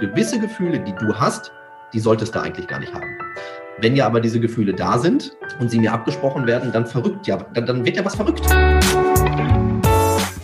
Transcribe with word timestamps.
gewisse 0.00 0.38
Gefühle, 0.38 0.78
die 0.78 0.94
du 0.94 1.14
hast, 1.14 1.52
die 1.92 2.00
solltest 2.00 2.34
du 2.34 2.40
eigentlich 2.40 2.68
gar 2.68 2.78
nicht 2.78 2.94
haben. 2.94 3.18
Wenn 3.80 3.96
ja 3.96 4.06
aber 4.06 4.20
diese 4.20 4.40
Gefühle 4.40 4.74
da 4.74 4.98
sind 4.98 5.36
und 5.60 5.70
sie 5.70 5.78
mir 5.78 5.92
abgesprochen 5.92 6.46
werden, 6.46 6.72
dann 6.72 6.86
verrückt 6.86 7.26
ja, 7.26 7.36
dann, 7.54 7.66
dann 7.66 7.84
wird 7.84 7.96
ja 7.96 8.04
was 8.04 8.14
verrückt. 8.14 8.42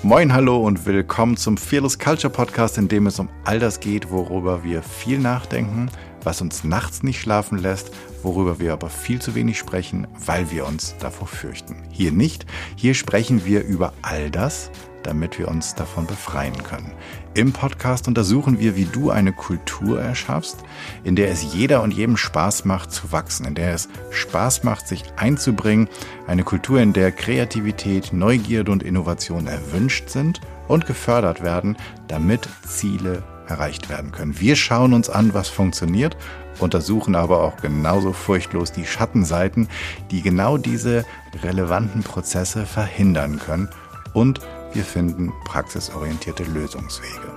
Moin, 0.02 0.32
hallo 0.32 0.58
und 0.58 0.84
willkommen 0.86 1.36
zum 1.36 1.56
Fearless 1.56 1.98
Culture 1.98 2.32
Podcast, 2.32 2.78
in 2.78 2.88
dem 2.88 3.06
es 3.06 3.18
um 3.18 3.28
all 3.44 3.58
das 3.58 3.80
geht, 3.80 4.10
worüber 4.10 4.62
wir 4.62 4.82
viel 4.82 5.18
nachdenken, 5.18 5.88
was 6.22 6.40
uns 6.40 6.64
nachts 6.64 7.02
nicht 7.02 7.20
schlafen 7.20 7.58
lässt, 7.58 7.90
worüber 8.22 8.58
wir 8.58 8.72
aber 8.72 8.90
viel 8.90 9.20
zu 9.20 9.34
wenig 9.34 9.58
sprechen, 9.58 10.06
weil 10.26 10.50
wir 10.50 10.66
uns 10.66 10.96
davor 10.98 11.26
fürchten. 11.26 11.76
Hier 11.90 12.12
nicht, 12.12 12.44
hier 12.76 12.94
sprechen 12.94 13.44
wir 13.46 13.64
über 13.64 13.94
all 14.02 14.30
das, 14.30 14.70
damit 15.04 15.38
wir 15.38 15.48
uns 15.48 15.74
davon 15.74 16.06
befreien 16.06 16.62
können. 16.62 16.90
Im 17.34 17.52
Podcast 17.52 18.08
untersuchen 18.08 18.58
wir, 18.58 18.76
wie 18.76 18.86
du 18.86 19.10
eine 19.10 19.32
Kultur 19.32 20.00
erschaffst, 20.00 20.58
in 21.04 21.16
der 21.16 21.30
es 21.30 21.54
jeder 21.54 21.82
und 21.82 21.92
jedem 21.92 22.16
Spaß 22.16 22.64
macht 22.64 22.92
zu 22.92 23.12
wachsen, 23.12 23.46
in 23.46 23.54
der 23.54 23.74
es 23.74 23.88
Spaß 24.10 24.64
macht, 24.64 24.88
sich 24.88 25.04
einzubringen, 25.16 25.88
eine 26.26 26.42
Kultur, 26.42 26.80
in 26.80 26.92
der 26.92 27.12
Kreativität, 27.12 28.12
Neugierde 28.12 28.72
und 28.72 28.82
Innovation 28.82 29.46
erwünscht 29.46 30.08
sind 30.08 30.40
und 30.68 30.86
gefördert 30.86 31.42
werden, 31.42 31.76
damit 32.08 32.48
Ziele 32.66 33.22
erreicht 33.46 33.88
werden 33.90 34.12
können. 34.12 34.40
Wir 34.40 34.56
schauen 34.56 34.94
uns 34.94 35.10
an, 35.10 35.34
was 35.34 35.48
funktioniert, 35.48 36.16
untersuchen 36.58 37.14
aber 37.14 37.42
auch 37.42 37.56
genauso 37.56 38.12
furchtlos 38.12 38.72
die 38.72 38.86
Schattenseiten, 38.86 39.68
die 40.10 40.22
genau 40.22 40.56
diese 40.56 41.04
relevanten 41.42 42.02
Prozesse 42.02 42.64
verhindern 42.66 43.38
können 43.38 43.68
und 44.12 44.40
wir 44.74 44.84
finden 44.84 45.32
praxisorientierte 45.44 46.44
Lösungswege. 46.44 47.32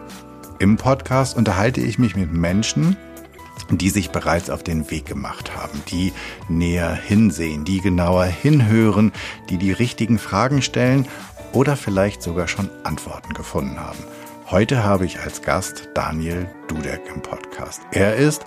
Im 0.60 0.76
Podcast 0.76 1.38
unterhalte 1.38 1.82
ich 1.82 2.00
mich 2.00 2.16
mit 2.16 2.34
Menschen, 2.34 2.98
die 3.70 3.90
sich 3.90 4.10
bereits 4.12 4.50
auf 4.50 4.64
den 4.64 4.90
Weg 4.90 5.06
gemacht 5.06 5.56
haben, 5.56 5.82
die 5.90 6.14
näher 6.50 6.94
hinsehen, 6.94 7.64
die 7.66 7.82
genauer 7.82 8.26
hinhören, 8.26 9.12
die 9.50 9.58
die 9.58 9.72
richtigen 9.72 10.20
Fragen 10.20 10.62
stellen 10.62 11.08
oder 11.54 11.76
vielleicht 11.76 12.22
sogar 12.22 12.48
schon 12.48 12.70
Antworten 12.84 13.34
gefunden 13.34 13.80
haben. 13.80 14.00
Heute 14.50 14.84
habe 14.84 15.06
ich 15.06 15.20
als 15.20 15.42
Gast 15.42 15.90
Daniel 15.94 16.50
Dudek 16.68 17.02
im 17.14 17.22
Podcast. 17.22 17.82
Er 17.92 18.16
ist 18.16 18.46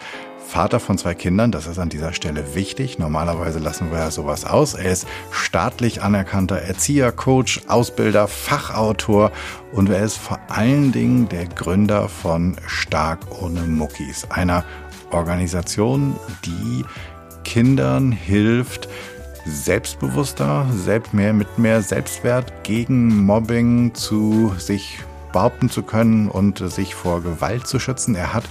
Vater 0.51 0.81
von 0.81 0.99
zwei 0.99 1.15
Kindern, 1.15 1.53
das 1.53 1.69
ist 1.69 1.79
an 1.79 1.91
dieser 1.91 2.13
Stelle 2.13 2.57
wichtig. 2.57 2.99
Normalerweise 2.99 3.61
lassen 3.61 3.93
wir 3.93 3.99
ja 3.99 4.11
sowas 4.11 4.45
aus. 4.45 4.75
Er 4.75 4.91
ist 4.91 5.07
staatlich 5.31 6.03
anerkannter 6.03 6.57
Erzieher, 6.57 7.13
Coach, 7.13 7.61
Ausbilder, 7.69 8.27
Fachautor 8.27 9.31
und 9.71 9.89
er 9.91 10.03
ist 10.03 10.17
vor 10.17 10.41
allen 10.49 10.91
Dingen 10.91 11.29
der 11.29 11.47
Gründer 11.47 12.09
von 12.09 12.57
Stark 12.67 13.21
ohne 13.41 13.61
Muckis, 13.61 14.27
einer 14.29 14.65
Organisation, 15.13 16.17
die 16.45 16.85
Kindern 17.45 18.11
hilft, 18.11 18.89
selbstbewusster, 19.47 20.67
selbst 20.75 21.15
mehr 21.15 21.33
mit 21.33 21.61
mehr 21.61 21.81
Selbstwert 21.81 22.65
gegen 22.65 23.25
Mobbing 23.25 23.95
zu 23.95 24.53
sich 24.59 24.99
behaupten 25.33 25.71
zu 25.71 25.85
können 25.85 26.29
und 26.29 26.59
sich 26.59 26.97
vor 26.97 27.23
Gewalt 27.23 27.69
zu 27.69 27.79
schützen. 27.79 28.17
Er 28.17 28.35
hat 28.35 28.45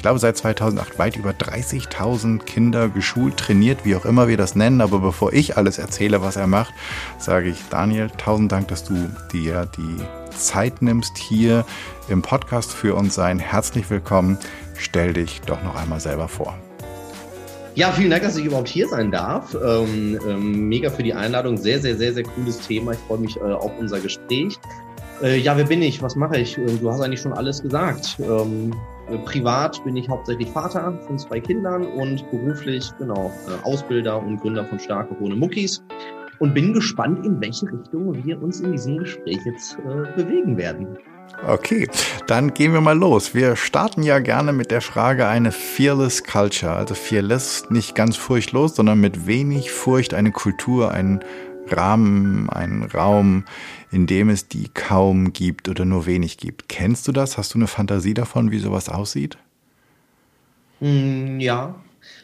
ich 0.00 0.02
glaube, 0.02 0.18
seit 0.18 0.34
2008 0.34 0.98
weit 0.98 1.16
über 1.16 1.32
30.000 1.32 2.44
Kinder 2.44 2.88
geschult, 2.88 3.36
trainiert, 3.36 3.84
wie 3.84 3.94
auch 3.96 4.06
immer 4.06 4.28
wir 4.28 4.38
das 4.38 4.54
nennen. 4.56 4.80
Aber 4.80 5.00
bevor 5.00 5.34
ich 5.34 5.58
alles 5.58 5.76
erzähle, 5.76 6.22
was 6.22 6.36
er 6.36 6.46
macht, 6.46 6.72
sage 7.18 7.50
ich, 7.50 7.58
Daniel, 7.68 8.08
tausend 8.16 8.50
Dank, 8.50 8.68
dass 8.68 8.82
du 8.82 8.94
dir 9.30 9.68
die 9.76 9.96
Zeit 10.34 10.80
nimmst, 10.80 11.18
hier 11.18 11.66
im 12.08 12.22
Podcast 12.22 12.72
für 12.72 12.94
uns 12.94 13.14
sein. 13.14 13.38
Herzlich 13.38 13.90
willkommen. 13.90 14.38
Stell 14.78 15.12
dich 15.12 15.42
doch 15.42 15.62
noch 15.62 15.74
einmal 15.74 16.00
selber 16.00 16.28
vor. 16.28 16.56
Ja, 17.74 17.92
vielen 17.92 18.08
Dank, 18.08 18.22
dass 18.22 18.38
ich 18.38 18.46
überhaupt 18.46 18.68
hier 18.68 18.88
sein 18.88 19.10
darf. 19.10 19.54
Ähm, 19.54 20.18
ähm, 20.26 20.66
mega 20.70 20.88
für 20.88 21.02
die 21.02 21.12
Einladung. 21.12 21.58
Sehr, 21.58 21.78
sehr, 21.78 21.98
sehr, 21.98 22.14
sehr 22.14 22.24
cooles 22.24 22.58
Thema. 22.66 22.92
Ich 22.92 22.98
freue 23.00 23.18
mich 23.18 23.36
äh, 23.36 23.40
auf 23.40 23.72
unser 23.78 24.00
Gespräch. 24.00 24.58
Äh, 25.22 25.36
ja, 25.36 25.54
wer 25.58 25.64
bin 25.64 25.82
ich? 25.82 26.00
Was 26.00 26.16
mache 26.16 26.38
ich? 26.38 26.56
Äh, 26.56 26.64
du 26.80 26.90
hast 26.90 27.02
eigentlich 27.02 27.20
schon 27.20 27.34
alles 27.34 27.62
gesagt. 27.62 28.16
Ähm, 28.18 28.72
äh, 28.72 28.99
privat 29.18 29.82
bin 29.84 29.96
ich 29.96 30.08
hauptsächlich 30.08 30.50
Vater 30.50 30.98
von 31.06 31.18
zwei 31.18 31.40
Kindern 31.40 31.86
und 31.86 32.28
beruflich, 32.30 32.90
genau, 32.98 33.32
äh, 33.48 33.66
Ausbilder 33.66 34.22
und 34.22 34.40
Gründer 34.40 34.64
von 34.64 34.78
Starke 34.78 35.16
Ohne 35.20 35.34
Muckis. 35.34 35.82
Und 36.38 36.54
bin 36.54 36.72
gespannt, 36.72 37.26
in 37.26 37.38
welche 37.40 37.66
Richtung 37.66 38.24
wir 38.24 38.42
uns 38.42 38.60
in 38.60 38.72
diesem 38.72 38.98
Gespräch 38.98 39.38
jetzt 39.44 39.76
äh, 39.78 40.16
bewegen 40.16 40.56
werden. 40.56 40.96
Okay, 41.46 41.88
dann 42.26 42.54
gehen 42.54 42.72
wir 42.72 42.80
mal 42.80 42.96
los. 42.96 43.34
Wir 43.34 43.56
starten 43.56 44.02
ja 44.02 44.18
gerne 44.18 44.52
mit 44.52 44.70
der 44.70 44.80
Frage 44.80 45.26
eine 45.26 45.52
Fearless 45.52 46.24
Culture. 46.24 46.72
Also 46.72 46.94
Fearless 46.94 47.66
nicht 47.70 47.94
ganz 47.94 48.16
furchtlos, 48.16 48.74
sondern 48.74 49.00
mit 49.00 49.26
wenig 49.26 49.70
Furcht 49.70 50.12
eine 50.12 50.32
Kultur, 50.32 50.90
ein 50.92 51.20
Rahmen, 51.68 52.50
einen 52.50 52.82
Raum, 52.84 53.44
in 53.90 54.06
dem 54.06 54.28
es 54.30 54.48
die 54.48 54.68
kaum 54.72 55.32
gibt 55.32 55.68
oder 55.68 55.84
nur 55.84 56.06
wenig 56.06 56.36
gibt. 56.36 56.68
Kennst 56.68 57.08
du 57.08 57.12
das? 57.12 57.38
Hast 57.38 57.54
du 57.54 57.58
eine 57.58 57.66
Fantasie 57.66 58.14
davon, 58.14 58.50
wie 58.50 58.58
sowas 58.58 58.88
aussieht? 58.88 59.36
Mm, 60.80 61.40
ja, 61.40 61.74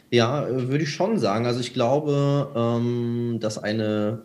ja, 0.09 0.47
würde 0.49 0.83
ich 0.83 0.91
schon 0.91 1.19
sagen. 1.19 1.45
Also 1.45 1.59
ich 1.59 1.73
glaube, 1.73 2.51
ähm, 2.55 3.37
dass 3.39 3.57
eine 3.57 4.23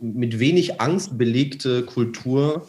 mit 0.00 0.38
wenig 0.38 0.80
Angst 0.80 1.16
belegte 1.16 1.84
Kultur 1.84 2.68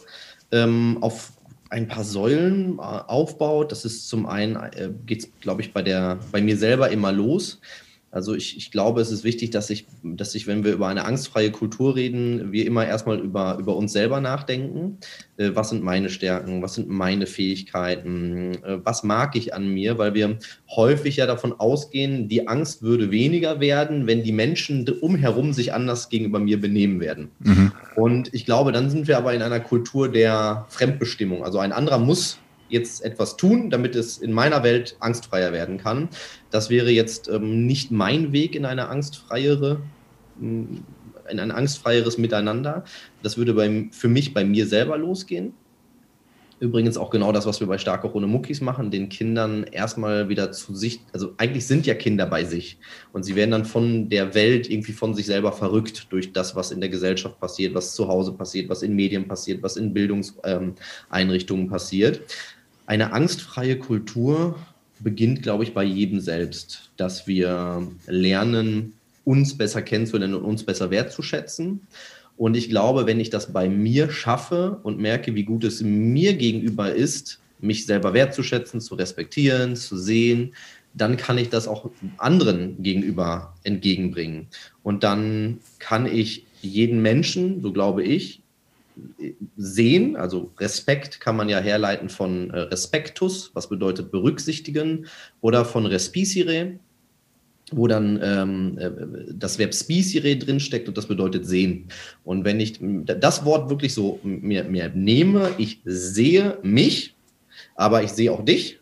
ähm, 0.50 0.98
auf 1.00 1.32
ein 1.70 1.88
paar 1.88 2.04
Säulen 2.04 2.78
äh, 2.78 2.82
aufbaut. 2.82 3.72
Das 3.72 3.84
ist 3.84 4.08
zum 4.08 4.26
einen, 4.26 4.56
äh, 4.56 4.90
geht 5.06 5.20
es, 5.20 5.28
glaube 5.40 5.62
ich, 5.62 5.72
bei, 5.72 5.82
der, 5.82 6.18
bei 6.30 6.42
mir 6.42 6.56
selber 6.56 6.90
immer 6.90 7.12
los. 7.12 7.60
Also 8.12 8.34
ich, 8.34 8.58
ich 8.58 8.70
glaube, 8.70 9.00
es 9.00 9.10
ist 9.10 9.24
wichtig, 9.24 9.50
dass 9.50 9.70
ich, 9.70 9.86
dass 10.02 10.34
ich, 10.34 10.46
wenn 10.46 10.64
wir 10.64 10.74
über 10.74 10.86
eine 10.86 11.06
angstfreie 11.06 11.50
Kultur 11.50 11.96
reden, 11.96 12.52
wir 12.52 12.66
immer 12.66 12.86
erstmal 12.86 13.18
über, 13.18 13.56
über 13.58 13.74
uns 13.74 13.94
selber 13.94 14.20
nachdenken. 14.20 14.98
Äh, 15.38 15.52
was 15.54 15.70
sind 15.70 15.82
meine 15.82 16.10
Stärken? 16.10 16.60
Was 16.60 16.74
sind 16.74 16.90
meine 16.90 17.26
Fähigkeiten? 17.26 18.52
Äh, 18.62 18.84
was 18.84 19.02
mag 19.02 19.34
ich 19.34 19.54
an 19.54 19.66
mir? 19.66 19.96
Weil 19.96 20.12
wir 20.12 20.38
häufig 20.76 21.16
ja 21.16 21.26
davon 21.26 21.54
ausgehen, 21.58 22.28
die 22.28 22.46
Angst 22.48 22.82
würde 22.82 23.10
weniger 23.10 23.60
werden, 23.60 24.06
wenn 24.06 24.22
die 24.22 24.32
Menschen 24.32 24.86
umherum 25.00 25.54
sich 25.54 25.72
anders 25.72 26.10
gegenüber 26.10 26.38
mir 26.38 26.60
benehmen 26.60 27.00
werden. 27.00 27.30
Mhm. 27.38 27.72
Und 27.96 28.34
ich 28.34 28.44
glaube, 28.44 28.72
dann 28.72 28.90
sind 28.90 29.08
wir 29.08 29.16
aber 29.16 29.32
in 29.32 29.40
einer 29.40 29.60
Kultur 29.60 30.12
der 30.12 30.66
Fremdbestimmung. 30.68 31.44
Also 31.44 31.60
ein 31.60 31.72
anderer 31.72 31.98
muss 31.98 32.41
jetzt 32.72 33.04
etwas 33.04 33.36
tun, 33.36 33.70
damit 33.70 33.94
es 33.94 34.18
in 34.18 34.32
meiner 34.32 34.62
Welt 34.62 34.96
angstfreier 35.00 35.52
werden 35.52 35.78
kann. 35.78 36.08
Das 36.50 36.70
wäre 36.70 36.90
jetzt 36.90 37.28
ähm, 37.28 37.66
nicht 37.66 37.90
mein 37.90 38.32
Weg 38.32 38.54
in 38.54 38.64
eine 38.64 38.88
angstfreiere, 38.88 39.80
mm, 40.38 40.64
in 41.30 41.40
ein 41.40 41.50
angstfreieres 41.50 42.18
Miteinander. 42.18 42.84
Das 43.22 43.36
würde 43.36 43.54
bei, 43.54 43.88
für 43.92 44.08
mich 44.08 44.34
bei 44.34 44.44
mir 44.44 44.66
selber 44.66 44.98
losgehen. 44.98 45.54
Übrigens 46.62 46.96
auch 46.96 47.10
genau 47.10 47.32
das, 47.32 47.44
was 47.44 47.58
wir 47.58 47.66
bei 47.66 47.76
Starke 47.76 48.14
ohne 48.14 48.28
Muckis 48.28 48.60
machen, 48.60 48.92
den 48.92 49.08
Kindern 49.08 49.64
erstmal 49.64 50.28
wieder 50.28 50.52
zu 50.52 50.76
sich, 50.76 51.00
also 51.12 51.34
eigentlich 51.36 51.66
sind 51.66 51.86
ja 51.86 51.94
Kinder 51.94 52.24
bei 52.24 52.44
sich 52.44 52.78
und 53.12 53.24
sie 53.24 53.34
werden 53.34 53.50
dann 53.50 53.64
von 53.64 54.08
der 54.08 54.36
Welt 54.36 54.70
irgendwie 54.70 54.92
von 54.92 55.12
sich 55.12 55.26
selber 55.26 55.50
verrückt 55.50 56.06
durch 56.10 56.32
das, 56.32 56.54
was 56.54 56.70
in 56.70 56.78
der 56.78 56.88
Gesellschaft 56.88 57.40
passiert, 57.40 57.74
was 57.74 57.96
zu 57.96 58.06
Hause 58.06 58.30
passiert, 58.34 58.68
was 58.68 58.84
in 58.84 58.94
Medien 58.94 59.26
passiert, 59.26 59.60
was 59.60 59.76
in 59.76 59.92
Bildungseinrichtungen 59.92 61.64
ähm, 61.64 61.68
passiert 61.68 62.20
eine 62.86 63.12
angstfreie 63.12 63.78
Kultur 63.78 64.56
beginnt, 65.00 65.42
glaube 65.42 65.64
ich, 65.64 65.74
bei 65.74 65.84
jedem 65.84 66.20
selbst, 66.20 66.90
dass 66.96 67.26
wir 67.26 67.86
lernen, 68.06 68.94
uns 69.24 69.56
besser 69.56 69.82
kennenzulernen 69.82 70.34
und 70.34 70.44
uns 70.44 70.64
besser 70.64 70.90
wertzuschätzen. 70.90 71.86
Und 72.36 72.56
ich 72.56 72.68
glaube, 72.68 73.06
wenn 73.06 73.20
ich 73.20 73.30
das 73.30 73.52
bei 73.52 73.68
mir 73.68 74.10
schaffe 74.10 74.80
und 74.82 74.98
merke, 74.98 75.34
wie 75.34 75.44
gut 75.44 75.64
es 75.64 75.80
mir 75.80 76.34
gegenüber 76.34 76.92
ist, 76.92 77.40
mich 77.60 77.86
selber 77.86 78.14
wertzuschätzen, 78.14 78.80
zu 78.80 78.94
respektieren, 78.96 79.76
zu 79.76 79.96
sehen, 79.96 80.54
dann 80.94 81.16
kann 81.16 81.38
ich 81.38 81.48
das 81.48 81.68
auch 81.68 81.90
anderen 82.18 82.82
gegenüber 82.82 83.54
entgegenbringen. 83.62 84.48
Und 84.82 85.04
dann 85.04 85.60
kann 85.78 86.06
ich 86.06 86.44
jeden 86.60 87.00
Menschen, 87.00 87.62
so 87.62 87.72
glaube 87.72 88.02
ich, 88.02 88.41
sehen, 89.56 90.16
also 90.16 90.52
Respekt 90.58 91.20
kann 91.20 91.36
man 91.36 91.48
ja 91.48 91.58
herleiten 91.58 92.08
von 92.08 92.50
äh, 92.50 92.60
Respektus, 92.60 93.50
was 93.54 93.68
bedeutet 93.68 94.10
berücksichtigen, 94.10 95.06
oder 95.40 95.64
von 95.64 95.86
respicere, 95.86 96.78
wo 97.70 97.86
dann 97.86 98.20
ähm, 98.22 98.78
äh, 98.78 98.90
das 99.32 99.58
Verb 99.58 99.74
spicere 99.74 100.36
drinsteckt 100.36 100.88
und 100.88 100.96
das 100.96 101.06
bedeutet 101.06 101.46
sehen. 101.46 101.88
Und 102.24 102.44
wenn 102.44 102.60
ich 102.60 102.78
das 102.80 103.44
Wort 103.44 103.70
wirklich 103.70 103.94
so 103.94 104.20
mir, 104.22 104.64
mir 104.64 104.90
nehme, 104.94 105.50
ich 105.58 105.80
sehe 105.84 106.58
mich, 106.62 107.14
aber 107.74 108.02
ich 108.02 108.10
sehe 108.10 108.32
auch 108.32 108.44
dich, 108.44 108.80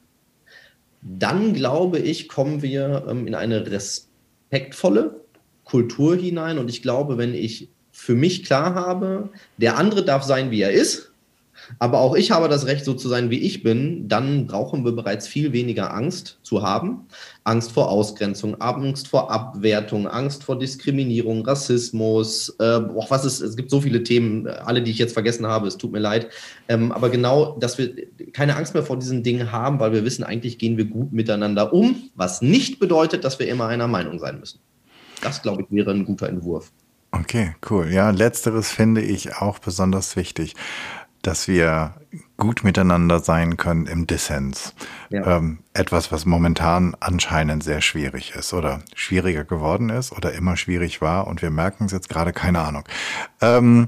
dann 1.03 1.55
glaube 1.55 1.99
ich, 1.99 2.29
kommen 2.29 2.63
wir 2.63 3.07
ähm, 3.09 3.27
in 3.27 3.35
eine 3.35 3.71
respektvolle 3.71 5.21
Kultur 5.65 6.17
hinein. 6.17 6.59
Und 6.59 6.69
ich 6.69 6.83
glaube, 6.83 7.17
wenn 7.17 7.35
ich 7.35 7.69
für 8.11 8.17
mich 8.17 8.43
klar 8.43 8.75
habe, 8.75 9.29
der 9.57 9.79
andere 9.79 10.05
darf 10.05 10.25
sein, 10.25 10.51
wie 10.51 10.63
er 10.63 10.73
ist 10.73 11.13
Aber 11.79 12.01
auch 12.01 12.17
ich 12.17 12.33
habe 12.33 12.49
das 12.49 12.67
Recht, 12.67 12.85
so 12.85 12.95
zu 12.95 13.09
sein, 13.09 13.31
wie 13.31 13.39
ich 13.39 13.63
bin. 13.63 14.09
Dann 14.09 14.49
brauchen 14.49 14.85
wir 14.85 14.91
bereits 14.91 15.29
viel 15.29 15.53
weniger 15.53 15.95
Angst 15.95 16.41
zu 16.43 16.63
haben. 16.63 17.07
Angst 17.45 17.71
vor 17.71 17.89
Ausgrenzung, 17.89 18.61
Angst 18.61 19.07
vor 19.07 19.31
Abwertung, 19.31 20.09
Angst 20.09 20.43
vor 20.43 20.59
Diskriminierung, 20.59 21.45
Rassismus. 21.47 22.57
Äh, 22.59 22.81
auch 22.97 23.13
was 23.13 23.25
ist, 23.25 23.41
es 23.41 23.57
gibt 23.57 23.71
so 23.71 23.81
viele 23.81 24.03
Themen, 24.03 24.49
alle, 24.49 24.83
die 24.83 24.91
ich 24.91 24.99
jetzt 24.99 25.13
vergessen 25.13 25.47
habe, 25.47 25.69
es 25.69 25.77
tut 25.77 25.93
mir 25.93 26.01
leid. 26.01 26.29
Ähm, 26.69 26.91
aber 26.91 27.11
genau, 27.11 27.57
dass 27.61 27.79
wir 27.79 27.95
keine 28.33 28.57
Angst 28.57 28.75
mehr 28.75 28.83
vor 28.83 28.99
diesen 28.99 29.23
Dingen 29.23 29.53
haben, 29.53 29.79
weil 29.79 29.93
wir 29.93 30.05
wissen, 30.05 30.25
eigentlich 30.25 30.59
gehen 30.59 30.77
wir 30.77 30.87
gut 30.87 31.13
miteinander 31.13 31.73
um, 31.73 32.11
was 32.17 32.43
nicht 32.43 32.81
bedeutet, 32.81 33.23
dass 33.23 33.39
wir 33.39 33.47
immer 33.47 33.69
einer 33.69 33.87
Meinung 33.87 34.19
sein 34.19 34.41
müssen. 34.41 34.59
Das, 35.23 35.43
glaube 35.43 35.63
ich, 35.63 35.71
wäre 35.71 35.93
ein 35.93 36.05
guter 36.05 36.29
Entwurf. 36.29 36.73
Okay, 37.13 37.55
cool. 37.69 37.89
Ja, 37.91 38.11
letzteres 38.11 38.71
finde 38.71 39.01
ich 39.03 39.37
auch 39.37 39.59
besonders 39.59 40.17
wichtig, 40.17 40.55
dass 41.23 41.49
wir 41.49 41.95
gut 42.37 42.65
miteinander 42.65 43.21
sein 43.21 43.57
können 43.57 43.87
im 43.87 44.07
Dissens. 44.07 44.75
Ja. 45.11 45.37
Ähm, 45.37 45.59
etwas, 45.75 46.11
was 46.13 46.25
momentan 46.25 46.97
anscheinend 46.99 47.63
sehr 47.63 47.83
schwierig 47.83 48.35
ist 48.35 48.55
oder 48.55 48.81
schwieriger 48.95 49.45
geworden 49.45 49.91
ist 49.91 50.13
oder 50.13 50.33
immer 50.33 50.57
schwierig 50.57 51.03
war 51.03 51.27
und 51.27 51.43
wir 51.43 51.51
merken 51.51 51.85
es 51.85 51.93
jetzt 51.93 52.09
gerade, 52.09 52.33
keine 52.33 52.61
Ahnung. 52.61 52.85
Ähm, 53.41 53.87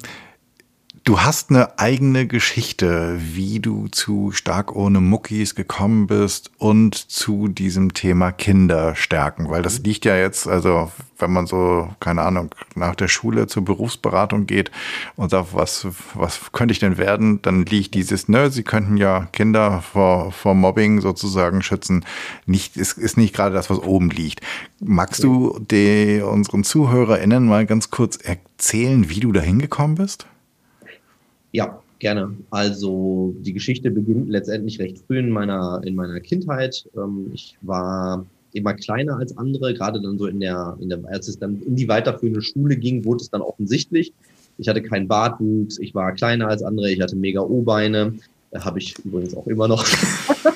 Du 1.05 1.21
hast 1.21 1.51
eine 1.51 1.81
eigene 1.81 2.29
Geschichte, 2.29 3.19
wie 3.19 3.59
du 3.59 3.89
zu 3.89 4.31
Stark 4.31 4.77
ohne 4.77 5.01
Muckis 5.01 5.57
gekommen 5.57 6.07
bist 6.07 6.53
und 6.59 6.95
zu 6.95 7.49
diesem 7.49 7.93
Thema 7.93 8.31
Kinder 8.31 8.95
stärken, 8.95 9.51
weil 9.51 9.63
das 9.63 9.81
mhm. 9.81 9.85
liegt 9.87 10.05
ja 10.05 10.17
jetzt, 10.17 10.47
also 10.47 10.93
wenn 11.19 11.33
man 11.33 11.49
so, 11.49 11.89
keine 11.99 12.23
Ahnung, 12.23 12.55
nach 12.77 12.95
der 12.95 13.09
Schule 13.09 13.49
zur 13.49 13.65
Berufsberatung 13.65 14.47
geht 14.47 14.71
und 15.17 15.31
sagt, 15.31 15.55
was, 15.55 15.89
was 16.15 16.53
könnte 16.53 16.71
ich 16.71 16.79
denn 16.79 16.99
werden, 16.99 17.43
dann 17.43 17.67
liegt 17.67 17.95
dieses, 17.95 18.29
ne, 18.29 18.53
sie 18.53 18.63
könnten 18.63 18.97
ja 18.97 19.27
Kinder 19.33 19.83
vor, 19.83 20.31
vor 20.31 20.55
Mobbing 20.55 21.01
sozusagen 21.01 21.63
schützen, 21.63 22.05
nicht, 22.47 22.77
ist, 22.77 22.97
ist 22.97 23.17
nicht 23.17 23.35
gerade 23.35 23.57
das, 23.57 23.71
was 23.71 23.81
oben 23.81 24.11
liegt. 24.11 24.41
Magst 24.79 25.25
du 25.25 25.59
die, 25.69 26.23
unseren 26.25 26.63
ZuhörerInnen 26.63 27.45
mal 27.45 27.67
ganz 27.67 27.91
kurz 27.91 28.19
erzählen, 28.19 29.11
wie 29.11 29.19
du 29.19 29.33
da 29.33 29.41
hingekommen 29.41 29.97
bist? 29.97 30.27
Ja, 31.53 31.81
gerne. 31.99 32.35
Also 32.51 33.35
die 33.41 33.53
Geschichte 33.53 33.91
beginnt 33.91 34.29
letztendlich 34.29 34.79
recht 34.81 34.99
früh 35.07 35.19
in 35.19 35.31
meiner, 35.31 35.81
in 35.85 35.95
meiner 35.95 36.21
Kindheit. 36.21 36.85
Ähm, 36.97 37.31
ich 37.33 37.57
war 37.63 38.27
immer 38.53 38.75
kleiner 38.75 39.17
als 39.17 39.37
andere, 39.39 39.73
gerade 39.73 40.01
dann 40.01 40.19
so 40.19 40.27
in 40.27 40.41
der, 40.41 40.77
in 40.81 40.89
der, 40.89 41.01
als 41.07 41.29
es 41.29 41.39
dann 41.39 41.63
in 41.63 41.77
die 41.77 41.89
weiterführende 41.89 42.43
Schule 42.43 42.77
ging, 42.77 43.05
wurde 43.05 43.23
es 43.23 43.31
dann 43.31 43.41
offensichtlich. 43.41 44.13
Ich 44.59 44.69
hatte 44.69 44.83
keinen 44.83 45.09
Bartwuchs, 45.09 45.79
ich 45.79 45.95
war 45.95 46.13
kleiner 46.13 46.49
als 46.49 46.63
andere, 46.63 46.91
ich 46.91 47.01
hatte 47.01 47.17
mega 47.17 47.41
O-Beine, 47.41 48.13
habe 48.55 48.79
ich 48.79 48.95
übrigens 49.05 49.35
auch 49.35 49.47
immer 49.47 49.69
noch. 49.69 49.87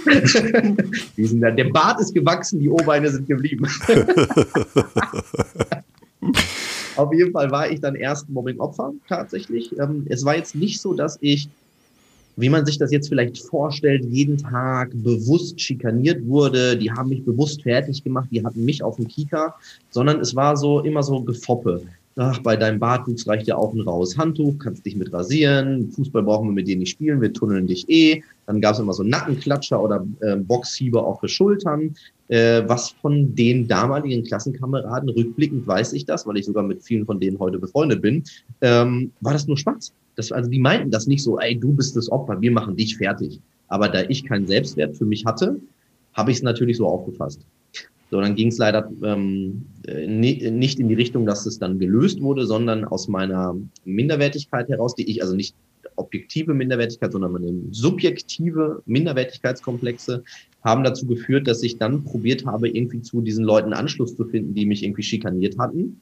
der 1.17 1.73
Bart 1.73 2.01
ist 2.01 2.15
gewachsen, 2.15 2.61
die 2.61 2.69
O-Beine 2.69 3.09
sind 3.09 3.27
geblieben. 3.27 3.67
Auf 6.97 7.13
jeden 7.13 7.33
Fall 7.33 7.51
war 7.51 7.71
ich 7.71 7.81
dann 7.81 7.95
erst 7.95 8.29
Mobbing-Opfer 8.29 8.93
tatsächlich. 9.09 9.79
Ähm, 9.79 10.07
es 10.09 10.25
war 10.25 10.37
jetzt 10.37 10.55
nicht 10.55 10.81
so, 10.81 10.95
dass 10.95 11.19
ich, 11.21 11.49
wie 12.37 12.49
man 12.49 12.65
sich 12.65 12.79
das 12.79 12.91
jetzt 12.91 13.09
vielleicht 13.09 13.39
vorstellt, 13.39 14.05
jeden 14.07 14.39
Tag 14.39 14.91
bewusst 14.95 15.61
schikaniert 15.61 16.27
wurde. 16.27 16.77
Die 16.77 16.91
haben 16.91 17.11
mich 17.11 17.25
bewusst 17.25 17.63
fertig 17.63 18.03
gemacht, 18.03 18.29
die 18.31 18.45
hatten 18.45 18.65
mich 18.65 18.83
auf 18.83 18.97
dem 18.97 19.09
Kika, 19.09 19.55
sondern 19.91 20.21
es 20.21 20.35
war 20.35 20.57
so 20.57 20.81
immer 20.81 21.03
so 21.03 21.21
Gefoppe. 21.23 21.83
Ach, 22.19 22.39
bei 22.39 22.57
deinem 22.57 22.79
Bartwuchs 22.79 23.29
reicht 23.29 23.47
ja 23.47 23.57
auch 23.57 23.75
ein 23.75 23.83
raues 23.83 24.17
Handtuch, 24.17 24.59
kannst 24.59 24.87
dich 24.87 24.97
mit 24.97 25.13
rasieren, 25.13 25.91
Fußball 25.91 26.23
brauchen 26.23 26.49
wir 26.49 26.55
mit 26.55 26.67
dir 26.67 26.77
nicht 26.77 26.89
spielen, 26.89 27.21
wir 27.21 27.31
tunneln 27.31 27.67
dich 27.67 27.87
eh. 27.91 28.23
Dann 28.47 28.63
gab 28.63 28.73
es 28.73 28.79
immer 28.79 28.95
so 28.95 29.03
Nackenklatscher 29.03 29.83
oder 29.83 30.07
äh, 30.21 30.37
Boxhieber 30.37 31.07
auf 31.07 31.21
die 31.21 31.29
Schultern. 31.29 31.95
Äh, 32.29 32.63
was 32.67 32.89
von 33.03 33.35
den 33.35 33.69
damaligen 33.69 34.25
Klassenkameraden, 34.25 35.11
rückblickend 35.11 35.67
weiß 35.67 35.93
ich 35.93 36.07
das, 36.07 36.27
weil 36.27 36.39
ich 36.39 36.47
sogar 36.47 36.63
mit 36.63 36.83
vielen 36.83 37.05
von 37.05 37.21
denen 37.21 37.39
heute 37.39 37.59
befreundet 37.59 38.01
bin, 38.01 38.25
ähm, 38.63 39.13
war 39.21 39.35
das 39.35 39.47
nur 39.47 39.59
Spaß. 39.59 39.93
Das, 40.15 40.33
also 40.33 40.49
die 40.49 40.59
meinten 40.59 40.91
das 40.91 41.07
nicht 41.07 41.23
so, 41.23 41.39
ey, 41.39 41.55
du 41.55 41.75
bist 41.75 41.97
das 41.97 42.11
Opfer, 42.11 42.41
wir 42.41 42.51
machen 42.51 42.77
dich 42.77 42.97
fertig. 42.97 43.41
Aber 43.69 43.91
da 43.91 44.03
ich 44.09 44.25
keinen 44.25 44.47
Selbstwert 44.47 44.97
für 44.97 45.05
mich 45.05 45.27
hatte, 45.27 45.61
habe 46.15 46.31
ich 46.31 46.39
es 46.39 46.43
natürlich 46.43 46.79
so 46.79 46.87
aufgefasst. 46.87 47.43
So, 48.11 48.21
dann 48.21 48.37
ging 48.37 48.49
es 48.49 48.59
leider 48.59 48.89
ähm, 49.03 49.67
äh, 49.87 50.07
nicht 50.07 50.79
in 50.79 50.89
die 50.89 50.95
Richtung, 50.95 51.27
dass 51.27 51.45
es 51.47 51.59
dann 51.59 51.79
gelöst 51.79 52.21
wurde, 52.21 52.47
sondern 52.47 52.85
aus 52.85 53.09
meiner 53.09 53.57
Minderwertigkeit 53.85 54.69
heraus, 54.69 54.95
die 54.95 55.11
ich 55.11 55.23
also 55.23 55.35
nicht 55.35 55.55
objektive 55.97 56.55
Minderwertigkeit, 56.55 57.13
sondern 57.13 57.33
meine 57.33 57.53
subjektive 57.71 58.83
Minderwertigkeitskomplexe 58.87 60.23
haben 60.63 60.85
dazu 60.85 61.07
geführt, 61.07 61.49
dass 61.49 61.63
ich 61.63 61.79
dann 61.79 62.05
probiert 62.05 62.45
habe, 62.47 62.69
irgendwie 62.69 63.03
zu 63.03 63.21
diesen 63.23 63.45
Leuten 63.45 63.73
Anschluss 63.73 64.17
zu 64.17 64.25
finden, 64.25 64.55
die 64.55 64.67
mich 64.67 64.85
irgendwie 64.85 65.03
schikaniert 65.03 65.59
hatten. 65.59 66.01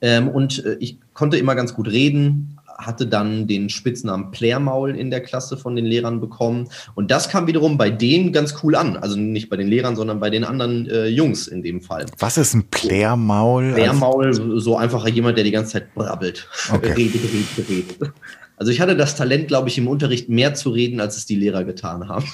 Ähm, 0.00 0.28
und 0.28 0.64
äh, 0.64 0.76
ich 0.80 0.98
konnte 1.14 1.38
immer 1.38 1.54
ganz 1.54 1.74
gut 1.74 1.88
reden, 1.88 2.58
hatte 2.78 3.06
dann 3.06 3.46
den 3.46 3.68
Spitznamen 3.68 4.30
Plärmaul 4.30 4.96
in 4.96 5.10
der 5.10 5.20
Klasse 5.20 5.56
von 5.56 5.76
den 5.76 5.84
Lehrern 5.84 6.20
bekommen. 6.20 6.68
Und 6.94 7.10
das 7.10 7.28
kam 7.28 7.46
wiederum 7.46 7.78
bei 7.78 7.90
denen 7.90 8.32
ganz 8.32 8.54
cool 8.62 8.74
an. 8.74 8.96
Also 8.96 9.16
nicht 9.16 9.48
bei 9.48 9.56
den 9.56 9.68
Lehrern, 9.68 9.96
sondern 9.96 10.20
bei 10.20 10.30
den 10.30 10.44
anderen 10.44 10.88
äh, 10.88 11.06
Jungs 11.06 11.46
in 11.46 11.62
dem 11.62 11.80
Fall. 11.80 12.06
Was 12.18 12.38
ist 12.38 12.54
ein 12.54 12.64
Plärmaul? 12.70 13.72
Plärmaul, 13.74 14.60
so 14.60 14.76
einfach 14.76 15.06
jemand, 15.08 15.36
der 15.36 15.44
die 15.44 15.50
ganze 15.50 15.72
Zeit 15.72 15.94
brabbelt. 15.94 16.48
Okay. 16.72 16.92
redet, 16.96 17.22
redet, 17.22 17.68
redet. 17.68 18.12
Also 18.56 18.70
ich 18.70 18.80
hatte 18.80 18.96
das 18.96 19.16
Talent, 19.16 19.48
glaube 19.48 19.68
ich, 19.68 19.78
im 19.78 19.88
Unterricht 19.88 20.28
mehr 20.28 20.54
zu 20.54 20.70
reden, 20.70 21.00
als 21.00 21.16
es 21.16 21.26
die 21.26 21.34
Lehrer 21.34 21.64
getan 21.64 22.08
haben. 22.08 22.24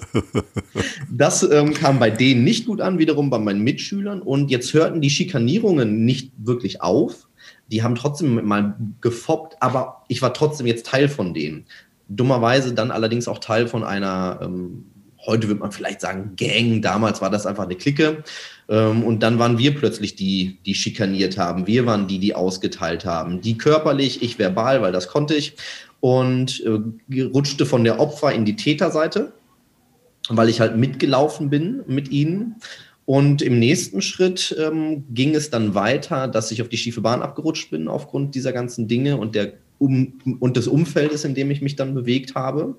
das 1.10 1.42
ähm, 1.50 1.74
kam 1.74 1.98
bei 1.98 2.10
denen 2.10 2.44
nicht 2.44 2.66
gut 2.66 2.80
an, 2.80 2.98
wiederum 2.98 3.28
bei 3.28 3.38
meinen 3.38 3.62
Mitschülern. 3.62 4.22
Und 4.22 4.50
jetzt 4.50 4.72
hörten 4.72 5.00
die 5.00 5.10
Schikanierungen 5.10 6.04
nicht 6.04 6.32
wirklich 6.38 6.80
auf. 6.80 7.28
Die 7.72 7.82
haben 7.82 7.96
trotzdem 7.96 8.46
mal 8.46 8.76
gefoppt, 9.00 9.56
aber 9.60 10.04
ich 10.06 10.22
war 10.22 10.32
trotzdem 10.32 10.66
jetzt 10.68 10.86
Teil 10.86 11.08
von 11.08 11.34
denen. 11.34 11.64
Dummerweise 12.08 12.74
dann 12.74 12.90
allerdings 12.90 13.26
auch 13.26 13.38
Teil 13.38 13.66
von 13.66 13.82
einer 13.82 14.40
ähm, 14.42 14.84
heute 15.26 15.48
würde 15.48 15.60
man 15.60 15.72
vielleicht 15.72 16.00
sagen 16.00 16.32
Gang, 16.36 16.82
damals 16.82 17.20
war 17.20 17.30
das 17.30 17.46
einfach 17.46 17.64
eine 17.64 17.76
Clique. 17.76 18.22
Ähm, 18.68 19.04
und 19.04 19.22
dann 19.22 19.38
waren 19.38 19.58
wir 19.58 19.74
plötzlich 19.74 20.16
die, 20.16 20.58
die 20.66 20.74
schikaniert 20.74 21.38
haben. 21.38 21.66
Wir 21.66 21.86
waren 21.86 22.06
die, 22.08 22.18
die 22.18 22.34
ausgeteilt 22.34 23.04
haben. 23.04 23.40
Die 23.40 23.58
körperlich, 23.58 24.22
ich 24.22 24.38
verbal, 24.38 24.82
weil 24.82 24.92
das 24.92 25.08
konnte 25.08 25.34
ich. 25.34 25.54
Und 26.00 26.62
äh, 26.64 27.22
rutschte 27.22 27.66
von 27.66 27.84
der 27.84 28.00
Opfer 28.00 28.32
in 28.32 28.44
die 28.44 28.56
Täterseite, 28.56 29.32
weil 30.28 30.48
ich 30.48 30.60
halt 30.60 30.76
mitgelaufen 30.76 31.48
bin 31.50 31.82
mit 31.86 32.10
ihnen. 32.10 32.56
Und 33.04 33.42
im 33.42 33.58
nächsten 33.58 34.00
Schritt 34.00 34.56
ähm, 34.58 35.04
ging 35.12 35.34
es 35.34 35.50
dann 35.50 35.74
weiter, 35.74 36.28
dass 36.28 36.50
ich 36.52 36.62
auf 36.62 36.68
die 36.68 36.76
schiefe 36.76 37.00
Bahn 37.00 37.22
abgerutscht 37.22 37.70
bin 37.70 37.88
aufgrund 37.88 38.34
dieser 38.34 38.52
ganzen 38.52 38.86
Dinge 38.86 39.16
und, 39.16 39.34
der 39.34 39.54
um 39.78 40.20
und 40.38 40.56
des 40.56 40.68
Umfeldes, 40.68 41.24
in 41.24 41.34
dem 41.34 41.50
ich 41.50 41.60
mich 41.60 41.74
dann 41.74 41.94
bewegt 41.94 42.36
habe. 42.36 42.76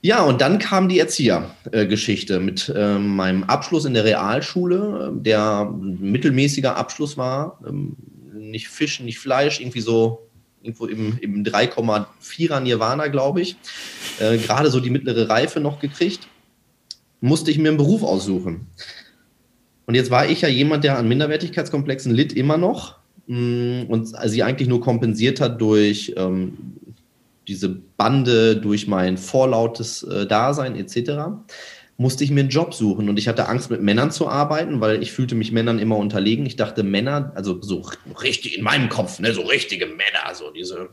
Ja, 0.00 0.22
und 0.22 0.40
dann 0.40 0.58
kam 0.58 0.88
die 0.88 0.98
Erziehergeschichte 0.98 2.40
mit 2.40 2.72
äh, 2.74 2.98
meinem 2.98 3.44
Abschluss 3.44 3.84
in 3.84 3.94
der 3.94 4.04
Realschule, 4.04 5.12
der 5.14 5.70
mittelmäßiger 5.70 6.76
Abschluss 6.76 7.16
war. 7.16 7.60
Ähm, 7.68 7.96
nicht 8.34 8.68
Fisch, 8.68 8.98
nicht 9.00 9.20
Fleisch, 9.20 9.60
irgendwie 9.60 9.80
so 9.80 10.28
irgendwo 10.62 10.86
im, 10.86 11.18
im 11.20 11.44
3,4er 11.44 12.60
Nirvana, 12.60 13.08
glaube 13.08 13.42
ich. 13.42 13.56
Äh, 14.18 14.38
Gerade 14.38 14.70
so 14.70 14.80
die 14.80 14.90
mittlere 14.90 15.28
Reife 15.28 15.60
noch 15.60 15.78
gekriegt. 15.78 16.26
Musste 17.20 17.52
ich 17.52 17.58
mir 17.58 17.68
einen 17.68 17.78
Beruf 17.78 18.02
aussuchen. 18.02 18.66
Und 19.86 19.94
jetzt 19.94 20.10
war 20.10 20.28
ich 20.28 20.42
ja 20.42 20.48
jemand, 20.48 20.84
der 20.84 20.98
an 20.98 21.08
Minderwertigkeitskomplexen 21.08 22.14
litt 22.14 22.32
immer 22.32 22.56
noch 22.56 22.98
mh, 23.26 23.38
mm, 23.38 23.86
und 23.88 24.06
sie 24.26 24.42
eigentlich 24.42 24.68
nur 24.68 24.80
kompensiert 24.80 25.40
hat 25.40 25.60
durch 25.60 26.14
ähm, 26.16 26.74
diese 27.48 27.68
Bande, 27.68 28.56
durch 28.56 28.86
mein 28.86 29.16
vorlautes 29.18 30.02
äh, 30.04 30.26
Dasein 30.26 30.76
etc., 30.76 31.12
musste 31.98 32.24
ich 32.24 32.30
mir 32.30 32.40
einen 32.40 32.48
Job 32.48 32.74
suchen 32.74 33.08
und 33.08 33.18
ich 33.18 33.28
hatte 33.28 33.48
Angst, 33.48 33.70
mit 33.70 33.82
Männern 33.82 34.10
zu 34.10 34.26
arbeiten, 34.26 34.80
weil 34.80 35.02
ich 35.02 35.12
fühlte 35.12 35.34
mich 35.34 35.52
Männern 35.52 35.78
immer 35.78 35.96
unterlegen. 35.98 36.46
Ich 36.46 36.56
dachte, 36.56 36.82
Männer, 36.82 37.32
also 37.34 37.60
so 37.60 37.86
richtig 38.22 38.56
in 38.56 38.64
meinem 38.64 38.88
Kopf, 38.88 39.20
ne, 39.20 39.32
so 39.32 39.42
richtige 39.42 39.86
Männer, 39.86 40.34
so 40.34 40.50
diese, 40.50 40.88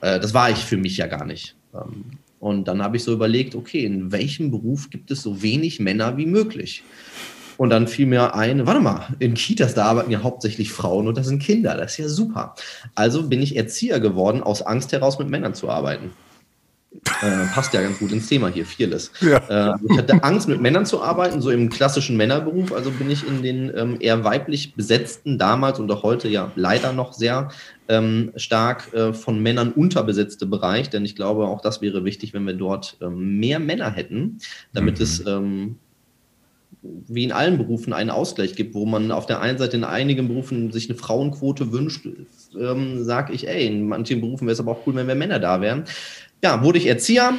äh, 0.00 0.20
das 0.20 0.34
war 0.34 0.50
ich 0.50 0.58
für 0.58 0.76
mich 0.76 0.96
ja 0.96 1.06
gar 1.06 1.24
nicht. 1.24 1.56
Ähm, 1.74 2.18
und 2.38 2.68
dann 2.68 2.82
habe 2.82 2.98
ich 2.98 3.04
so 3.04 3.12
überlegt, 3.12 3.54
okay, 3.54 3.84
in 3.84 4.12
welchem 4.12 4.50
Beruf 4.50 4.90
gibt 4.90 5.10
es 5.10 5.22
so 5.22 5.42
wenig 5.42 5.80
Männer 5.80 6.18
wie 6.18 6.26
möglich? 6.26 6.82
Und 7.56 7.70
dann 7.70 7.86
fiel 7.86 8.06
mir 8.06 8.34
ein, 8.34 8.66
warte 8.66 8.80
mal, 8.80 9.08
in 9.18 9.34
Kitas, 9.34 9.74
da 9.74 9.84
arbeiten 9.84 10.10
ja 10.10 10.22
hauptsächlich 10.22 10.72
Frauen 10.72 11.08
und 11.08 11.16
das 11.16 11.26
sind 11.26 11.42
Kinder, 11.42 11.76
das 11.76 11.92
ist 11.92 11.98
ja 11.98 12.08
super. 12.08 12.54
Also 12.94 13.28
bin 13.28 13.42
ich 13.42 13.56
Erzieher 13.56 14.00
geworden, 14.00 14.42
aus 14.42 14.62
Angst 14.62 14.92
heraus 14.92 15.18
mit 15.18 15.28
Männern 15.28 15.54
zu 15.54 15.70
arbeiten. 15.70 16.10
Äh, 17.22 17.46
passt 17.52 17.74
ja 17.74 17.82
ganz 17.82 17.98
gut 17.98 18.12
ins 18.12 18.28
Thema 18.28 18.48
hier, 18.48 18.64
Fearless. 18.64 19.10
Ja. 19.20 19.38
Äh, 19.72 19.76
ich 19.90 19.98
hatte 19.98 20.22
Angst, 20.22 20.48
mit 20.48 20.60
Männern 20.60 20.86
zu 20.86 21.02
arbeiten, 21.02 21.40
so 21.40 21.50
im 21.50 21.68
klassischen 21.68 22.16
Männerberuf. 22.16 22.72
Also 22.72 22.90
bin 22.92 23.10
ich 23.10 23.26
in 23.26 23.42
den 23.42 23.72
ähm, 23.76 23.96
eher 23.98 24.22
weiblich 24.22 24.74
besetzten, 24.74 25.36
damals 25.36 25.80
und 25.80 25.90
auch 25.90 26.04
heute 26.04 26.28
ja 26.28 26.52
leider 26.54 26.92
noch 26.92 27.12
sehr 27.12 27.48
ähm, 27.88 28.32
stark 28.36 28.94
äh, 28.94 29.12
von 29.12 29.42
Männern 29.42 29.72
unterbesetzte 29.72 30.46
Bereich. 30.46 30.88
Denn 30.88 31.04
ich 31.04 31.16
glaube, 31.16 31.46
auch 31.48 31.60
das 31.60 31.82
wäre 31.82 32.04
wichtig, 32.04 32.32
wenn 32.32 32.46
wir 32.46 32.54
dort 32.54 32.96
ähm, 33.02 33.40
mehr 33.40 33.58
Männer 33.58 33.90
hätten, 33.90 34.38
damit 34.72 34.98
mhm. 34.98 35.02
es 35.02 35.26
ähm, 35.26 35.76
wie 37.06 37.24
in 37.24 37.32
allen 37.32 37.58
Berufen 37.58 37.92
einen 37.92 38.10
Ausgleich 38.10 38.54
gibt, 38.54 38.74
wo 38.74 38.84
man 38.84 39.10
auf 39.10 39.26
der 39.26 39.40
einen 39.40 39.58
Seite 39.58 39.76
in 39.76 39.84
einigen 39.84 40.28
Berufen 40.28 40.70
sich 40.70 40.88
eine 40.88 40.98
Frauenquote 40.98 41.72
wünscht, 41.72 42.06
ähm, 42.58 43.02
sage 43.04 43.32
ich, 43.32 43.48
ey, 43.48 43.66
in 43.66 43.88
manchen 43.88 44.20
Berufen 44.20 44.46
wäre 44.46 44.52
es 44.52 44.60
aber 44.60 44.72
auch 44.72 44.86
cool, 44.86 44.94
wenn 44.94 45.08
wir 45.08 45.14
Männer 45.14 45.38
da 45.38 45.60
wären. 45.60 45.84
Ja, 46.42 46.62
wurde 46.62 46.78
ich 46.78 46.86
Erzieher, 46.86 47.34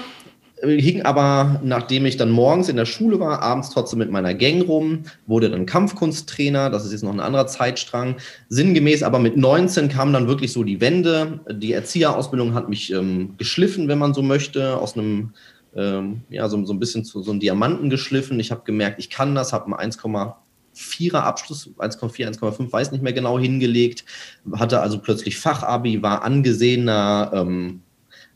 äh, 0.61 0.81
hing 0.81 1.03
aber, 1.03 1.59
nachdem 1.63 2.05
ich 2.05 2.17
dann 2.17 2.31
morgens 2.31 2.69
in 2.69 2.75
der 2.75 2.85
Schule 2.85 3.19
war, 3.19 3.41
abends 3.41 3.69
trotzdem 3.69 3.99
mit 3.99 4.11
meiner 4.11 4.33
Gang 4.33 4.67
rum, 4.67 5.03
wurde 5.27 5.49
dann 5.49 5.65
Kampfkunsttrainer, 5.65 6.69
das 6.69 6.85
ist 6.85 6.91
jetzt 6.91 7.03
noch 7.03 7.13
ein 7.13 7.19
anderer 7.19 7.47
Zeitstrang. 7.47 8.15
Sinngemäß, 8.49 9.03
aber 9.03 9.19
mit 9.19 9.37
19 9.37 9.89
kam 9.89 10.13
dann 10.13 10.27
wirklich 10.27 10.51
so 10.51 10.63
die 10.63 10.81
Wende. 10.81 11.39
Die 11.51 11.73
Erzieherausbildung 11.73 12.53
hat 12.53 12.69
mich 12.69 12.91
ähm, 12.91 13.35
geschliffen, 13.37 13.87
wenn 13.87 13.99
man 13.99 14.13
so 14.13 14.21
möchte, 14.21 14.77
aus 14.77 14.97
einem 14.97 15.33
ähm, 15.75 16.21
ja, 16.29 16.47
so, 16.49 16.63
so 16.65 16.73
ein 16.73 16.79
bisschen 16.79 17.05
zu 17.05 17.21
so 17.21 17.31
einem 17.31 17.39
Diamanten 17.39 17.89
geschliffen. 17.89 18.39
Ich 18.39 18.51
habe 18.51 18.63
gemerkt, 18.63 18.99
ich 18.99 19.09
kann 19.09 19.35
das, 19.35 19.53
habe 19.53 19.77
einen 19.77 19.91
1,4er 19.91 21.15
Abschluss, 21.15 21.69
1,4, 21.77 22.39
1,5, 22.39 22.71
weiß 22.71 22.91
nicht 22.91 23.03
mehr 23.03 23.13
genau, 23.13 23.37
hingelegt. 23.37 24.05
Hatte 24.53 24.79
also 24.79 24.99
plötzlich 24.99 25.37
Fachabi, 25.37 26.01
war 26.01 26.23
angesehener 26.23 27.31
ähm, 27.33 27.81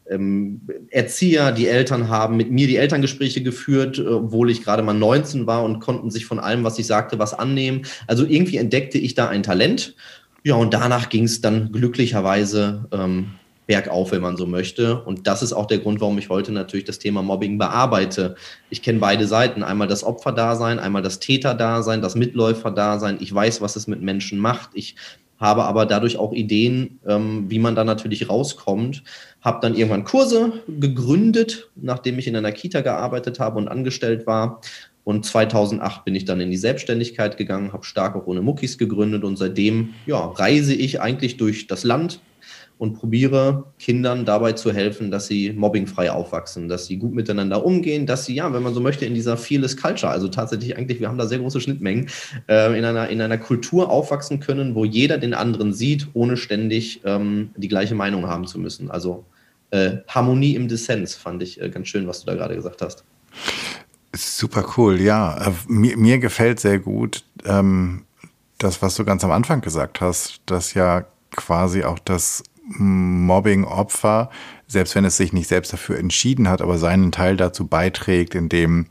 ähm, 0.10 0.62
Erzieher, 0.90 1.52
die 1.52 1.68
Eltern 1.68 2.10
haben 2.10 2.36
mit 2.36 2.52
mir 2.52 2.68
die 2.68 2.78
Elterngespräche 2.78 3.44
geführt, 3.44 4.00
obwohl 4.00 4.50
ich 4.50 4.64
gerade 4.64 4.84
mal 4.84 4.94
19 4.94 5.48
war 5.48 5.64
und 5.64 5.80
konnten 5.80 6.10
sich 6.10 6.26
von 6.26 6.40
allem, 6.40 6.64
was 6.64 6.80
ich 6.80 6.88
sagte, 6.88 7.20
was 7.20 7.34
annehmen. 7.34 7.84
Also 8.08 8.26
irgendwie 8.26 8.58
entdeckte 8.58 8.98
ich 8.98 9.14
da 9.14 9.30
ein 9.30 9.44
Talent. 9.44 9.96
Ja, 10.44 10.56
und 10.56 10.74
danach 10.74 11.10
ging 11.10 11.26
es 11.26 11.42
dann 11.42 11.72
glücklicherweise 11.72 12.88
ähm, 12.92 13.32
bergauf, 13.70 14.12
wenn 14.12 14.24
man 14.24 14.36
so 14.36 14.48
möchte. 14.48 15.00
Und 15.04 15.28
das 15.28 15.44
ist 15.44 15.54
auch 15.54 15.68
der 15.68 15.78
Grund, 15.78 16.02
warum 16.02 16.18
ich 16.18 16.30
heute 16.30 16.52
natürlich 16.52 16.86
das 16.86 16.98
Thema 16.98 17.22
Mobbing 17.22 17.60
bearbeite. 17.60 18.34
Ich 18.72 18.82
kenne 18.82 18.98
beide 18.98 19.28
Seiten. 19.28 19.62
Einmal 19.62 19.88
das 19.88 20.04
Opferdasein, 20.04 20.80
einmal 20.80 21.04
das 21.04 21.20
Täterdasein, 21.20 22.02
das 22.02 22.16
Mitläuferdasein. 22.16 23.18
Ich 23.20 23.32
weiß, 23.32 23.62
was 23.62 23.76
es 23.76 23.86
mit 23.86 24.02
Menschen 24.02 24.40
macht. 24.40 24.72
Ich 24.74 24.96
habe 25.38 25.66
aber 25.66 25.86
dadurch 25.86 26.18
auch 26.18 26.34
Ideen, 26.34 27.00
ähm, 27.06 27.46
wie 27.50 27.60
man 27.60 27.76
da 27.76 27.84
natürlich 27.84 28.28
rauskommt. 28.28 29.04
Habe 29.42 29.60
dann 29.62 29.76
irgendwann 29.76 30.04
Kurse 30.04 30.52
gegründet, 30.68 31.70
nachdem 31.76 32.18
ich 32.18 32.26
in 32.26 32.36
einer 32.36 32.52
Kita 32.52 32.82
gearbeitet 32.82 33.40
habe 33.40 33.60
und 33.60 33.68
angestellt 33.68 34.26
war. 34.26 34.62
Und 35.04 35.28
2008 35.28 36.06
bin 36.06 36.16
ich 36.16 36.26
dann 36.26 36.42
in 36.42 36.50
die 36.50 36.58
Selbstständigkeit 36.58 37.38
gegangen, 37.38 37.72
habe 37.72 37.86
Stark 37.86 38.16
auch 38.16 38.26
ohne 38.26 38.42
Muckis 38.42 38.80
gegründet 38.80 39.24
und 39.24 39.38
seitdem 39.38 39.94
ja, 40.08 40.26
reise 40.26 40.74
ich 40.74 41.02
eigentlich 41.02 41.38
durch 41.38 41.68
das 41.68 41.84
Land, 41.84 42.20
und 42.78 42.94
probiere 42.94 43.66
Kindern 43.78 44.26
dabei 44.26 44.54
zu 44.54 44.72
helfen, 44.72 45.12
dass 45.12 45.28
sie 45.28 45.52
mobbingfrei 45.52 46.12
aufwachsen, 46.12 46.70
dass 46.70 46.86
sie 46.86 46.98
gut 46.98 47.14
miteinander 47.14 47.66
umgehen, 47.66 48.06
dass 48.06 48.26
sie, 48.26 48.36
ja, 48.36 48.52
wenn 48.54 48.64
man 48.64 48.74
so 48.74 48.80
möchte, 48.80 49.06
in 49.06 49.14
dieser 49.14 49.38
Fearless 49.38 49.76
Culture, 49.76 50.12
also 50.12 50.30
tatsächlich 50.30 50.78
eigentlich, 50.78 51.00
wir 51.00 51.10
haben 51.10 51.18
da 51.18 51.28
sehr 51.28 51.40
große 51.40 51.60
Schnittmengen, 51.60 52.10
äh, 52.48 52.78
in, 52.78 52.86
einer, 52.86 53.10
in 53.10 53.22
einer 53.22 53.38
Kultur 53.38 53.90
aufwachsen 53.90 54.40
können, 54.40 54.76
wo 54.76 54.86
jeder 54.86 55.18
den 55.18 55.34
anderen 55.34 55.74
sieht, 55.74 56.08
ohne 56.14 56.38
ständig 56.38 57.02
ähm, 57.04 57.52
die 57.58 57.68
gleiche 57.68 57.96
Meinung 57.96 58.28
haben 58.28 58.48
zu 58.48 58.60
müssen. 58.60 58.90
Also 58.90 59.26
äh, 59.72 59.98
Harmonie 60.08 60.56
im 60.56 60.68
Dissens 60.68 61.16
fand 61.16 61.44
ich 61.44 61.62
äh, 61.62 61.70
ganz 61.70 61.90
schön, 61.90 62.08
was 62.08 62.22
du 62.22 62.28
da 62.28 62.36
gerade 62.36 62.56
gesagt 62.56 62.82
hast. 62.82 63.04
Super 64.16 64.66
cool, 64.78 65.00
ja. 65.00 65.48
Äh, 65.48 65.52
mir, 65.68 65.98
mir 65.98 66.18
gefällt 66.20 66.60
sehr 66.60 66.80
gut 66.80 67.24
ähm, 67.46 68.06
das, 68.58 68.82
was 68.82 68.96
du 68.96 69.06
ganz 69.06 69.24
am 69.24 69.32
Anfang 69.32 69.62
gesagt 69.62 70.02
hast, 70.02 70.42
dass 70.46 70.74
ja 70.74 71.06
quasi 71.32 71.84
auch 71.84 72.00
das 72.00 72.44
Mobbing-Opfer, 72.78 74.30
selbst 74.68 74.96
wenn 74.96 75.06
es 75.06 75.18
sich 75.18 75.34
nicht 75.34 75.48
selbst 75.48 75.74
dafür 75.74 75.98
entschieden 75.98 76.48
hat, 76.48 76.62
aber 76.62 76.78
seinen 76.78 77.12
Teil 77.12 77.38
dazu 77.38 77.68
beiträgt, 77.68 78.36
indem 78.36 78.86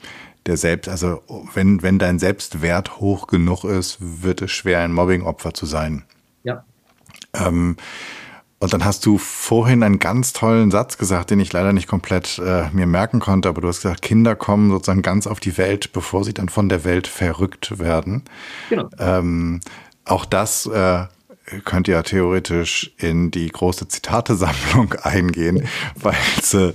der 0.46 0.56
selbst, 0.56 0.88
also 0.88 1.22
wenn, 1.54 1.82
wenn 1.82 1.98
dein 1.98 2.18
Selbstwert 2.18 3.00
hoch 3.00 3.26
genug 3.26 3.64
ist, 3.64 3.98
wird 4.00 4.42
es 4.42 4.50
schwer, 4.50 4.80
ein 4.80 4.92
Mobbing-Opfer 4.92 5.54
zu 5.54 5.66
sein. 5.66 6.04
Ja. 6.42 6.64
Ähm, 7.34 7.76
und 8.60 8.72
dann 8.72 8.84
hast 8.84 9.06
du 9.06 9.18
vorhin 9.18 9.84
einen 9.84 10.00
ganz 10.00 10.32
tollen 10.32 10.72
Satz 10.72 10.98
gesagt, 10.98 11.30
den 11.30 11.38
ich 11.38 11.52
leider 11.52 11.72
nicht 11.72 11.86
komplett 11.86 12.40
äh, 12.44 12.68
mir 12.72 12.86
merken 12.86 13.20
konnte, 13.20 13.48
aber 13.48 13.60
du 13.60 13.68
hast 13.68 13.82
gesagt, 13.82 14.02
Kinder 14.02 14.34
kommen 14.34 14.70
sozusagen 14.70 15.02
ganz 15.02 15.28
auf 15.28 15.38
die 15.38 15.56
Welt, 15.58 15.92
bevor 15.92 16.24
sie 16.24 16.34
dann 16.34 16.48
von 16.48 16.68
der 16.68 16.82
Welt 16.82 17.06
verrückt 17.06 17.78
werden. 17.78 18.24
Genau. 18.68 18.88
Ähm, 18.98 19.60
auch 20.04 20.24
das 20.24 20.66
äh, 20.66 21.04
könnt 21.64 21.88
ihr 21.88 22.02
theoretisch 22.02 22.94
in 22.98 23.30
die 23.30 23.48
große 23.48 23.88
Zitatesammlung 23.88 24.94
eingehen, 25.02 25.66
weil 25.94 26.16
es 26.38 26.54
äh, 26.54 26.72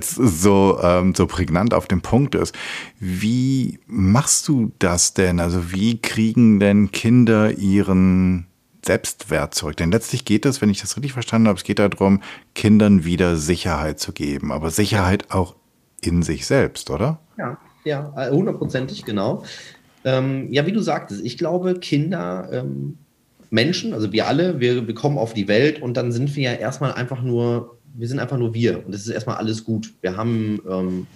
so, 0.00 0.78
ähm, 0.82 1.14
so 1.14 1.26
prägnant 1.26 1.74
auf 1.74 1.88
dem 1.88 2.02
Punkt 2.02 2.34
ist. 2.34 2.54
Wie 2.98 3.78
machst 3.86 4.48
du 4.48 4.72
das 4.78 5.14
denn? 5.14 5.40
Also 5.40 5.72
wie 5.72 6.00
kriegen 6.00 6.60
denn 6.60 6.92
Kinder 6.92 7.52
ihren 7.52 8.46
Selbstwert 8.84 9.54
zurück? 9.54 9.76
Denn 9.76 9.90
letztlich 9.90 10.24
geht 10.24 10.46
es, 10.46 10.60
wenn 10.60 10.70
ich 10.70 10.80
das 10.80 10.96
richtig 10.96 11.12
verstanden 11.12 11.48
habe, 11.48 11.58
es 11.58 11.64
geht 11.64 11.78
darum, 11.78 12.22
Kindern 12.54 13.04
wieder 13.04 13.36
Sicherheit 13.36 14.00
zu 14.00 14.12
geben, 14.12 14.52
aber 14.52 14.70
Sicherheit 14.70 15.30
auch 15.30 15.54
in 16.00 16.22
sich 16.22 16.46
selbst, 16.46 16.90
oder? 16.90 17.20
Ja, 17.38 17.58
ja, 17.84 18.12
hundertprozentig, 18.30 19.04
genau. 19.04 19.44
Ähm, 20.04 20.52
ja, 20.52 20.66
wie 20.66 20.72
du 20.72 20.80
sagtest, 20.80 21.24
ich 21.24 21.38
glaube, 21.38 21.78
Kinder 21.78 22.48
ähm, 22.52 22.98
Menschen, 23.52 23.92
also 23.92 24.12
wir 24.12 24.26
alle, 24.26 24.60
wir, 24.60 24.86
wir 24.86 24.94
kommen 24.94 25.18
auf 25.18 25.34
die 25.34 25.46
Welt 25.46 25.82
und 25.82 25.96
dann 25.98 26.10
sind 26.10 26.34
wir 26.34 26.42
ja 26.42 26.52
erstmal 26.54 26.94
einfach 26.94 27.22
nur, 27.22 27.76
wir 27.94 28.08
sind 28.08 28.18
einfach 28.18 28.38
nur 28.38 28.54
wir 28.54 28.84
und 28.86 28.94
es 28.94 29.02
ist 29.02 29.12
erstmal 29.12 29.36
alles 29.36 29.62
gut. 29.62 29.92
Wir 30.00 30.16
haben, 30.16 30.60
ähm, 30.68 31.06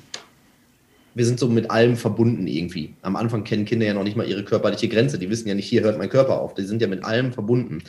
wir 1.15 1.25
sind 1.25 1.41
so 1.41 1.49
mit 1.49 1.71
allem 1.71 1.97
verbunden 1.97 2.47
irgendwie. 2.47 2.95
Am 3.01 3.17
Anfang 3.17 3.43
kennen 3.45 3.65
Kinder 3.65 3.87
ja 3.87 3.95
noch 3.95 4.05
nicht 4.05 4.19
mal 4.19 4.29
ihre 4.29 4.45
körperliche 4.45 4.89
Grenze. 4.89 5.19
Die 5.19 5.31
wissen 5.31 5.49
ja 5.49 5.55
nicht, 5.55 5.67
hier 5.67 5.83
hört 5.83 5.97
mein 5.97 6.11
Körper 6.11 6.39
auf. 6.39 6.53
Die 6.53 6.65
sind 6.65 6.83
ja 6.83 6.89
mit 6.89 7.05
allem 7.05 7.33
verbunden. 7.33 7.83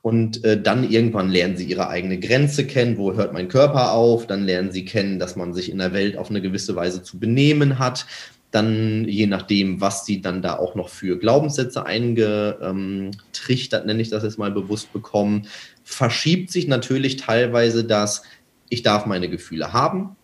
Und 0.00 0.44
äh, 0.44 0.62
dann 0.62 0.88
irgendwann 0.88 1.28
lernen 1.28 1.56
sie 1.56 1.64
ihre 1.64 1.88
eigene 1.88 2.20
Grenze 2.20 2.68
kennen, 2.68 2.98
wo 2.98 3.14
hört 3.14 3.32
mein 3.32 3.48
Körper 3.48 3.94
auf. 3.94 4.28
Dann 4.28 4.44
lernen 4.44 4.70
sie 4.70 4.84
kennen, 4.84 5.18
dass 5.18 5.34
man 5.34 5.54
sich 5.54 5.72
in 5.72 5.78
der 5.78 5.92
Welt 5.92 6.16
auf 6.16 6.30
eine 6.30 6.40
gewisse 6.40 6.76
Weise 6.76 7.02
zu 7.02 7.18
benehmen 7.18 7.80
hat 7.80 8.06
dann 8.50 9.06
je 9.06 9.26
nachdem, 9.26 9.80
was 9.80 10.06
sie 10.06 10.22
dann 10.22 10.42
da 10.42 10.56
auch 10.56 10.74
noch 10.74 10.88
für 10.88 11.18
Glaubenssätze 11.18 11.84
eingetrichtert, 11.84 13.86
nenne 13.86 14.00
ich 14.00 14.08
das 14.08 14.22
jetzt 14.22 14.38
mal 14.38 14.50
bewusst 14.50 14.92
bekommen, 14.92 15.46
verschiebt 15.84 16.50
sich 16.50 16.66
natürlich 16.66 17.16
teilweise 17.16 17.84
das, 17.84 18.22
ich 18.68 18.82
darf 18.82 19.06
meine 19.06 19.28
Gefühle 19.28 19.72
haben. 19.72 20.16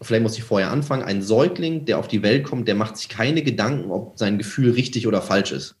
Vielleicht 0.00 0.22
muss 0.24 0.38
ich 0.38 0.42
vorher 0.42 0.72
anfangen. 0.72 1.04
Ein 1.04 1.22
Säugling, 1.22 1.84
der 1.84 1.98
auf 1.98 2.08
die 2.08 2.22
Welt 2.22 2.44
kommt, 2.44 2.66
der 2.66 2.74
macht 2.74 2.96
sich 2.96 3.08
keine 3.08 3.42
Gedanken, 3.42 3.92
ob 3.92 4.18
sein 4.18 4.38
Gefühl 4.38 4.72
richtig 4.72 5.06
oder 5.06 5.22
falsch 5.22 5.52
ist 5.52 5.76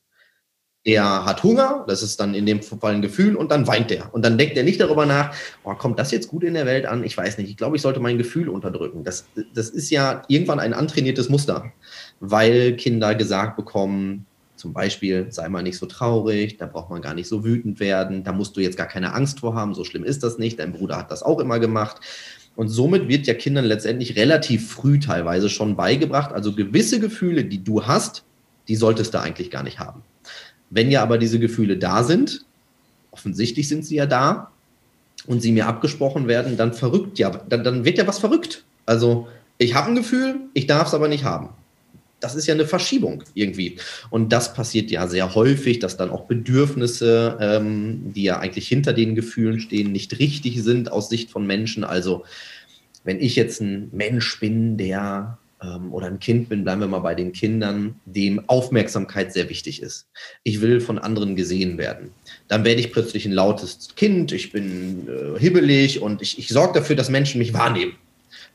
der 0.84 1.24
hat 1.24 1.42
Hunger, 1.44 1.84
das 1.86 2.02
ist 2.02 2.18
dann 2.18 2.34
in 2.34 2.44
dem 2.44 2.60
Fall 2.60 2.94
ein 2.94 3.02
Gefühl, 3.02 3.36
und 3.36 3.52
dann 3.52 3.66
weint 3.68 3.90
der. 3.90 4.12
Und 4.12 4.24
dann 4.24 4.36
denkt 4.36 4.56
er 4.56 4.64
nicht 4.64 4.80
darüber 4.80 5.06
nach, 5.06 5.34
oh, 5.62 5.74
kommt 5.74 5.98
das 5.98 6.10
jetzt 6.10 6.28
gut 6.28 6.42
in 6.42 6.54
der 6.54 6.66
Welt 6.66 6.86
an? 6.86 7.04
Ich 7.04 7.16
weiß 7.16 7.38
nicht, 7.38 7.50
ich 7.50 7.56
glaube, 7.56 7.76
ich 7.76 7.82
sollte 7.82 8.00
mein 8.00 8.18
Gefühl 8.18 8.48
unterdrücken. 8.48 9.04
Das, 9.04 9.26
das 9.54 9.70
ist 9.70 9.90
ja 9.90 10.22
irgendwann 10.26 10.58
ein 10.58 10.74
antrainiertes 10.74 11.28
Muster, 11.28 11.72
weil 12.18 12.74
Kinder 12.76 13.14
gesagt 13.14 13.56
bekommen, 13.56 14.26
zum 14.56 14.72
Beispiel, 14.72 15.26
sei 15.30 15.48
mal 15.48 15.62
nicht 15.62 15.78
so 15.78 15.86
traurig, 15.86 16.56
da 16.56 16.66
braucht 16.66 16.90
man 16.90 17.02
gar 17.02 17.14
nicht 17.14 17.28
so 17.28 17.44
wütend 17.44 17.80
werden, 17.80 18.22
da 18.22 18.32
musst 18.32 18.56
du 18.56 18.60
jetzt 18.60 18.76
gar 18.76 18.86
keine 18.86 19.12
Angst 19.12 19.40
vor 19.40 19.54
haben, 19.54 19.74
so 19.74 19.82
schlimm 19.82 20.04
ist 20.04 20.22
das 20.22 20.38
nicht, 20.38 20.58
dein 20.58 20.72
Bruder 20.72 20.98
hat 20.98 21.10
das 21.10 21.22
auch 21.22 21.40
immer 21.40 21.58
gemacht. 21.58 22.00
Und 22.54 22.68
somit 22.68 23.08
wird 23.08 23.26
ja 23.26 23.34
Kindern 23.34 23.64
letztendlich 23.64 24.16
relativ 24.16 24.70
früh 24.70 25.00
teilweise 25.00 25.48
schon 25.48 25.74
beigebracht, 25.74 26.32
also 26.32 26.54
gewisse 26.54 27.00
Gefühle, 27.00 27.44
die 27.44 27.64
du 27.64 27.86
hast, 27.86 28.24
die 28.68 28.76
solltest 28.76 29.14
du 29.14 29.20
eigentlich 29.20 29.50
gar 29.50 29.62
nicht 29.62 29.78
haben. 29.78 30.02
Wenn 30.72 30.90
ja 30.90 31.02
aber 31.02 31.18
diese 31.18 31.38
Gefühle 31.38 31.76
da 31.76 32.02
sind, 32.02 32.46
offensichtlich 33.10 33.68
sind 33.68 33.84
sie 33.84 33.96
ja 33.96 34.06
da 34.06 34.50
und 35.26 35.42
sie 35.42 35.52
mir 35.52 35.66
abgesprochen 35.66 36.28
werden, 36.28 36.56
dann 36.56 36.72
verrückt 36.72 37.18
ja, 37.18 37.30
dann, 37.30 37.62
dann 37.62 37.84
wird 37.84 37.98
ja 37.98 38.06
was 38.06 38.18
verrückt. 38.18 38.64
Also 38.86 39.28
ich 39.58 39.74
habe 39.74 39.90
ein 39.90 39.94
Gefühl, 39.94 40.40
ich 40.54 40.66
darf 40.66 40.88
es 40.88 40.94
aber 40.94 41.08
nicht 41.08 41.24
haben. 41.24 41.50
Das 42.20 42.34
ist 42.34 42.46
ja 42.46 42.54
eine 42.54 42.66
Verschiebung 42.66 43.22
irgendwie. 43.34 43.78
Und 44.08 44.32
das 44.32 44.54
passiert 44.54 44.90
ja 44.90 45.08
sehr 45.08 45.34
häufig, 45.34 45.78
dass 45.78 45.96
dann 45.96 46.10
auch 46.10 46.24
Bedürfnisse, 46.24 47.36
ähm, 47.40 48.12
die 48.14 48.22
ja 48.22 48.38
eigentlich 48.38 48.66
hinter 48.66 48.94
den 48.94 49.14
Gefühlen 49.14 49.60
stehen, 49.60 49.92
nicht 49.92 50.18
richtig 50.20 50.62
sind 50.62 50.90
aus 50.90 51.10
Sicht 51.10 51.30
von 51.30 51.46
Menschen. 51.46 51.84
Also 51.84 52.24
wenn 53.04 53.20
ich 53.20 53.36
jetzt 53.36 53.60
ein 53.60 53.90
Mensch 53.92 54.40
bin, 54.40 54.78
der 54.78 55.38
oder 55.90 56.06
ein 56.06 56.18
Kind 56.18 56.48
bin, 56.48 56.64
bleiben 56.64 56.80
wir 56.80 56.88
mal 56.88 57.00
bei 57.00 57.14
den 57.14 57.32
Kindern, 57.32 57.96
dem 58.04 58.48
Aufmerksamkeit 58.48 59.32
sehr 59.32 59.48
wichtig 59.48 59.82
ist. 59.82 60.06
Ich 60.42 60.60
will 60.60 60.80
von 60.80 60.98
anderen 60.98 61.36
gesehen 61.36 61.78
werden. 61.78 62.10
Dann 62.48 62.64
werde 62.64 62.80
ich 62.80 62.92
plötzlich 62.92 63.26
ein 63.26 63.32
lautes 63.32 63.88
Kind, 63.96 64.32
ich 64.32 64.52
bin 64.52 65.08
äh, 65.08 65.38
hibbelig 65.38 66.00
und 66.02 66.22
ich, 66.22 66.38
ich 66.38 66.48
sorge 66.48 66.80
dafür, 66.80 66.96
dass 66.96 67.08
Menschen 67.10 67.38
mich 67.38 67.52
wahrnehmen. 67.54 67.94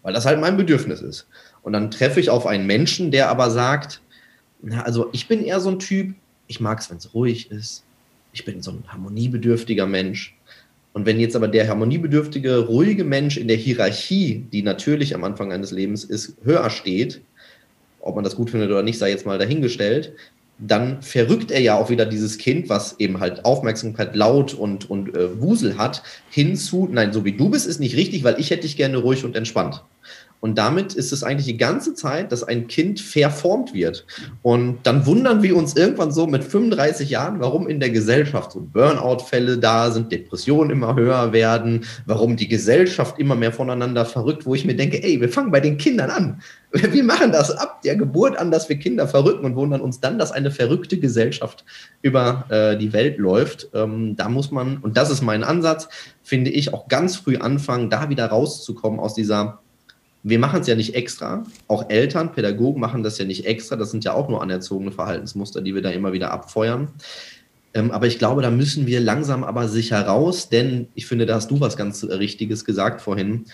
weil 0.01 0.13
das 0.13 0.25
halt 0.25 0.39
mein 0.39 0.55
Bedürfnis 0.55 1.01
ist. 1.01 1.27
Und 1.63 1.73
dann 1.73 1.91
treffe 1.91 2.21
ich 2.21 2.29
auf 2.29 2.45
einen 2.45 2.65
Menschen, 2.65 3.11
der 3.11 3.29
aber 3.29 3.49
sagt, 3.51 4.01
na, 4.61 4.83
also 4.83 5.09
ich 5.11 5.27
bin 5.27 5.43
eher 5.43 5.59
so 5.59 5.69
ein 5.69 5.79
Typ, 5.79 6.15
ich 6.47 6.61
mag 6.61 6.79
es, 6.79 6.89
wenn 6.89 6.97
es 6.97 7.13
ruhig 7.13 7.51
ist. 7.51 7.83
Ich 8.31 8.45
bin 8.45 8.61
so 8.61 8.71
ein 8.71 8.85
harmoniebedürftiger 8.87 9.85
Mensch. 9.85 10.37
Und 10.98 11.06
wenn 11.06 11.20
jetzt 11.20 11.36
aber 11.36 11.48
der 11.48 11.68
harmoniebedürftige, 11.68 12.58
ruhige 12.58 13.04
Mensch 13.04 13.38
in 13.38 13.48
der 13.48 13.56
Hierarchie, 13.56 14.48
die 14.51 14.63
natürlich 14.63 15.13
am 15.13 15.24
Anfang 15.24 15.51
eines 15.51 15.70
Lebens 15.70 16.04
ist, 16.04 16.38
höher 16.44 16.72
steht, 16.72 17.22
ob 18.00 18.16
man 18.16 18.24
das 18.24 18.36
gut 18.36 18.50
findet 18.50 18.72
oder 18.72 18.82
nicht, 18.82 18.98
sei 18.98 19.12
jetzt 19.12 19.24
mal 19.24 19.38
dahingestellt, 19.38 20.13
dann 20.58 21.04
verrückt 21.04 21.51
er 21.51 21.62
ja 21.62 21.75
auch 21.77 21.92
wieder 21.92 22.08
dieses 22.08 22.39
Kind, 22.39 22.68
was 22.68 23.00
eben 23.00 23.20
halt 23.20 23.46
Aufmerksamkeit 23.46 24.16
laut 24.16 24.56
und, 24.56 24.89
und 24.89 25.16
äh, 25.16 25.39
Wusel 25.39 25.77
hat, 25.77 26.01
hinzu, 26.32 26.89
nein, 26.92 27.13
so 27.13 27.24
wie 27.24 27.38
du 27.38 27.51
bist, 27.51 27.68
ist 27.68 27.80
nicht 27.80 27.96
richtig, 27.96 28.24
weil 28.24 28.39
ich 28.39 28.50
hätte 28.50 28.63
dich 28.63 28.75
gerne 28.75 28.98
ruhig 28.98 29.24
und 29.24 29.36
entspannt. 29.36 29.84
Und 30.39 30.58
damit 30.58 30.94
ist 30.94 31.12
es 31.12 31.24
eigentlich 31.24 31.48
die 31.48 31.58
ganze 31.58 31.96
Zeit, 31.96 32.32
dass 32.32 32.44
ein 32.44 32.67
Kind 32.67 33.00
verformt 33.00 33.74
wird. 33.74 34.06
Und 34.44 34.79
dann 34.84 35.06
wundern 35.06 35.41
wir 35.41 35.56
uns 35.56 35.75
irgendwann 35.75 36.12
so 36.12 36.27
mit 36.27 36.44
35 36.44 37.10
Jahren, 37.10 37.39
warum 37.39 37.67
in 37.67 37.79
der 37.79 37.89
Gesellschaft 37.89 38.51
so 38.51 38.62
Burnout-Fälle 38.62 39.58
da 39.58 39.89
sind, 39.89 40.12
Depressionen 40.12 40.70
immer 40.70 40.96
höher 40.96 41.34
werden, 41.34 41.86
warum 42.06 42.36
die 42.36 42.48
Gesellschaft 42.48 43.17
immer 43.17 43.36
mehr 43.36 43.51
voneinander 43.51 44.06
verrückt, 44.06 44.46
wo 44.46 44.53
ich 44.53 44.65
mir 44.65 44.75
denke, 44.75 45.03
ey, 45.03 45.20
wir 45.20 45.29
fangen 45.29 45.51
bei 45.51 45.60
den 45.60 45.77
Kindern 45.77 46.10
an. 46.12 46.41
Wir 46.74 47.03
machen 47.03 47.32
das 47.32 47.50
ab 47.50 47.82
der 47.82 47.96
Geburt 47.96 48.38
an, 48.38 48.51
dass 48.51 48.67
wir 48.67 48.77
Kinder 48.77 49.08
verrücken 49.08 49.46
und 49.46 49.56
wundern 49.56 49.79
uns 49.79 50.01
dann, 50.01 50.20
dass 50.20 50.34
eine 50.34 50.51
verrückte 50.51 51.00
Gesellschaft 51.00 51.63
über 52.01 52.46
äh, 52.50 52.77
die 52.77 52.91
Welt 52.91 53.17
läuft. 53.17 53.70
Ähm, 53.74 54.17
da 54.17 54.27
muss 54.27 54.51
man, 54.51 54.77
und 54.79 54.98
das 54.98 55.10
ist 55.10 55.22
mein 55.22 55.46
Ansatz, 55.46 55.88
finde 56.24 56.51
ich, 56.51 56.74
auch 56.74 56.89
ganz 56.89 57.15
früh 57.15 57.38
anfangen, 57.38 57.89
da 57.89 58.10
wieder 58.10 58.25
rauszukommen 58.25 59.00
aus 59.00 59.13
dieser 59.13 59.60
wir 60.29 60.39
machen 60.39 60.60
es 60.60 60.67
ja 60.67 60.75
nicht 60.75 60.93
extra. 60.93 61.43
Auch 61.67 61.89
Eltern, 61.89 62.34
Pädagogen 62.34 62.81
machen 62.81 63.01
das 63.01 63.17
ja 63.17 63.24
nicht 63.24 63.46
extra. 63.46 63.77
Das 63.77 63.91
sind 63.91 64.03
ja 64.03 64.13
auch 64.13 64.27
nur 64.27 64.41
anerzogene 64.41 64.91
Verhaltensmuster, 64.91 65.62
die 65.62 65.74
wir 65.74 65.81
da 65.81 65.89
immer 65.89 66.12
wieder 66.12 66.31
abfeuern. 66.31 66.89
Ähm, 67.74 67.91
aber 67.91 68.07
ich 68.07 68.19
glaube, 68.19 68.41
da 68.41 68.51
müssen 68.51 68.88
wir 68.88 69.00
langsam 69.00 69.46
aber 69.46 69.69
sicher 69.69 70.01
raus, 70.01 70.50
denn 70.50 70.88
ich 70.96 71.05
finde, 71.05 71.25
da 71.25 71.36
hast 71.36 71.50
du 71.50 71.62
was 71.62 71.77
ganz 71.77 72.03
Richtiges 72.03 72.65
gesagt 72.65 73.01
vorhin. 73.01 73.46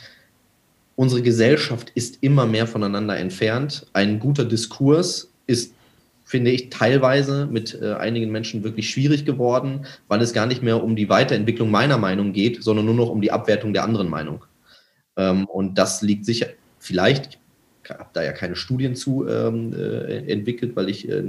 Unsere 0.95 1.21
Gesellschaft 1.21 1.91
ist 1.93 2.17
immer 2.21 2.47
mehr 2.47 2.65
voneinander 2.65 3.17
entfernt. 3.17 3.85
Ein 3.93 4.19
guter 4.19 4.45
Diskurs 4.45 5.31
ist, 5.45 5.73
finde 6.25 6.51
ich, 6.51 6.71
teilweise 6.71 7.45
mit 7.45 7.79
äh, 7.81 7.93
einigen 7.93 8.31
Menschen 8.31 8.63
wirklich 8.63 8.89
schwierig 8.89 9.25
geworden, 9.25 9.85
weil 10.07 10.21
es 10.21 10.33
gar 10.33 10.47
nicht 10.47 10.63
mehr 10.63 10.83
um 10.83 10.95
die 10.95 11.09
Weiterentwicklung 11.09 11.69
meiner 11.69 11.99
Meinung 11.99 12.33
geht, 12.33 12.63
sondern 12.63 12.85
nur 12.85 12.95
noch 12.95 13.09
um 13.09 13.21
die 13.21 13.31
Abwertung 13.31 13.73
der 13.73 13.83
anderen 13.83 14.09
Meinung. 14.09 14.43
Ähm, 15.17 15.45
und 15.45 15.77
das 15.77 16.01
liegt 16.01 16.25
sicher, 16.25 16.47
vielleicht, 16.83 17.39
ich 17.83 17.89
habe 17.89 18.09
da 18.13 18.23
ja 18.23 18.33
keine 18.33 18.55
Studien 18.55 18.95
zu 18.95 19.27
ähm, 19.27 19.73
äh, 19.73 20.31
entwickelt, 20.31 20.75
weil 20.75 20.89
ich 20.89 21.09
äh, 21.09 21.23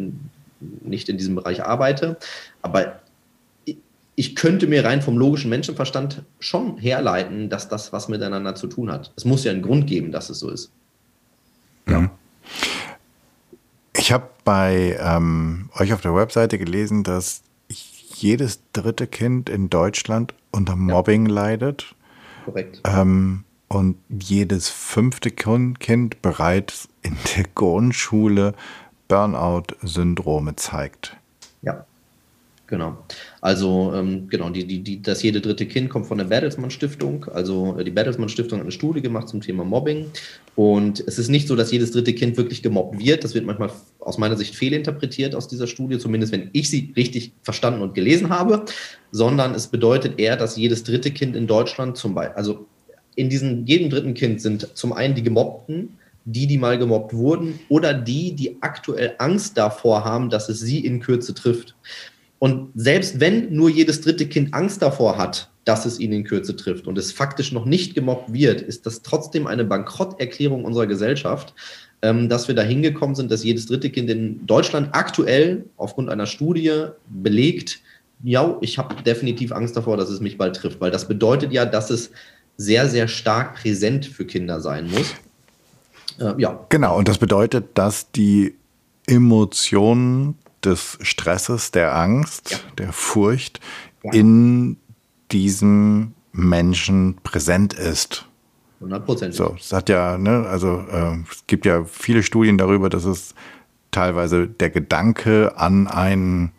nicht 0.82 1.08
in 1.08 1.16
diesem 1.16 1.36
Bereich 1.36 1.62
arbeite, 1.62 2.16
aber 2.62 3.00
ich 4.16 4.36
könnte 4.36 4.66
mir 4.66 4.84
rein 4.84 5.02
vom 5.02 5.16
logischen 5.18 5.50
Menschenverstand 5.50 6.22
schon 6.38 6.78
herleiten, 6.78 7.48
dass 7.48 7.68
das 7.68 7.92
was 7.92 8.08
miteinander 8.08 8.54
zu 8.54 8.66
tun 8.68 8.90
hat. 8.90 9.12
Es 9.16 9.24
muss 9.24 9.44
ja 9.44 9.52
einen 9.52 9.62
Grund 9.62 9.86
geben, 9.86 10.12
dass 10.12 10.30
es 10.30 10.38
so 10.38 10.50
ist. 10.50 10.70
Ja. 11.88 12.00
Mhm. 12.00 12.10
Ich 13.96 14.12
habe 14.12 14.28
bei 14.44 14.98
ähm, 15.00 15.70
euch 15.78 15.92
auf 15.92 16.00
der 16.00 16.14
Webseite 16.14 16.58
gelesen, 16.58 17.04
dass 17.04 17.42
jedes 18.14 18.60
dritte 18.72 19.06
Kind 19.06 19.48
in 19.48 19.70
Deutschland 19.70 20.34
unter 20.50 20.76
Mobbing 20.76 21.26
ja. 21.26 21.32
leidet. 21.32 21.94
Korrekt. 22.44 22.80
Ähm, 22.84 23.43
und 23.68 23.96
jedes 24.08 24.68
fünfte 24.68 25.30
Kind 25.30 26.22
bereits 26.22 26.88
in 27.02 27.16
der 27.36 27.44
Grundschule 27.54 28.54
Burnout-Syndrome 29.08 30.56
zeigt. 30.56 31.16
Ja, 31.62 31.84
genau. 32.66 32.96
Also 33.40 33.92
ähm, 33.94 34.28
genau, 34.28 34.50
die, 34.50 34.64
die, 34.66 34.80
die, 34.80 35.02
das 35.02 35.22
jede 35.22 35.40
dritte 35.40 35.66
Kind 35.66 35.90
kommt 35.90 36.06
von 36.06 36.18
der 36.18 36.24
Bertelsmann 36.26 36.70
Stiftung. 36.70 37.26
Also 37.32 37.78
äh, 37.78 37.84
die 37.84 37.90
Bertelsmann 37.90 38.28
Stiftung 38.28 38.58
hat 38.58 38.64
eine 38.64 38.72
Studie 38.72 39.02
gemacht 39.02 39.28
zum 39.28 39.40
Thema 39.40 39.64
Mobbing. 39.64 40.06
Und 40.56 41.00
es 41.06 41.18
ist 41.18 41.28
nicht 41.28 41.48
so, 41.48 41.56
dass 41.56 41.72
jedes 41.72 41.90
dritte 41.90 42.14
Kind 42.14 42.36
wirklich 42.36 42.62
gemobbt 42.62 42.98
wird. 42.98 43.24
Das 43.24 43.34
wird 43.34 43.44
manchmal 43.44 43.70
aus 43.98 44.18
meiner 44.18 44.36
Sicht 44.36 44.54
fehlinterpretiert 44.54 45.34
aus 45.34 45.48
dieser 45.48 45.66
Studie, 45.66 45.98
zumindest 45.98 46.32
wenn 46.32 46.50
ich 46.52 46.70
sie 46.70 46.92
richtig 46.96 47.32
verstanden 47.42 47.82
und 47.82 47.94
gelesen 47.94 48.30
habe, 48.30 48.64
sondern 49.10 49.54
es 49.54 49.66
bedeutet 49.66 50.18
eher, 50.18 50.36
dass 50.36 50.56
jedes 50.56 50.84
dritte 50.84 51.10
Kind 51.10 51.36
in 51.36 51.46
Deutschland 51.46 51.96
zum 51.96 52.14
Beispiel, 52.14 52.36
also 52.36 52.66
in 53.16 53.28
diesem 53.28 53.66
jedem 53.66 53.90
dritten 53.90 54.14
Kind 54.14 54.40
sind 54.40 54.68
zum 54.74 54.92
einen 54.92 55.14
die 55.14 55.22
Gemobbten, 55.22 55.98
die, 56.24 56.46
die 56.46 56.58
mal 56.58 56.78
gemobbt 56.78 57.14
wurden, 57.14 57.58
oder 57.68 57.92
die, 57.94 58.32
die 58.34 58.56
aktuell 58.60 59.14
Angst 59.18 59.58
davor 59.58 60.04
haben, 60.04 60.30
dass 60.30 60.48
es 60.48 60.60
sie 60.60 60.84
in 60.84 61.00
Kürze 61.00 61.34
trifft. 61.34 61.74
Und 62.38 62.70
selbst 62.74 63.20
wenn 63.20 63.54
nur 63.54 63.70
jedes 63.70 64.00
dritte 64.00 64.26
Kind 64.26 64.54
Angst 64.54 64.82
davor 64.82 65.18
hat, 65.18 65.50
dass 65.64 65.86
es 65.86 65.98
ihn 65.98 66.12
in 66.12 66.24
Kürze 66.24 66.56
trifft 66.56 66.86
und 66.86 66.98
es 66.98 67.12
faktisch 67.12 67.52
noch 67.52 67.64
nicht 67.64 67.94
gemobbt 67.94 68.32
wird, 68.32 68.60
ist 68.60 68.86
das 68.86 69.02
trotzdem 69.02 69.46
eine 69.46 69.64
Bankrotterklärung 69.64 70.64
unserer 70.64 70.86
Gesellschaft, 70.86 71.54
ähm, 72.02 72.28
dass 72.28 72.48
wir 72.48 72.54
da 72.54 72.62
hingekommen 72.62 73.14
sind, 73.14 73.30
dass 73.30 73.44
jedes 73.44 73.66
dritte 73.66 73.88
Kind 73.88 74.10
in 74.10 74.46
Deutschland 74.46 74.90
aktuell 74.92 75.64
aufgrund 75.76 76.10
einer 76.10 76.26
Studie 76.26 76.88
belegt, 77.08 77.80
ja, 78.22 78.56
ich 78.60 78.78
habe 78.78 79.02
definitiv 79.02 79.52
Angst 79.52 79.76
davor, 79.76 79.96
dass 79.96 80.08
es 80.08 80.20
mich 80.20 80.38
bald 80.38 80.56
trifft, 80.56 80.80
weil 80.80 80.90
das 80.90 81.08
bedeutet 81.08 81.52
ja, 81.52 81.64
dass 81.64 81.90
es 81.90 82.10
sehr, 82.56 82.88
sehr 82.88 83.08
stark 83.08 83.54
präsent 83.56 84.06
für 84.06 84.24
Kinder 84.24 84.60
sein 84.60 84.90
muss. 84.90 85.14
Äh, 86.18 86.40
ja. 86.40 86.64
Genau, 86.68 86.96
und 86.96 87.08
das 87.08 87.18
bedeutet, 87.18 87.76
dass 87.76 88.10
die 88.12 88.54
Emotionen 89.06 90.38
des 90.64 90.98
Stresses, 91.02 91.70
der 91.70 91.94
Angst, 91.94 92.50
ja. 92.52 92.58
der 92.78 92.92
Furcht 92.92 93.60
ja. 94.02 94.12
in 94.12 94.76
diesem 95.30 96.14
Menschen 96.32 97.16
präsent 97.22 97.74
ist. 97.74 98.26
100 98.80 99.06
Prozent. 99.06 99.34
So, 99.34 99.56
es 99.58 99.72
hat 99.72 99.88
ja, 99.88 100.18
ne, 100.18 100.46
also 100.46 100.84
äh, 100.90 101.16
es 101.30 101.46
gibt 101.46 101.64
ja 101.66 101.84
viele 101.84 102.22
Studien 102.22 102.58
darüber, 102.58 102.88
dass 102.88 103.04
es 103.04 103.34
teilweise 103.90 104.48
der 104.48 104.70
Gedanke 104.70 105.56
an 105.56 105.86
einen 105.86 106.52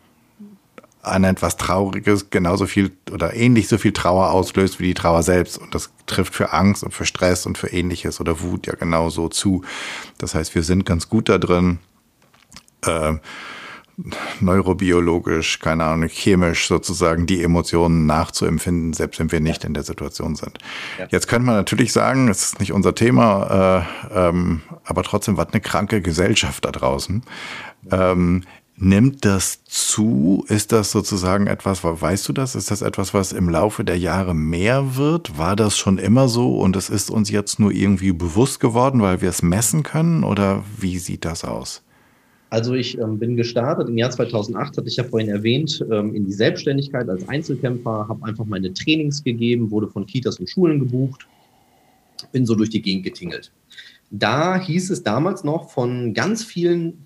an 1.06 1.24
etwas 1.24 1.56
Trauriges 1.56 2.30
genauso 2.30 2.66
viel 2.66 2.90
oder 3.12 3.34
ähnlich 3.34 3.68
so 3.68 3.78
viel 3.78 3.92
Trauer 3.92 4.30
auslöst 4.32 4.80
wie 4.80 4.88
die 4.88 4.94
Trauer 4.94 5.22
selbst. 5.22 5.58
Und 5.58 5.74
das 5.74 5.90
trifft 6.06 6.34
für 6.34 6.52
Angst 6.52 6.82
und 6.82 6.92
für 6.92 7.06
Stress 7.06 7.46
und 7.46 7.58
für 7.58 7.68
ähnliches 7.68 8.20
oder 8.20 8.40
Wut 8.40 8.66
ja 8.66 8.74
genauso 8.74 9.28
zu. 9.28 9.62
Das 10.18 10.34
heißt, 10.34 10.54
wir 10.54 10.62
sind 10.62 10.84
ganz 10.84 11.08
gut 11.08 11.28
da 11.28 11.38
drin, 11.38 11.78
äh, 12.84 13.14
neurobiologisch, 14.40 15.60
keine 15.60 15.84
Ahnung, 15.84 16.08
chemisch 16.08 16.68
sozusagen 16.68 17.26
die 17.26 17.42
Emotionen 17.42 18.04
nachzuempfinden, 18.04 18.92
selbst 18.92 19.18
wenn 19.20 19.32
wir 19.32 19.40
nicht 19.40 19.64
in 19.64 19.72
der 19.72 19.84
Situation 19.84 20.36
sind. 20.36 20.58
Ja. 20.98 21.06
Jetzt 21.10 21.28
könnte 21.28 21.46
man 21.46 21.54
natürlich 21.54 21.92
sagen, 21.92 22.28
es 22.28 22.42
ist 22.42 22.60
nicht 22.60 22.72
unser 22.72 22.94
Thema, 22.94 23.86
äh, 24.12 24.28
ähm, 24.28 24.62
aber 24.84 25.02
trotzdem, 25.02 25.36
was 25.38 25.48
eine 25.52 25.62
kranke 25.62 26.02
Gesellschaft 26.02 26.64
da 26.64 26.72
draußen. 26.72 27.22
Ähm, 27.90 28.42
Nimmt 28.78 29.24
das 29.24 29.64
zu? 29.64 30.44
Ist 30.48 30.70
das 30.70 30.90
sozusagen 30.90 31.46
etwas, 31.46 31.82
weißt 31.82 32.28
du 32.28 32.34
das? 32.34 32.54
Ist 32.54 32.70
das 32.70 32.82
etwas, 32.82 33.14
was 33.14 33.32
im 33.32 33.48
Laufe 33.48 33.84
der 33.84 33.98
Jahre 33.98 34.34
mehr 34.34 34.96
wird? 34.96 35.38
War 35.38 35.56
das 35.56 35.78
schon 35.78 35.96
immer 35.96 36.28
so 36.28 36.58
und 36.58 36.76
es 36.76 36.90
ist 36.90 37.10
uns 37.10 37.30
jetzt 37.30 37.58
nur 37.58 37.72
irgendwie 37.72 38.12
bewusst 38.12 38.60
geworden, 38.60 39.00
weil 39.00 39.22
wir 39.22 39.30
es 39.30 39.42
messen 39.42 39.82
können? 39.82 40.24
Oder 40.24 40.62
wie 40.78 40.98
sieht 40.98 41.24
das 41.24 41.42
aus? 41.42 41.82
Also 42.50 42.74
ich 42.74 42.98
ähm, 42.98 43.18
bin 43.18 43.36
gestartet 43.36 43.88
im 43.88 43.96
Jahr 43.96 44.10
2008, 44.10 44.76
hatte 44.76 44.88
ich 44.88 44.96
ja 44.96 45.04
vorhin 45.04 45.30
erwähnt, 45.30 45.84
ähm, 45.90 46.14
in 46.14 46.26
die 46.26 46.32
Selbstständigkeit 46.32 47.08
als 47.08 47.26
Einzelkämpfer, 47.28 48.06
habe 48.08 48.24
einfach 48.26 48.44
meine 48.44 48.74
Trainings 48.74 49.24
gegeben, 49.24 49.70
wurde 49.70 49.88
von 49.88 50.06
Kitas 50.06 50.38
und 50.38 50.50
Schulen 50.50 50.80
gebucht, 50.80 51.26
bin 52.30 52.44
so 52.44 52.54
durch 52.54 52.70
die 52.70 52.82
Gegend 52.82 53.04
getingelt. 53.04 53.52
Da 54.10 54.60
hieß 54.60 54.90
es 54.90 55.02
damals 55.02 55.44
noch 55.44 55.70
von 55.70 56.14
ganz 56.14 56.44
vielen 56.44 57.05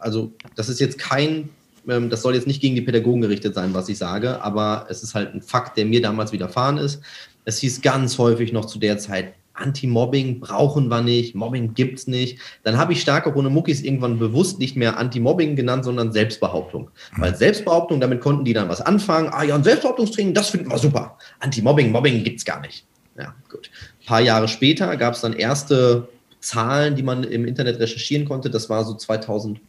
also 0.00 0.32
das 0.56 0.68
ist 0.68 0.80
jetzt 0.80 0.98
kein, 0.98 1.50
ähm, 1.88 2.10
das 2.10 2.22
soll 2.22 2.34
jetzt 2.34 2.46
nicht 2.46 2.60
gegen 2.60 2.74
die 2.74 2.82
Pädagogen 2.82 3.20
gerichtet 3.20 3.54
sein, 3.54 3.74
was 3.74 3.88
ich 3.88 3.98
sage, 3.98 4.42
aber 4.42 4.86
es 4.88 5.02
ist 5.02 5.14
halt 5.14 5.34
ein 5.34 5.42
Fakt, 5.42 5.76
der 5.76 5.86
mir 5.86 6.02
damals 6.02 6.32
widerfahren 6.32 6.78
ist. 6.78 7.00
Es 7.44 7.58
hieß 7.58 7.80
ganz 7.82 8.18
häufig 8.18 8.52
noch 8.52 8.64
zu 8.64 8.78
der 8.78 8.98
Zeit, 8.98 9.34
Anti-Mobbing 9.60 10.40
brauchen 10.40 10.88
wir 10.88 11.02
nicht, 11.02 11.34
Mobbing 11.34 11.74
gibt 11.74 11.98
es 11.98 12.06
nicht. 12.06 12.38
Dann 12.62 12.78
habe 12.78 12.92
ich 12.92 13.02
starke 13.02 13.34
ohne 13.34 13.50
Muckis 13.50 13.82
irgendwann 13.82 14.18
bewusst 14.18 14.58
nicht 14.58 14.76
mehr 14.76 14.98
Anti-Mobbing 14.98 15.54
genannt, 15.56 15.84
sondern 15.84 16.12
Selbstbehauptung. 16.12 16.90
Mhm. 17.16 17.22
Weil 17.22 17.36
Selbstbehauptung, 17.36 18.00
damit 18.00 18.20
konnten 18.20 18.44
die 18.44 18.52
dann 18.52 18.68
was 18.68 18.80
anfangen. 18.80 19.28
Ah 19.30 19.42
ja, 19.42 19.54
ein 19.54 19.64
Selbstbehauptungstraining, 19.64 20.34
das 20.34 20.50
finden 20.50 20.70
wir 20.70 20.78
super. 20.78 21.18
Anti-Mobbing, 21.40 21.92
Mobbing 21.92 22.24
gibt 22.24 22.38
es 22.38 22.44
gar 22.44 22.60
nicht. 22.60 22.84
Ja, 23.18 23.34
gut. 23.50 23.70
Ein 24.00 24.06
paar 24.06 24.20
Jahre 24.20 24.48
später 24.48 24.96
gab 24.96 25.14
es 25.14 25.20
dann 25.20 25.34
erste 25.34 26.08
Zahlen, 26.40 26.96
die 26.96 27.02
man 27.02 27.24
im 27.24 27.44
Internet 27.44 27.78
recherchieren 27.78 28.26
konnte. 28.26 28.50
Das 28.50 28.70
war 28.70 28.84
so 28.84 28.94
2000 28.94 29.60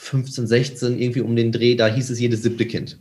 15, 0.00 0.46
16, 0.46 0.98
irgendwie 0.98 1.20
um 1.20 1.36
den 1.36 1.52
Dreh, 1.52 1.74
da 1.74 1.86
hieß 1.86 2.08
es 2.08 2.18
jedes 2.18 2.42
siebte 2.42 2.64
Kind. 2.64 2.98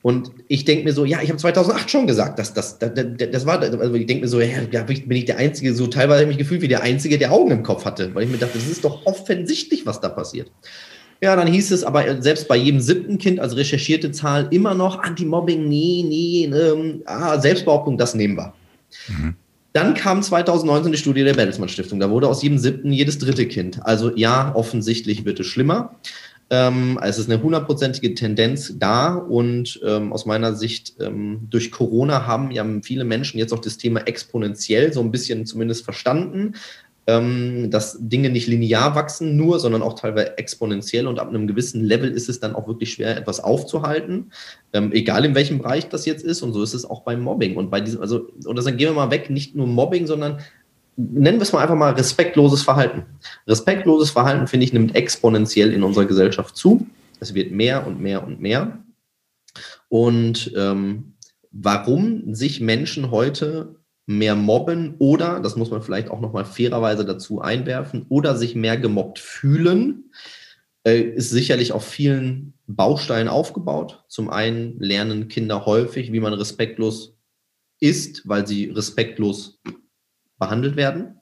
Und 0.00 0.30
ich 0.46 0.64
denke 0.64 0.84
mir 0.84 0.92
so, 0.92 1.04
ja, 1.04 1.20
ich 1.20 1.28
habe 1.28 1.38
2008 1.38 1.90
schon 1.90 2.06
gesagt, 2.06 2.38
dass 2.38 2.54
das, 2.54 2.78
das, 2.78 2.92
das, 2.94 3.46
war, 3.46 3.60
also 3.60 3.94
ich 3.94 4.06
denke 4.06 4.22
mir 4.22 4.28
so, 4.28 4.40
ja, 4.40 4.82
bin 4.84 5.10
ich 5.10 5.24
der 5.24 5.38
Einzige, 5.38 5.74
so 5.74 5.88
teilweise 5.88 6.22
habe 6.22 6.30
ich 6.30 6.36
mich 6.36 6.38
gefühlt 6.38 6.62
wie 6.62 6.68
der 6.68 6.82
Einzige, 6.82 7.18
der 7.18 7.32
Augen 7.32 7.50
im 7.50 7.64
Kopf 7.64 7.84
hatte, 7.84 8.14
weil 8.14 8.24
ich 8.24 8.30
mir 8.30 8.38
dachte, 8.38 8.58
das 8.58 8.68
ist 8.68 8.84
doch 8.84 9.04
offensichtlich, 9.06 9.84
was 9.84 10.00
da 10.00 10.08
passiert. 10.08 10.50
Ja, 11.20 11.34
dann 11.34 11.48
hieß 11.48 11.72
es 11.72 11.82
aber 11.82 12.22
selbst 12.22 12.46
bei 12.46 12.56
jedem 12.56 12.80
siebten 12.80 13.18
Kind, 13.18 13.40
also 13.40 13.56
recherchierte 13.56 14.12
Zahl, 14.12 14.46
immer 14.52 14.74
noch 14.74 15.02
Anti-Mobbing, 15.02 15.68
nee, 15.68 16.04
nee, 16.08 16.44
ähm, 16.44 17.02
ah, 17.06 17.38
Selbstbehauptung, 17.38 17.98
das 17.98 18.14
nehmen 18.14 18.36
wir. 18.36 18.54
Mhm. 19.08 19.34
Dann 19.72 19.94
kam 19.94 20.22
2019 20.22 20.92
die 20.92 20.98
Studie 20.98 21.24
der 21.24 21.34
Bertelsmann 21.34 21.68
Stiftung. 21.68 22.00
Da 22.00 22.10
wurde 22.10 22.28
aus 22.28 22.42
jedem 22.42 22.58
siebten 22.58 22.92
jedes 22.92 23.18
dritte 23.18 23.46
Kind. 23.46 23.84
Also 23.84 24.14
ja, 24.16 24.54
offensichtlich 24.54 25.24
wird 25.24 25.38
es 25.40 25.46
schlimmer. 25.46 25.96
Ähm, 26.52 26.98
es 27.00 27.18
ist 27.18 27.30
eine 27.30 27.40
hundertprozentige 27.40 28.12
Tendenz 28.14 28.74
da 28.76 29.14
und 29.14 29.80
ähm, 29.86 30.12
aus 30.12 30.26
meiner 30.26 30.56
Sicht 30.56 30.94
ähm, 30.98 31.46
durch 31.48 31.70
Corona 31.70 32.26
haben 32.26 32.50
ja 32.50 32.66
viele 32.82 33.04
Menschen 33.04 33.38
jetzt 33.38 33.52
auch 33.52 33.60
das 33.60 33.76
Thema 33.76 34.00
exponentiell 34.00 34.92
so 34.92 35.00
ein 35.00 35.12
bisschen 35.12 35.46
zumindest 35.46 35.84
verstanden, 35.84 36.54
dass 37.06 37.96
Dinge 37.98 38.30
nicht 38.30 38.46
linear 38.46 38.94
wachsen 38.94 39.36
nur, 39.36 39.58
sondern 39.58 39.82
auch 39.82 39.94
teilweise 39.94 40.38
exponentiell 40.38 41.06
und 41.06 41.18
ab 41.18 41.28
einem 41.28 41.48
gewissen 41.48 41.82
Level 41.84 42.10
ist 42.10 42.28
es 42.28 42.38
dann 42.38 42.54
auch 42.54 42.68
wirklich 42.68 42.92
schwer, 42.92 43.16
etwas 43.16 43.40
aufzuhalten, 43.40 44.30
ähm, 44.72 44.92
egal 44.92 45.24
in 45.24 45.34
welchem 45.34 45.58
Bereich 45.58 45.88
das 45.88 46.06
jetzt 46.06 46.24
ist 46.24 46.42
und 46.42 46.52
so 46.52 46.62
ist 46.62 46.74
es 46.74 46.84
auch 46.84 47.02
beim 47.02 47.20
Mobbing 47.20 47.56
und 47.56 47.70
bei 47.70 47.80
diesem, 47.80 48.00
also, 48.00 48.28
oder 48.46 48.62
dann 48.62 48.76
gehen 48.76 48.90
wir 48.90 48.94
mal 48.94 49.10
weg, 49.10 49.28
nicht 49.28 49.56
nur 49.56 49.66
Mobbing, 49.66 50.06
sondern 50.06 50.38
nennen 50.96 51.38
wir 51.38 51.42
es 51.42 51.52
mal 51.52 51.62
einfach 51.62 51.74
mal 51.76 51.92
respektloses 51.92 52.62
Verhalten. 52.62 53.04
Respektloses 53.46 54.10
Verhalten, 54.10 54.46
finde 54.46 54.64
ich, 54.64 54.72
nimmt 54.72 54.94
exponentiell 54.94 55.72
in 55.72 55.82
unserer 55.82 56.04
Gesellschaft 56.04 56.56
zu. 56.56 56.86
Es 57.18 57.34
wird 57.34 57.52
mehr 57.52 57.86
und 57.86 58.00
mehr 58.00 58.24
und 58.24 58.40
mehr. 58.40 58.78
Und 59.88 60.52
ähm, 60.56 61.14
warum 61.50 62.34
sich 62.34 62.60
Menschen 62.60 63.10
heute 63.10 63.79
mehr 64.06 64.34
mobben 64.34 64.96
oder, 64.98 65.40
das 65.40 65.56
muss 65.56 65.70
man 65.70 65.82
vielleicht 65.82 66.10
auch 66.10 66.20
nochmal 66.20 66.44
fairerweise 66.44 67.04
dazu 67.04 67.40
einwerfen, 67.40 68.06
oder 68.08 68.36
sich 68.36 68.54
mehr 68.54 68.76
gemobbt 68.76 69.18
fühlen, 69.18 70.12
äh, 70.84 71.00
ist 71.00 71.30
sicherlich 71.30 71.72
auf 71.72 71.86
vielen 71.86 72.54
Bausteinen 72.66 73.28
aufgebaut. 73.28 74.04
Zum 74.08 74.30
einen 74.30 74.78
lernen 74.80 75.28
Kinder 75.28 75.66
häufig, 75.66 76.12
wie 76.12 76.20
man 76.20 76.32
respektlos 76.32 77.16
ist, 77.80 78.28
weil 78.28 78.46
sie 78.46 78.66
respektlos 78.66 79.60
behandelt 80.38 80.76
werden. 80.76 81.20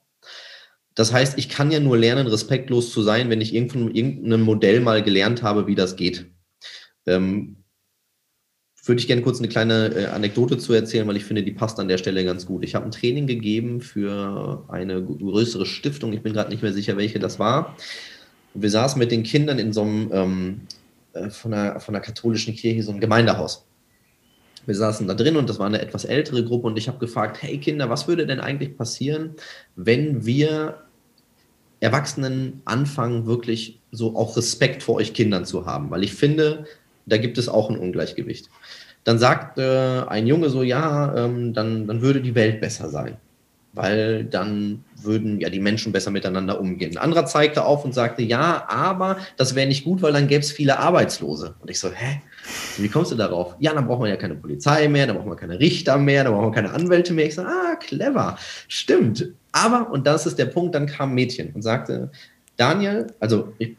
Das 0.94 1.12
heißt, 1.12 1.38
ich 1.38 1.48
kann 1.48 1.70
ja 1.70 1.78
nur 1.78 1.96
lernen, 1.96 2.26
respektlos 2.26 2.92
zu 2.92 3.02
sein, 3.02 3.30
wenn 3.30 3.40
ich 3.40 3.54
irgendein, 3.54 3.94
irgendeinem 3.94 4.42
Modell 4.42 4.80
mal 4.80 5.02
gelernt 5.02 5.42
habe, 5.42 5.66
wie 5.66 5.76
das 5.76 5.94
geht. 5.94 6.26
Ähm, 7.06 7.57
würde 8.88 9.00
ich 9.00 9.06
gerne 9.06 9.22
kurz 9.22 9.38
eine 9.38 9.48
kleine 9.48 9.94
äh, 9.94 10.06
Anekdote 10.06 10.58
zu 10.58 10.72
erzählen, 10.72 11.06
weil 11.06 11.16
ich 11.16 11.24
finde, 11.24 11.42
die 11.42 11.52
passt 11.52 11.78
an 11.78 11.88
der 11.88 11.98
Stelle 11.98 12.24
ganz 12.24 12.46
gut. 12.46 12.64
Ich 12.64 12.74
habe 12.74 12.86
ein 12.86 12.90
Training 12.90 13.26
gegeben 13.26 13.80
für 13.80 14.64
eine 14.68 15.02
größere 15.02 15.66
Stiftung. 15.66 16.12
Ich 16.12 16.22
bin 16.22 16.32
gerade 16.32 16.50
nicht 16.50 16.62
mehr 16.62 16.72
sicher, 16.72 16.96
welche 16.96 17.18
das 17.18 17.38
war. 17.38 17.76
Wir 18.54 18.70
saßen 18.70 18.98
mit 18.98 19.10
den 19.10 19.22
Kindern 19.22 19.58
in 19.58 19.72
so 19.72 19.82
einem 19.82 20.10
ähm, 20.12 20.60
äh, 21.12 21.30
von, 21.30 21.54
einer, 21.54 21.80
von 21.80 21.94
einer 21.94 22.04
katholischen 22.04 22.54
Kirche, 22.54 22.82
so 22.82 22.90
einem 22.90 23.00
Gemeindehaus. 23.00 23.64
Wir 24.66 24.74
saßen 24.74 25.06
da 25.06 25.14
drin 25.14 25.36
und 25.36 25.48
das 25.48 25.58
war 25.58 25.66
eine 25.66 25.80
etwas 25.80 26.04
ältere 26.04 26.44
Gruppe 26.44 26.66
und 26.66 26.76
ich 26.76 26.88
habe 26.88 26.98
gefragt, 26.98 27.38
hey 27.40 27.58
Kinder, 27.58 27.88
was 27.88 28.06
würde 28.06 28.26
denn 28.26 28.40
eigentlich 28.40 28.76
passieren, 28.76 29.34
wenn 29.76 30.26
wir 30.26 30.82
Erwachsenen 31.80 32.60
anfangen, 32.64 33.26
wirklich 33.26 33.80
so 33.92 34.16
auch 34.16 34.36
Respekt 34.36 34.82
vor 34.82 34.96
euch 34.96 35.14
Kindern 35.14 35.46
zu 35.46 35.64
haben? 35.64 35.90
Weil 35.90 36.04
ich 36.04 36.12
finde, 36.12 36.66
da 37.08 37.18
gibt 37.18 37.38
es 37.38 37.48
auch 37.48 37.70
ein 37.70 37.78
Ungleichgewicht. 37.78 38.48
Dann 39.04 39.18
sagt 39.18 39.58
äh, 39.58 40.02
ein 40.06 40.26
Junge 40.26 40.50
so, 40.50 40.62
ja, 40.62 41.14
ähm, 41.16 41.54
dann, 41.54 41.86
dann 41.86 42.02
würde 42.02 42.20
die 42.20 42.34
Welt 42.34 42.60
besser 42.60 42.90
sein, 42.90 43.16
weil 43.72 44.24
dann 44.24 44.84
würden 45.02 45.40
ja 45.40 45.48
die 45.48 45.60
Menschen 45.60 45.92
besser 45.92 46.10
miteinander 46.10 46.60
umgehen. 46.60 46.90
Ein 46.92 47.02
anderer 47.02 47.24
zeigte 47.24 47.64
auf 47.64 47.84
und 47.84 47.94
sagte, 47.94 48.22
ja, 48.22 48.66
aber 48.68 49.18
das 49.36 49.54
wäre 49.54 49.68
nicht 49.68 49.84
gut, 49.84 50.02
weil 50.02 50.12
dann 50.12 50.26
gäbe 50.26 50.40
es 50.40 50.52
viele 50.52 50.78
Arbeitslose. 50.78 51.54
Und 51.60 51.70
ich 51.70 51.78
so, 51.78 51.90
hä? 51.90 52.20
Wie 52.76 52.88
kommst 52.88 53.12
du 53.12 53.16
darauf? 53.16 53.54
Ja, 53.60 53.74
dann 53.74 53.86
braucht 53.86 54.00
man 54.00 54.10
ja 54.10 54.16
keine 54.16 54.34
Polizei 54.34 54.88
mehr, 54.88 55.06
dann 55.06 55.16
braucht 55.16 55.28
man 55.28 55.36
keine 55.36 55.58
Richter 55.58 55.98
mehr, 55.98 56.24
dann 56.24 56.32
braucht 56.32 56.44
man 56.44 56.52
keine 56.52 56.72
Anwälte 56.72 57.12
mehr. 57.12 57.26
Ich 57.26 57.34
so, 57.34 57.42
ah, 57.42 57.76
clever. 57.76 58.38
Stimmt. 58.68 59.28
Aber, 59.52 59.90
und 59.90 60.06
das 60.06 60.26
ist 60.26 60.38
der 60.38 60.46
Punkt, 60.46 60.74
dann 60.74 60.86
kam 60.86 61.10
ein 61.10 61.14
Mädchen 61.14 61.52
und 61.54 61.62
sagte, 61.62 62.10
Daniel, 62.56 63.06
also 63.20 63.54
ich, 63.58 63.76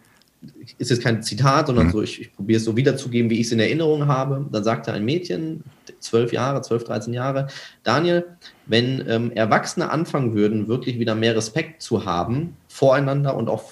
ist 0.77 0.89
jetzt 0.89 1.03
kein 1.03 1.21
Zitat, 1.21 1.67
sondern 1.67 1.87
mhm. 1.87 1.91
so, 1.91 2.01
ich, 2.01 2.21
ich 2.21 2.33
probiere 2.33 2.57
es 2.57 2.63
so 2.63 2.77
wiederzugeben, 2.77 3.29
wie 3.29 3.39
ich 3.39 3.47
es 3.47 3.51
in 3.51 3.59
Erinnerung 3.59 4.07
habe. 4.07 4.45
Dann 4.51 4.63
sagte 4.63 4.93
ein 4.93 5.03
Mädchen, 5.03 5.63
zwölf 5.99 6.31
Jahre, 6.31 6.61
zwölf, 6.61 6.83
dreizehn 6.83 7.13
Jahre, 7.13 7.47
Daniel, 7.83 8.25
wenn 8.65 9.03
ähm, 9.07 9.31
Erwachsene 9.31 9.91
anfangen 9.91 10.35
würden, 10.35 10.67
wirklich 10.67 10.99
wieder 10.99 11.15
mehr 11.15 11.35
Respekt 11.35 11.81
zu 11.81 12.05
haben 12.05 12.55
voreinander 12.67 13.35
und 13.35 13.49
auch 13.49 13.63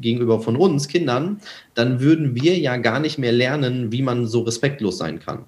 gegenüber 0.00 0.40
von 0.40 0.56
uns 0.56 0.88
Kindern, 0.88 1.40
dann 1.74 2.00
würden 2.00 2.34
wir 2.34 2.58
ja 2.58 2.76
gar 2.76 3.00
nicht 3.00 3.18
mehr 3.18 3.32
lernen, 3.32 3.92
wie 3.92 4.02
man 4.02 4.26
so 4.26 4.42
respektlos 4.42 4.98
sein 4.98 5.18
kann. 5.18 5.44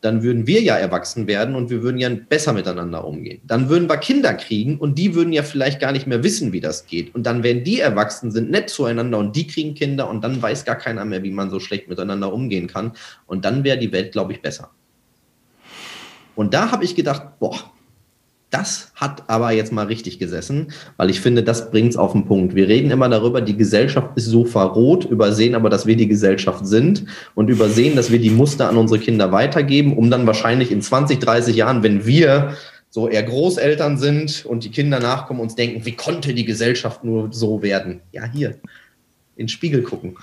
Dann 0.00 0.22
würden 0.22 0.46
wir 0.46 0.62
ja 0.62 0.76
erwachsen 0.76 1.26
werden 1.26 1.54
und 1.54 1.70
wir 1.70 1.82
würden 1.82 1.98
ja 1.98 2.08
besser 2.08 2.52
miteinander 2.52 3.04
umgehen. 3.04 3.40
Dann 3.44 3.68
würden 3.68 3.88
wir 3.88 3.96
Kinder 3.96 4.34
kriegen 4.34 4.78
und 4.78 4.98
die 4.98 5.14
würden 5.14 5.32
ja 5.32 5.42
vielleicht 5.42 5.80
gar 5.80 5.92
nicht 5.92 6.06
mehr 6.06 6.22
wissen, 6.22 6.52
wie 6.52 6.60
das 6.60 6.86
geht. 6.86 7.14
Und 7.14 7.24
dann 7.24 7.42
werden 7.42 7.64
die 7.64 7.80
erwachsen, 7.80 8.30
sind 8.30 8.50
nett 8.50 8.70
zueinander 8.70 9.18
und 9.18 9.34
die 9.34 9.46
kriegen 9.46 9.74
Kinder 9.74 10.08
und 10.08 10.22
dann 10.22 10.40
weiß 10.40 10.64
gar 10.64 10.76
keiner 10.76 11.04
mehr, 11.04 11.22
wie 11.22 11.30
man 11.30 11.50
so 11.50 11.60
schlecht 11.60 11.88
miteinander 11.88 12.32
umgehen 12.32 12.66
kann. 12.66 12.92
Und 13.26 13.44
dann 13.44 13.64
wäre 13.64 13.78
die 13.78 13.92
Welt, 13.92 14.12
glaube 14.12 14.32
ich, 14.32 14.42
besser. 14.42 14.70
Und 16.34 16.52
da 16.52 16.70
habe 16.70 16.84
ich 16.84 16.94
gedacht, 16.94 17.38
boah, 17.40 17.72
das 18.56 18.90
hat 18.94 19.24
aber 19.28 19.52
jetzt 19.52 19.72
mal 19.72 19.86
richtig 19.86 20.18
gesessen, 20.18 20.68
weil 20.96 21.10
ich 21.10 21.20
finde, 21.20 21.42
das 21.42 21.70
bringt 21.70 21.90
es 21.90 21.96
auf 21.96 22.12
den 22.12 22.26
Punkt. 22.26 22.54
Wir 22.54 22.68
reden 22.68 22.90
immer 22.90 23.08
darüber, 23.08 23.40
die 23.40 23.56
Gesellschaft 23.56 24.10
ist 24.16 24.26
so 24.26 24.44
verroht, 24.44 25.04
übersehen 25.04 25.54
aber, 25.54 25.68
dass 25.68 25.86
wir 25.86 25.96
die 25.96 26.08
Gesellschaft 26.08 26.66
sind 26.66 27.04
und 27.34 27.50
übersehen, 27.50 27.96
dass 27.96 28.10
wir 28.10 28.18
die 28.18 28.30
Muster 28.30 28.68
an 28.68 28.76
unsere 28.76 29.00
Kinder 29.00 29.32
weitergeben, 29.32 29.96
um 29.96 30.10
dann 30.10 30.26
wahrscheinlich 30.26 30.72
in 30.72 30.80
20, 30.80 31.18
30 31.18 31.56
Jahren, 31.56 31.82
wenn 31.82 32.06
wir 32.06 32.56
so 32.88 33.08
eher 33.08 33.24
Großeltern 33.24 33.98
sind 33.98 34.46
und 34.46 34.64
die 34.64 34.70
Kinder 34.70 35.00
nachkommen, 35.00 35.40
uns 35.40 35.54
denken, 35.54 35.84
wie 35.84 35.92
konnte 35.92 36.32
die 36.32 36.46
Gesellschaft 36.46 37.04
nur 37.04 37.28
so 37.32 37.62
werden? 37.62 38.00
Ja, 38.12 38.24
hier, 38.24 38.50
in 39.36 39.44
den 39.44 39.48
Spiegel 39.48 39.82
gucken. 39.82 40.16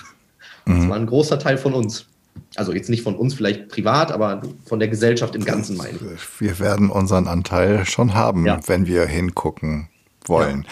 Das 0.66 0.76
mhm. 0.76 0.90
war 0.90 0.98
ein 0.98 1.06
großer 1.06 1.38
Teil 1.38 1.58
von 1.58 1.74
uns. 1.74 2.08
Also 2.56 2.74
jetzt 2.74 2.90
nicht 2.90 3.04
von 3.04 3.16
uns 3.16 3.34
vielleicht 3.34 3.70
privat, 3.70 4.12
aber 4.12 4.42
von 4.66 4.80
der 4.80 4.88
Gesellschaft 4.88 5.36
im 5.36 5.44
Ganzen 5.44 5.78
meine 5.78 5.94
ich. 5.94 6.42
Wir 6.42 6.60
werden 6.60 6.90
unseren 6.90 7.28
Anteil 7.28 7.86
schon 7.86 8.14
haben, 8.14 8.46
ja. 8.46 8.60
wenn 8.68 8.86
wir 8.86 9.06
hingucken 9.06 9.90
wollen. 10.26 10.66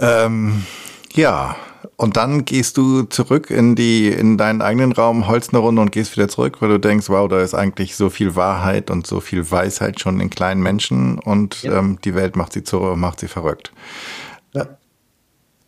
Ja. 0.00 0.26
Ähm, 0.26 0.64
ja. 1.12 1.56
Und 1.96 2.16
dann 2.16 2.44
gehst 2.44 2.76
du 2.76 3.04
zurück 3.04 3.50
in 3.50 3.76
die, 3.76 4.08
in 4.08 4.36
deinen 4.36 4.62
eigenen 4.62 4.92
Raum, 4.92 5.28
holst 5.28 5.52
eine 5.52 5.60
Runde 5.60 5.80
und 5.80 5.92
gehst 5.92 6.16
wieder 6.16 6.28
zurück, 6.28 6.60
weil 6.60 6.70
du 6.70 6.80
denkst, 6.80 7.08
wow, 7.08 7.28
da 7.28 7.40
ist 7.40 7.54
eigentlich 7.54 7.94
so 7.94 8.10
viel 8.10 8.34
Wahrheit 8.34 8.90
und 8.90 9.06
so 9.06 9.20
viel 9.20 9.48
Weisheit 9.50 10.00
schon 10.00 10.20
in 10.20 10.28
kleinen 10.28 10.60
Menschen 10.60 11.18
und 11.20 11.62
ja. 11.62 11.78
ähm, 11.78 11.98
die 12.04 12.14
Welt 12.14 12.36
macht 12.36 12.52
sie 12.52 12.64
zu, 12.64 12.80
macht 12.96 13.20
sie 13.20 13.28
verrückt. 13.28 13.72
Ja. 14.54 14.66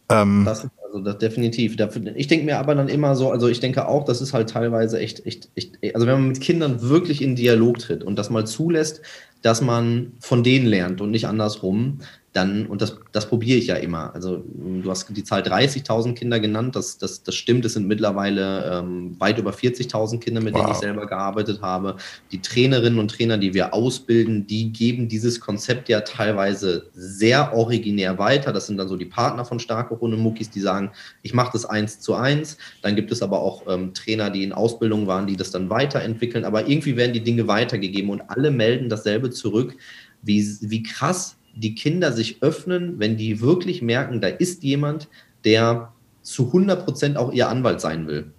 Ähm, 0.08 0.42
das 0.44 0.66
also 0.96 1.10
das 1.10 1.18
definitiv. 1.18 1.76
Ich 2.14 2.26
denke 2.26 2.46
mir 2.46 2.58
aber 2.58 2.74
dann 2.74 2.88
immer 2.88 3.14
so, 3.14 3.30
also 3.30 3.48
ich 3.48 3.60
denke 3.60 3.86
auch, 3.86 4.04
das 4.04 4.20
ist 4.20 4.32
halt 4.32 4.50
teilweise 4.50 4.98
echt, 4.98 5.26
echt, 5.26 5.50
echt, 5.54 5.76
also 5.94 6.06
wenn 6.06 6.14
man 6.14 6.28
mit 6.28 6.40
Kindern 6.40 6.80
wirklich 6.80 7.22
in 7.22 7.36
Dialog 7.36 7.78
tritt 7.78 8.02
und 8.02 8.18
das 8.18 8.30
mal 8.30 8.46
zulässt, 8.46 9.02
dass 9.42 9.60
man 9.60 10.12
von 10.20 10.42
denen 10.42 10.66
lernt 10.66 11.00
und 11.00 11.10
nicht 11.10 11.26
andersrum, 11.26 11.98
dann, 12.36 12.66
und 12.66 12.82
das, 12.82 12.98
das 13.12 13.28
probiere 13.28 13.58
ich 13.58 13.68
ja 13.68 13.76
immer. 13.76 14.14
Also 14.14 14.44
du 14.46 14.90
hast 14.90 15.08
die 15.08 15.24
Zahl 15.24 15.40
30.000 15.40 16.14
Kinder 16.14 16.38
genannt, 16.38 16.76
das, 16.76 16.98
das, 16.98 17.22
das 17.22 17.34
stimmt, 17.34 17.64
es 17.64 17.72
sind 17.72 17.88
mittlerweile 17.88 18.80
ähm, 18.80 19.18
weit 19.18 19.38
über 19.38 19.52
40.000 19.52 20.20
Kinder, 20.20 20.42
mit 20.42 20.52
wow. 20.52 20.60
denen 20.60 20.72
ich 20.72 20.78
selber 20.78 21.06
gearbeitet 21.06 21.62
habe. 21.62 21.96
Die 22.32 22.42
Trainerinnen 22.42 22.98
und 22.98 23.10
Trainer, 23.10 23.38
die 23.38 23.54
wir 23.54 23.72
ausbilden, 23.72 24.46
die 24.46 24.70
geben 24.70 25.08
dieses 25.08 25.40
Konzept 25.40 25.88
ja 25.88 26.02
teilweise 26.02 26.90
sehr 26.92 27.54
originär 27.54 28.18
weiter. 28.18 28.52
Das 28.52 28.66
sind 28.66 28.76
dann 28.76 28.88
so 28.88 28.96
die 28.96 29.06
Partner 29.06 29.46
von 29.46 29.58
Starke 29.58 29.98
Hunde 29.98 30.18
Muckis, 30.18 30.50
die 30.50 30.60
sagen, 30.60 30.90
ich 31.22 31.32
mache 31.32 31.52
das 31.54 31.64
eins 31.64 32.00
zu 32.00 32.14
eins. 32.16 32.58
Dann 32.82 32.96
gibt 32.96 33.10
es 33.12 33.22
aber 33.22 33.40
auch 33.40 33.62
ähm, 33.66 33.94
Trainer, 33.94 34.28
die 34.28 34.44
in 34.44 34.52
Ausbildung 34.52 35.06
waren, 35.06 35.26
die 35.26 35.36
das 35.36 35.52
dann 35.52 35.70
weiterentwickeln. 35.70 36.44
Aber 36.44 36.68
irgendwie 36.68 36.96
werden 36.96 37.14
die 37.14 37.24
Dinge 37.24 37.48
weitergegeben 37.48 38.10
und 38.10 38.20
alle 38.28 38.50
melden 38.50 38.90
dasselbe 38.90 39.30
zurück, 39.30 39.74
wie, 40.22 40.44
wie 40.60 40.82
krass 40.82 41.35
die 41.56 41.74
Kinder 41.74 42.12
sich 42.12 42.42
öffnen, 42.42 42.98
wenn 42.98 43.16
die 43.16 43.40
wirklich 43.40 43.82
merken, 43.82 44.20
da 44.20 44.28
ist 44.28 44.62
jemand, 44.62 45.08
der 45.44 45.92
zu 46.22 46.46
100 46.46 46.84
Prozent 46.84 47.16
auch 47.16 47.32
ihr 47.32 47.48
Anwalt 47.48 47.80
sein 47.80 48.06
will 48.06 48.32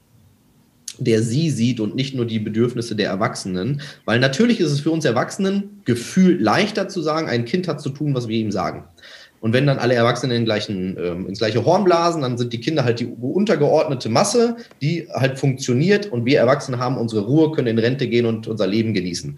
der 1.00 1.22
sie 1.22 1.50
sieht 1.50 1.80
und 1.80 1.96
nicht 1.96 2.16
nur 2.16 2.26
die 2.26 2.40
Bedürfnisse 2.40 2.96
der 2.96 3.10
Erwachsenen. 3.10 3.82
Weil 4.06 4.20
natürlich 4.20 4.60
ist 4.60 4.72
es 4.72 4.80
für 4.80 4.92
uns 4.92 5.06
Erwachsenen 5.06 5.82
gefühlt 5.86 6.42
leichter 6.42 6.88
zu 6.88 7.02
sagen, 7.02 7.28
ein 7.28 7.46
Kind 7.46 7.68
hat 7.68 7.82
zu 7.82 7.90
tun, 7.90 8.16
was 8.16 8.28
wir 8.28 8.38
ihm 8.38 8.52
sagen. 8.52 8.86
Und 9.40 9.54
wenn 9.54 9.68
dann 9.68 9.78
alle 9.78 9.94
Erwachsenen 9.94 10.46
gleichen, 10.46 10.98
ähm, 11.00 11.28
ins 11.28 11.38
gleiche 11.38 11.64
Horn 11.64 11.84
blasen, 11.84 12.24
dann 12.24 12.40
sind 12.40 12.54
die 12.54 12.60
Kinder 12.60 12.84
halt 12.84 13.00
die 13.00 13.06
untergeordnete 13.06 14.10
Masse, 14.10 14.58
die 14.82 15.08
halt 15.14 15.38
funktioniert 15.38 16.08
und 16.08 16.26
wir 16.26 16.40
Erwachsene 16.40 16.80
haben 16.80 16.98
unsere 16.98 17.22
Ruhe, 17.22 17.52
können 17.52 17.68
in 17.68 17.78
Rente 17.78 18.08
gehen 18.08 18.26
und 18.26 18.48
unser 18.48 18.66
Leben 18.66 18.96
genießen. 18.96 19.38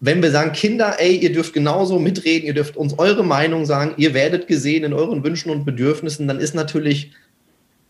Wenn 0.00 0.22
wir 0.22 0.30
sagen, 0.30 0.52
Kinder, 0.52 0.96
ey, 0.98 1.16
ihr 1.16 1.32
dürft 1.32 1.52
genauso 1.52 1.98
mitreden, 1.98 2.46
ihr 2.46 2.54
dürft 2.54 2.76
uns 2.76 2.98
eure 2.98 3.22
Meinung 3.22 3.66
sagen, 3.66 3.94
ihr 3.98 4.14
werdet 4.14 4.48
gesehen 4.48 4.84
in 4.84 4.94
euren 4.94 5.22
Wünschen 5.22 5.50
und 5.50 5.64
Bedürfnissen, 5.64 6.26
dann 6.26 6.40
ist 6.40 6.54
natürlich 6.54 7.12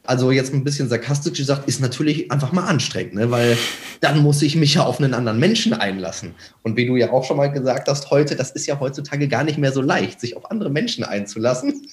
also 0.04 0.30
jetzt 0.30 0.52
ein 0.52 0.64
bisschen 0.64 0.88
sarkastisch 0.88 1.38
gesagt, 1.38 1.68
ist 1.68 1.80
natürlich 1.80 2.32
einfach 2.32 2.52
mal 2.52 2.64
anstrengend, 2.64 3.14
ne? 3.14 3.30
weil 3.30 3.56
dann 4.00 4.18
muss 4.18 4.42
ich 4.42 4.56
mich 4.56 4.74
ja 4.74 4.82
auf 4.82 4.98
einen 4.98 5.14
anderen 5.14 5.38
Menschen 5.38 5.72
einlassen. 5.72 6.34
Und 6.62 6.76
wie 6.76 6.86
du 6.86 6.96
ja 6.96 7.12
auch 7.12 7.22
schon 7.22 7.36
mal 7.36 7.48
gesagt 7.48 7.86
hast, 7.88 8.10
heute, 8.10 8.34
das 8.34 8.50
ist 8.50 8.66
ja 8.66 8.80
heutzutage 8.80 9.28
gar 9.28 9.44
nicht 9.44 9.58
mehr 9.58 9.72
so 9.72 9.82
leicht, 9.82 10.20
sich 10.20 10.36
auf 10.36 10.50
andere 10.50 10.70
Menschen 10.70 11.04
einzulassen 11.04 11.86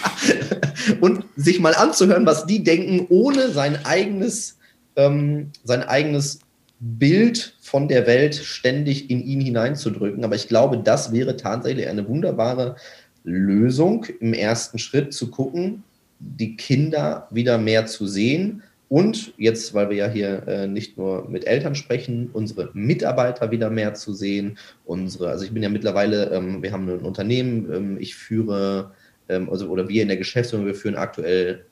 und 1.00 1.24
sich 1.36 1.60
mal 1.60 1.74
anzuhören, 1.74 2.26
was 2.26 2.46
die 2.46 2.64
denken, 2.64 3.06
ohne 3.08 3.50
sein 3.50 3.84
eigenes, 3.84 4.56
ähm, 4.96 5.50
sein 5.62 5.82
eigenes 5.82 6.40
Bild 6.84 7.56
von 7.60 7.88
der 7.88 8.06
Welt 8.06 8.34
ständig 8.34 9.10
in 9.10 9.22
ihn 9.22 9.40
hineinzudrücken. 9.40 10.24
Aber 10.24 10.34
ich 10.34 10.48
glaube, 10.48 10.78
das 10.78 11.12
wäre 11.12 11.36
tatsächlich 11.36 11.88
eine 11.88 12.06
wunderbare 12.06 12.76
Lösung 13.24 14.04
im 14.20 14.34
ersten 14.34 14.78
Schritt 14.78 15.14
zu 15.14 15.30
gucken, 15.30 15.82
die 16.18 16.56
Kinder 16.56 17.26
wieder 17.30 17.56
mehr 17.56 17.86
zu 17.86 18.06
sehen 18.06 18.62
und 18.88 19.32
jetzt, 19.38 19.72
weil 19.74 19.88
wir 19.90 19.96
ja 19.96 20.08
hier 20.08 20.46
äh, 20.46 20.66
nicht 20.66 20.98
nur 20.98 21.28
mit 21.28 21.46
Eltern 21.46 21.74
sprechen, 21.74 22.30
unsere 22.32 22.70
Mitarbeiter 22.74 23.50
wieder 23.50 23.70
mehr 23.70 23.94
zu 23.94 24.12
sehen. 24.12 24.58
Unsere, 24.84 25.30
also 25.30 25.44
ich 25.44 25.52
bin 25.52 25.62
ja 25.62 25.68
mittlerweile, 25.68 26.30
ähm, 26.30 26.62
wir 26.62 26.70
haben 26.70 26.88
ein 26.88 27.00
Unternehmen, 27.00 27.72
ähm, 27.72 27.96
ich 27.98 28.14
führe, 28.14 28.92
ähm, 29.28 29.48
also 29.50 29.68
oder 29.68 29.88
wir 29.88 30.02
in 30.02 30.08
der 30.08 30.18
Geschäftsführung, 30.18 30.66
wir 30.66 30.74
führen 30.74 30.96
aktuell 30.96 31.64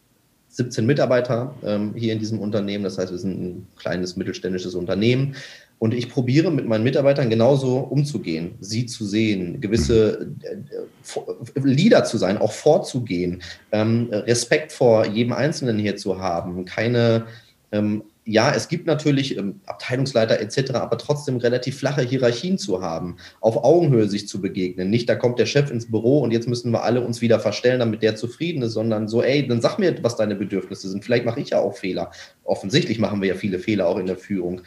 17 0.52 0.84
Mitarbeiter 0.84 1.54
ähm, 1.64 1.94
hier 1.96 2.12
in 2.12 2.18
diesem 2.18 2.38
Unternehmen. 2.38 2.84
Das 2.84 2.98
heißt, 2.98 3.10
wir 3.10 3.18
sind 3.18 3.42
ein 3.42 3.66
kleines 3.76 4.16
mittelständisches 4.16 4.74
Unternehmen. 4.74 5.34
Und 5.78 5.94
ich 5.94 6.10
probiere 6.10 6.52
mit 6.52 6.68
meinen 6.68 6.84
Mitarbeitern 6.84 7.28
genauso 7.28 7.78
umzugehen, 7.78 8.54
sie 8.60 8.86
zu 8.86 9.04
sehen, 9.04 9.60
gewisse 9.60 10.28
äh, 10.42 11.60
Leader 11.60 12.04
zu 12.04 12.18
sein, 12.18 12.38
auch 12.38 12.52
vorzugehen, 12.52 13.42
ähm, 13.72 14.08
Respekt 14.12 14.70
vor 14.70 15.06
jedem 15.06 15.32
Einzelnen 15.32 15.78
hier 15.78 15.96
zu 15.96 16.20
haben, 16.20 16.66
keine 16.66 17.24
ähm, 17.72 18.04
ja, 18.24 18.54
es 18.54 18.68
gibt 18.68 18.86
natürlich 18.86 19.36
ähm, 19.36 19.60
Abteilungsleiter 19.66 20.38
etc., 20.40 20.74
aber 20.74 20.96
trotzdem 20.96 21.38
relativ 21.38 21.78
flache 21.78 22.02
Hierarchien 22.02 22.56
zu 22.56 22.80
haben, 22.80 23.16
auf 23.40 23.64
Augenhöhe 23.64 24.08
sich 24.08 24.28
zu 24.28 24.40
begegnen. 24.40 24.90
Nicht, 24.90 25.08
da 25.08 25.16
kommt 25.16 25.38
der 25.38 25.46
Chef 25.46 25.70
ins 25.70 25.90
Büro 25.90 26.20
und 26.20 26.30
jetzt 26.30 26.48
müssen 26.48 26.70
wir 26.70 26.84
alle 26.84 27.00
uns 27.00 27.20
wieder 27.20 27.40
verstellen, 27.40 27.80
damit 27.80 28.02
der 28.02 28.14
zufrieden 28.14 28.62
ist, 28.62 28.74
sondern 28.74 29.08
so, 29.08 29.22
ey, 29.22 29.46
dann 29.46 29.60
sag 29.60 29.78
mir, 29.78 29.94
was 30.02 30.16
deine 30.16 30.36
Bedürfnisse 30.36 30.88
sind. 30.88 31.04
Vielleicht 31.04 31.24
mache 31.24 31.40
ich 31.40 31.50
ja 31.50 31.58
auch 31.58 31.76
Fehler. 31.76 32.12
Offensichtlich 32.44 32.98
machen 32.98 33.20
wir 33.20 33.28
ja 33.28 33.34
viele 33.34 33.58
Fehler 33.58 33.88
auch 33.88 33.98
in 33.98 34.06
der 34.06 34.16
Führung. 34.16 34.60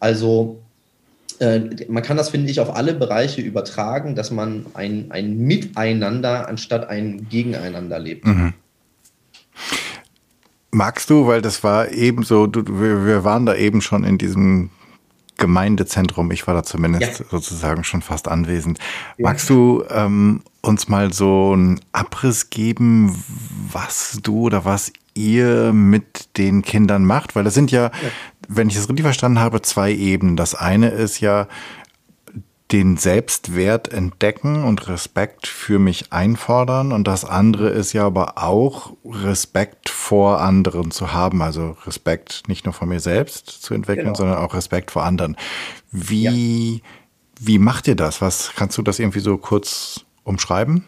Also 0.00 0.62
äh, 1.40 1.60
man 1.88 2.02
kann 2.02 2.16
das, 2.16 2.30
finde 2.30 2.50
ich, 2.50 2.60
auf 2.60 2.74
alle 2.74 2.94
Bereiche 2.94 3.42
übertragen, 3.42 4.14
dass 4.14 4.30
man 4.30 4.66
ein, 4.72 5.10
ein 5.10 5.38
Miteinander 5.38 6.48
anstatt 6.48 6.88
ein 6.88 7.28
Gegeneinander 7.28 7.98
lebt. 7.98 8.24
Mhm. 8.24 8.54
Magst 10.74 11.08
du, 11.08 11.28
weil 11.28 11.40
das 11.40 11.62
war 11.62 11.92
eben 11.92 12.24
so, 12.24 12.48
du, 12.48 12.64
wir, 12.66 13.06
wir 13.06 13.22
waren 13.22 13.46
da 13.46 13.54
eben 13.54 13.80
schon 13.80 14.02
in 14.02 14.18
diesem 14.18 14.70
Gemeindezentrum, 15.36 16.32
ich 16.32 16.48
war 16.48 16.54
da 16.54 16.64
zumindest 16.64 17.20
ja. 17.20 17.26
sozusagen 17.30 17.84
schon 17.84 18.02
fast 18.02 18.26
anwesend. 18.26 18.78
Ja. 19.16 19.28
Magst 19.28 19.48
du 19.50 19.84
ähm, 19.88 20.42
uns 20.62 20.88
mal 20.88 21.12
so 21.12 21.52
einen 21.52 21.80
Abriss 21.92 22.50
geben, 22.50 23.22
was 23.70 24.18
du 24.22 24.42
oder 24.42 24.64
was 24.64 24.92
ihr 25.14 25.72
mit 25.72 26.36
den 26.38 26.62
Kindern 26.62 27.04
macht? 27.04 27.36
Weil 27.36 27.44
das 27.44 27.54
sind 27.54 27.70
ja, 27.70 27.84
ja, 27.84 27.92
wenn 28.48 28.68
ich 28.68 28.74
es 28.74 28.88
richtig 28.88 29.04
verstanden 29.04 29.38
habe, 29.38 29.62
zwei 29.62 29.92
Ebenen. 29.92 30.36
Das 30.36 30.56
eine 30.56 30.88
ist 30.88 31.20
ja 31.20 31.46
den 32.72 32.96
Selbstwert 32.96 33.92
entdecken 33.92 34.64
und 34.64 34.88
Respekt 34.88 35.46
für 35.46 35.78
mich 35.78 36.12
einfordern. 36.12 36.92
Und 36.92 37.06
das 37.06 37.24
andere 37.24 37.68
ist 37.68 37.92
ja 37.92 38.06
aber 38.06 38.38
auch 38.42 38.92
Respekt 39.04 39.90
vor 39.90 40.40
anderen 40.40 40.90
zu 40.90 41.12
haben. 41.12 41.42
Also 41.42 41.76
Respekt 41.84 42.44
nicht 42.46 42.64
nur 42.64 42.72
vor 42.72 42.88
mir 42.88 43.00
selbst 43.00 43.48
zu 43.48 43.74
entwickeln, 43.74 44.06
genau. 44.06 44.16
sondern 44.16 44.38
auch 44.38 44.54
Respekt 44.54 44.90
vor 44.90 45.04
anderen. 45.04 45.36
Wie, 45.92 46.76
ja. 46.76 46.80
wie 47.38 47.58
macht 47.58 47.86
ihr 47.86 47.96
das? 47.96 48.20
Was 48.20 48.52
kannst 48.56 48.78
du 48.78 48.82
das 48.82 48.98
irgendwie 48.98 49.20
so 49.20 49.36
kurz 49.36 50.04
umschreiben? 50.24 50.84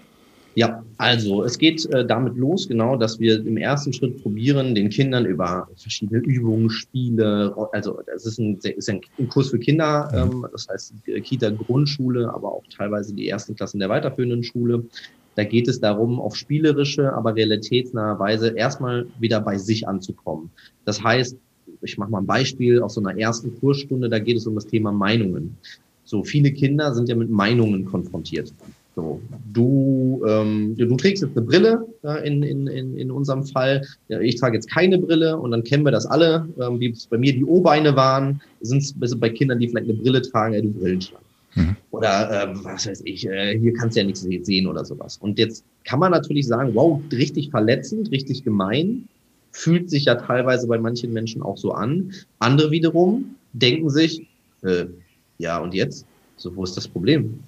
Ja, 0.56 0.82
also 0.96 1.44
es 1.44 1.58
geht 1.58 1.84
äh, 1.92 2.06
damit 2.06 2.34
los, 2.38 2.66
genau, 2.66 2.96
dass 2.96 3.20
wir 3.20 3.44
im 3.46 3.58
ersten 3.58 3.92
Schritt 3.92 4.22
probieren, 4.22 4.74
den 4.74 4.88
Kindern 4.88 5.26
über 5.26 5.68
verschiedene 5.76 6.20
Übungen, 6.20 6.70
Spiele, 6.70 7.54
also 7.72 8.00
es 8.14 8.24
ist 8.24 8.38
ein, 8.38 8.58
ist 8.62 8.88
ein 8.88 9.02
Kurs 9.28 9.50
für 9.50 9.58
Kinder, 9.58 10.08
mhm. 10.10 10.32
ähm, 10.32 10.46
das 10.50 10.66
heißt 10.66 10.94
Kita 11.24 11.50
Grundschule, 11.50 12.32
aber 12.32 12.52
auch 12.54 12.62
teilweise 12.74 13.14
die 13.14 13.28
ersten 13.28 13.54
Klassen 13.54 13.80
der 13.80 13.90
weiterführenden 13.90 14.42
Schule. 14.42 14.86
Da 15.34 15.44
geht 15.44 15.68
es 15.68 15.78
darum, 15.78 16.18
auf 16.18 16.34
spielerische, 16.36 17.12
aber 17.12 17.36
realitätsnahe 17.36 18.18
Weise 18.18 18.56
erstmal 18.56 19.06
wieder 19.20 19.42
bei 19.42 19.58
sich 19.58 19.86
anzukommen. 19.86 20.48
Das 20.86 21.04
heißt, 21.04 21.36
ich 21.82 21.98
mache 21.98 22.10
mal 22.10 22.20
ein 22.20 22.26
Beispiel 22.26 22.80
aus 22.80 22.94
so 22.94 23.02
einer 23.02 23.18
ersten 23.18 23.60
Kursstunde, 23.60 24.08
da 24.08 24.18
geht 24.18 24.38
es 24.38 24.46
um 24.46 24.54
das 24.54 24.66
Thema 24.66 24.90
Meinungen. 24.90 25.58
So 26.04 26.24
viele 26.24 26.50
Kinder 26.52 26.94
sind 26.94 27.10
ja 27.10 27.14
mit 27.14 27.28
Meinungen 27.28 27.84
konfrontiert. 27.84 28.54
So, 28.96 29.20
du, 29.52 30.24
ähm, 30.26 30.74
du 30.74 30.96
trägst 30.96 31.22
jetzt 31.22 31.36
eine 31.36 31.44
Brille 31.44 31.86
äh, 32.02 32.26
in, 32.26 32.42
in, 32.42 32.66
in, 32.66 32.96
in 32.96 33.10
unserem 33.10 33.44
Fall. 33.44 33.86
Ja, 34.08 34.18
ich 34.20 34.36
trage 34.36 34.56
jetzt 34.56 34.70
keine 34.70 34.98
Brille 34.98 35.38
und 35.38 35.50
dann 35.50 35.62
kennen 35.64 35.84
wir 35.84 35.92
das 35.92 36.06
alle, 36.06 36.48
ähm, 36.58 36.80
wie 36.80 36.90
es 36.90 37.06
bei 37.06 37.18
mir 37.18 37.34
die 37.34 37.44
O-Beine 37.44 37.94
waren, 37.94 38.40
sind 38.62 38.82
es 38.82 38.94
bei 39.20 39.28
Kindern, 39.28 39.60
die 39.60 39.68
vielleicht 39.68 39.90
eine 39.90 39.98
Brille 39.98 40.22
tragen, 40.22 40.54
ja, 40.54 40.62
du 40.62 40.70
Brillenschlange. 40.70 41.26
Mhm. 41.56 41.76
Oder 41.90 42.30
äh, 42.30 42.64
was 42.64 42.86
weiß 42.86 43.02
ich, 43.04 43.28
äh, 43.28 43.58
hier 43.58 43.74
kannst 43.74 43.96
du 43.96 44.00
ja 44.00 44.06
nichts 44.06 44.22
sehen 44.22 44.66
oder 44.66 44.82
sowas. 44.82 45.18
Und 45.18 45.38
jetzt 45.38 45.62
kann 45.84 45.98
man 45.98 46.12
natürlich 46.12 46.46
sagen, 46.46 46.74
wow, 46.74 46.98
richtig 47.12 47.50
verletzend, 47.50 48.10
richtig 48.12 48.44
gemein, 48.44 49.06
fühlt 49.52 49.90
sich 49.90 50.06
ja 50.06 50.14
teilweise 50.14 50.66
bei 50.66 50.78
manchen 50.78 51.12
Menschen 51.12 51.42
auch 51.42 51.58
so 51.58 51.72
an. 51.72 52.12
Andere 52.38 52.70
wiederum 52.70 53.36
denken 53.52 53.90
sich, 53.90 54.26
äh, 54.62 54.86
ja 55.36 55.58
und 55.58 55.74
jetzt? 55.74 56.06
So, 56.38 56.56
wo 56.56 56.64
ist 56.64 56.78
das 56.78 56.88
Problem? 56.88 57.40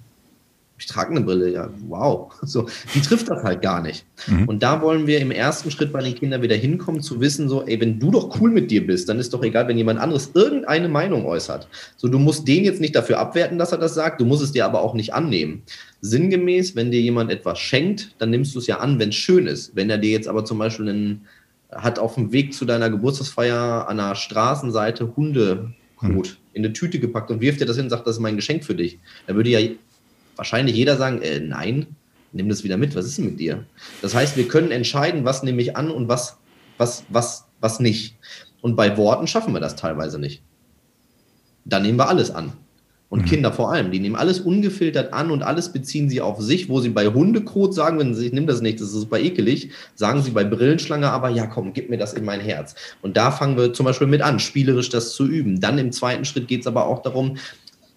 Ich 0.79 0.85
trage 0.85 1.11
eine 1.11 1.21
Brille, 1.21 1.51
ja, 1.51 1.69
wow. 1.87 2.31
So, 2.41 2.67
die 2.95 3.01
trifft 3.01 3.29
das 3.29 3.43
halt 3.43 3.61
gar 3.61 3.81
nicht. 3.81 4.05
Mhm. 4.27 4.47
Und 4.47 4.63
da 4.63 4.81
wollen 4.81 5.07
wir 5.07 5.19
im 5.19 5.29
ersten 5.29 5.69
Schritt 5.71 5.91
bei 5.91 6.01
den 6.01 6.15
Kindern 6.15 6.41
wieder 6.41 6.55
hinkommen, 6.55 7.01
zu 7.01 7.19
wissen, 7.19 7.49
so, 7.49 7.63
ey, 7.63 7.79
wenn 7.81 7.99
du 7.99 8.11
doch 8.11 8.39
cool 8.39 8.49
mit 8.49 8.71
dir 8.71 8.87
bist, 8.87 9.09
dann 9.09 9.19
ist 9.19 9.33
doch 9.33 9.43
egal, 9.43 9.67
wenn 9.67 9.77
jemand 9.77 9.99
anderes 9.99 10.31
irgendeine 10.33 10.87
Meinung 10.87 11.25
äußert. 11.25 11.67
So, 11.97 12.07
du 12.07 12.17
musst 12.17 12.47
den 12.47 12.63
jetzt 12.63 12.79
nicht 12.79 12.95
dafür 12.95 13.19
abwerten, 13.19 13.59
dass 13.59 13.73
er 13.73 13.77
das 13.77 13.93
sagt, 13.93 14.21
du 14.21 14.25
musst 14.25 14.41
es 14.41 14.53
dir 14.53 14.65
aber 14.65 14.81
auch 14.81 14.93
nicht 14.93 15.13
annehmen. 15.13 15.63
Sinngemäß, 16.01 16.77
wenn 16.77 16.91
dir 16.91 17.01
jemand 17.01 17.29
etwas 17.29 17.59
schenkt, 17.59 18.15
dann 18.17 18.29
nimmst 18.29 18.55
du 18.55 18.59
es 18.59 18.67
ja 18.67 18.79
an, 18.79 18.99
wenn 18.99 19.09
es 19.09 19.15
schön 19.15 19.47
ist. 19.47 19.75
Wenn 19.75 19.89
er 19.89 19.97
dir 19.97 20.11
jetzt 20.11 20.29
aber 20.29 20.45
zum 20.45 20.59
Beispiel 20.59 20.87
einen, 20.87 21.27
hat 21.71 21.99
auf 21.99 22.15
dem 22.15 22.31
Weg 22.31 22.53
zu 22.53 22.63
deiner 22.63 22.89
Geburtstagsfeier 22.89 23.87
an 23.87 23.97
der 23.97 24.15
Straßenseite 24.15 25.15
Hunde 25.17 25.73
mhm. 26.01 26.23
in 26.53 26.63
eine 26.63 26.71
Tüte 26.71 26.99
gepackt 26.99 27.31
und 27.31 27.41
wirft 27.41 27.59
dir 27.59 27.65
das 27.65 27.75
hin 27.75 27.87
und 27.87 27.89
sagt, 27.89 28.07
das 28.07 28.15
ist 28.15 28.21
mein 28.21 28.37
Geschenk 28.37 28.63
für 28.63 28.75
dich. 28.75 28.97
Da 29.27 29.35
würde 29.35 29.49
ja 29.49 29.59
wahrscheinlich 30.39 30.75
jeder 30.75 30.97
sagen, 30.97 31.21
äh, 31.21 31.39
nein, 31.39 31.85
nimm 32.31 32.49
das 32.49 32.63
wieder 32.63 32.77
mit, 32.77 32.95
was 32.95 33.05
ist 33.05 33.17
denn 33.17 33.25
mit 33.25 33.39
dir? 33.39 33.65
Das 34.01 34.15
heißt, 34.15 34.37
wir 34.37 34.47
können 34.47 34.71
entscheiden, 34.71 35.25
was 35.25 35.43
nehme 35.43 35.61
ich 35.61 35.75
an 35.75 35.91
und 35.91 36.07
was, 36.07 36.37
was, 36.77 37.03
was, 37.09 37.45
was 37.59 37.79
nicht. 37.79 38.15
Und 38.61 38.75
bei 38.75 38.97
Worten 38.97 39.27
schaffen 39.27 39.53
wir 39.53 39.59
das 39.59 39.75
teilweise 39.75 40.17
nicht. 40.17 40.41
Da 41.65 41.79
nehmen 41.79 41.99
wir 41.99 42.09
alles 42.09 42.31
an. 42.31 42.53
Und 43.09 43.23
mhm. 43.23 43.25
Kinder 43.25 43.51
vor 43.51 43.71
allem, 43.71 43.91
die 43.91 43.99
nehmen 43.99 44.15
alles 44.15 44.39
ungefiltert 44.39 45.13
an 45.13 45.31
und 45.31 45.41
alles 45.41 45.73
beziehen 45.73 46.09
sie 46.09 46.21
auf 46.21 46.39
sich, 46.41 46.69
wo 46.69 46.79
sie 46.79 46.89
bei 46.89 47.07
Hundekot 47.07 47.73
sagen, 47.73 47.97
wenn 47.97 48.13
sie, 48.13 48.27
ich 48.27 48.33
nehme 48.33 48.45
das 48.45 48.61
nicht, 48.61 48.79
das 48.79 48.89
ist 48.89 48.93
super 48.93 49.17
ekelig, 49.17 49.71
sagen 49.95 50.21
sie 50.21 50.29
bei 50.29 50.43
Brillenschlange 50.43 51.09
aber, 51.09 51.29
ja 51.29 51.47
komm, 51.47 51.73
gib 51.73 51.89
mir 51.89 51.97
das 51.97 52.13
in 52.13 52.23
mein 52.23 52.39
Herz. 52.39 52.75
Und 53.01 53.17
da 53.17 53.31
fangen 53.31 53.57
wir 53.57 53.73
zum 53.73 53.87
Beispiel 53.87 54.05
mit 54.05 54.21
an, 54.21 54.39
spielerisch 54.39 54.89
das 54.89 55.13
zu 55.13 55.25
üben. 55.25 55.59
Dann 55.59 55.79
im 55.79 55.91
zweiten 55.91 56.23
Schritt 56.23 56.47
geht 56.47 56.61
es 56.61 56.67
aber 56.67 56.85
auch 56.85 57.01
darum, 57.01 57.37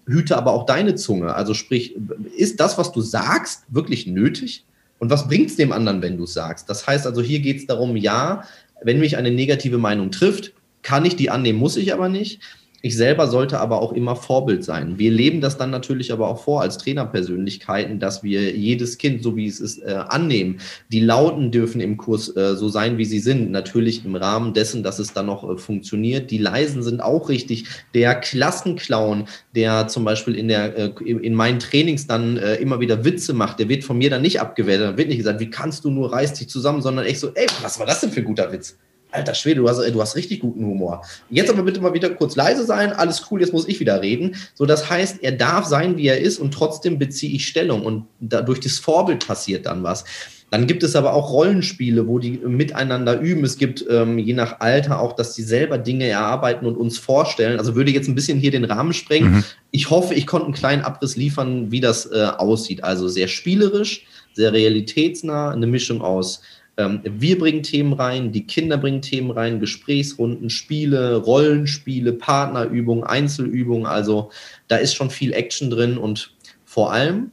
hüte 0.06 0.36
aber 0.36 0.52
auch 0.52 0.66
deine 0.66 0.94
Zunge. 0.94 1.34
Also 1.34 1.54
sprich, 1.54 1.96
ist 2.36 2.60
das, 2.60 2.78
was 2.78 2.92
du 2.92 3.00
sagst, 3.00 3.64
wirklich 3.68 4.06
nötig? 4.06 4.64
Und 4.98 5.10
was 5.10 5.26
bringt 5.26 5.50
es 5.50 5.56
dem 5.56 5.72
anderen, 5.72 6.02
wenn 6.02 6.16
du 6.16 6.24
es 6.24 6.34
sagst? 6.34 6.68
Das 6.68 6.86
heißt 6.86 7.06
also, 7.06 7.22
hier 7.22 7.40
geht 7.40 7.58
es 7.58 7.66
darum, 7.66 7.96
ja, 7.96 8.44
wenn 8.82 9.00
mich 9.00 9.16
eine 9.16 9.30
negative 9.30 9.78
Meinung 9.78 10.10
trifft, 10.10 10.52
kann 10.82 11.04
ich 11.04 11.16
die 11.16 11.30
annehmen, 11.30 11.58
muss 11.58 11.76
ich 11.76 11.92
aber 11.92 12.08
nicht. 12.08 12.40
Ich 12.84 12.96
selber 12.96 13.28
sollte 13.28 13.60
aber 13.60 13.80
auch 13.80 13.92
immer 13.92 14.16
Vorbild 14.16 14.64
sein. 14.64 14.98
Wir 14.98 15.12
leben 15.12 15.40
das 15.40 15.56
dann 15.56 15.70
natürlich 15.70 16.12
aber 16.12 16.26
auch 16.26 16.42
vor 16.42 16.62
als 16.62 16.78
Trainerpersönlichkeiten, 16.78 18.00
dass 18.00 18.24
wir 18.24 18.56
jedes 18.56 18.98
Kind, 18.98 19.22
so 19.22 19.36
wie 19.36 19.46
es 19.46 19.60
ist, 19.60 19.78
äh, 19.78 20.00
annehmen. 20.08 20.58
Die 20.90 20.98
Lauten 20.98 21.52
dürfen 21.52 21.80
im 21.80 21.96
Kurs 21.96 22.36
äh, 22.36 22.56
so 22.56 22.68
sein, 22.68 22.98
wie 22.98 23.04
sie 23.04 23.20
sind. 23.20 23.52
Natürlich 23.52 24.04
im 24.04 24.16
Rahmen 24.16 24.52
dessen, 24.52 24.82
dass 24.82 24.98
es 24.98 25.12
dann 25.12 25.26
noch 25.26 25.48
äh, 25.48 25.56
funktioniert. 25.56 26.32
Die 26.32 26.38
Leisen 26.38 26.82
sind 26.82 27.00
auch 27.00 27.28
richtig. 27.28 27.66
Der 27.94 28.16
Klassenclown, 28.16 29.28
der 29.54 29.86
zum 29.86 30.04
Beispiel 30.04 30.34
in, 30.34 30.48
der, 30.48 30.76
äh, 30.76 30.92
in 31.04 31.34
meinen 31.34 31.60
Trainings 31.60 32.08
dann 32.08 32.36
äh, 32.36 32.56
immer 32.56 32.80
wieder 32.80 33.04
Witze 33.04 33.32
macht, 33.32 33.60
der 33.60 33.68
wird 33.68 33.84
von 33.84 33.96
mir 33.96 34.10
dann 34.10 34.22
nicht 34.22 34.40
abgewertet. 34.40 34.88
Da 34.88 34.96
wird 34.96 35.06
nicht 35.06 35.18
gesagt, 35.18 35.38
wie 35.38 35.50
kannst 35.50 35.84
du 35.84 35.90
nur, 35.90 36.12
reiß 36.12 36.32
dich 36.32 36.48
zusammen, 36.48 36.82
sondern 36.82 37.04
echt 37.04 37.20
so, 37.20 37.28
ey, 37.32 37.46
was 37.62 37.78
war 37.78 37.86
das 37.86 38.00
denn 38.00 38.10
für 38.10 38.20
ein 38.20 38.26
guter 38.26 38.52
Witz? 38.52 38.76
Alter 39.12 39.34
Schwede, 39.34 39.60
du 39.60 39.68
hast, 39.68 39.78
du 39.78 40.00
hast 40.00 40.16
richtig 40.16 40.40
guten 40.40 40.64
Humor. 40.64 41.02
Jetzt 41.30 41.50
aber 41.50 41.62
bitte 41.62 41.80
mal 41.80 41.94
wieder 41.94 42.10
kurz 42.10 42.36
leise 42.36 42.64
sein, 42.64 42.92
alles 42.92 43.26
cool, 43.30 43.40
jetzt 43.40 43.52
muss 43.52 43.68
ich 43.68 43.78
wieder 43.80 44.02
reden. 44.02 44.36
So, 44.54 44.66
das 44.66 44.88
heißt, 44.88 45.22
er 45.22 45.32
darf 45.32 45.66
sein, 45.66 45.96
wie 45.96 46.06
er 46.06 46.20
ist 46.20 46.38
und 46.38 46.52
trotzdem 46.52 46.98
beziehe 46.98 47.34
ich 47.34 47.46
Stellung 47.46 47.84
und 47.84 48.06
dadurch 48.20 48.60
das 48.60 48.78
Vorbild 48.78 49.26
passiert 49.26 49.66
dann 49.66 49.82
was. 49.82 50.04
Dann 50.52 50.66
gibt 50.66 50.82
es 50.82 50.94
aber 50.96 51.14
auch 51.14 51.32
Rollenspiele, 51.32 52.06
wo 52.06 52.18
die 52.18 52.32
miteinander 52.32 53.18
üben. 53.18 53.42
Es 53.42 53.56
gibt 53.56 53.86
ähm, 53.88 54.18
je 54.18 54.34
nach 54.34 54.60
Alter 54.60 55.00
auch, 55.00 55.14
dass 55.14 55.34
sie 55.34 55.42
selber 55.42 55.78
Dinge 55.78 56.06
erarbeiten 56.06 56.66
und 56.66 56.76
uns 56.76 56.98
vorstellen. 56.98 57.58
Also 57.58 57.74
würde 57.74 57.90
jetzt 57.90 58.06
ein 58.06 58.14
bisschen 58.14 58.38
hier 58.38 58.50
den 58.50 58.64
Rahmen 58.64 58.92
sprengen. 58.92 59.36
Mhm. 59.36 59.44
Ich 59.70 59.88
hoffe, 59.88 60.12
ich 60.12 60.26
konnte 60.26 60.44
einen 60.44 60.54
kleinen 60.54 60.82
Abriss 60.82 61.16
liefern, 61.16 61.72
wie 61.72 61.80
das 61.80 62.04
äh, 62.04 62.26
aussieht. 62.36 62.84
Also 62.84 63.08
sehr 63.08 63.28
spielerisch, 63.28 64.04
sehr 64.34 64.52
realitätsnah, 64.52 65.52
eine 65.52 65.66
Mischung 65.66 66.02
aus 66.02 66.42
wir 66.88 67.38
bringen 67.38 67.62
Themen 67.62 67.92
rein, 67.92 68.32
die 68.32 68.46
Kinder 68.46 68.76
bringen 68.76 69.02
Themen 69.02 69.30
rein, 69.30 69.60
Gesprächsrunden, 69.60 70.50
Spiele, 70.50 71.16
Rollenspiele, 71.16 72.12
Partnerübungen, 72.12 73.04
Einzelübungen. 73.04 73.86
Also 73.86 74.30
da 74.68 74.76
ist 74.76 74.94
schon 74.94 75.10
viel 75.10 75.32
Action 75.32 75.70
drin 75.70 75.98
und 75.98 76.34
vor 76.64 76.92
allem, 76.92 77.30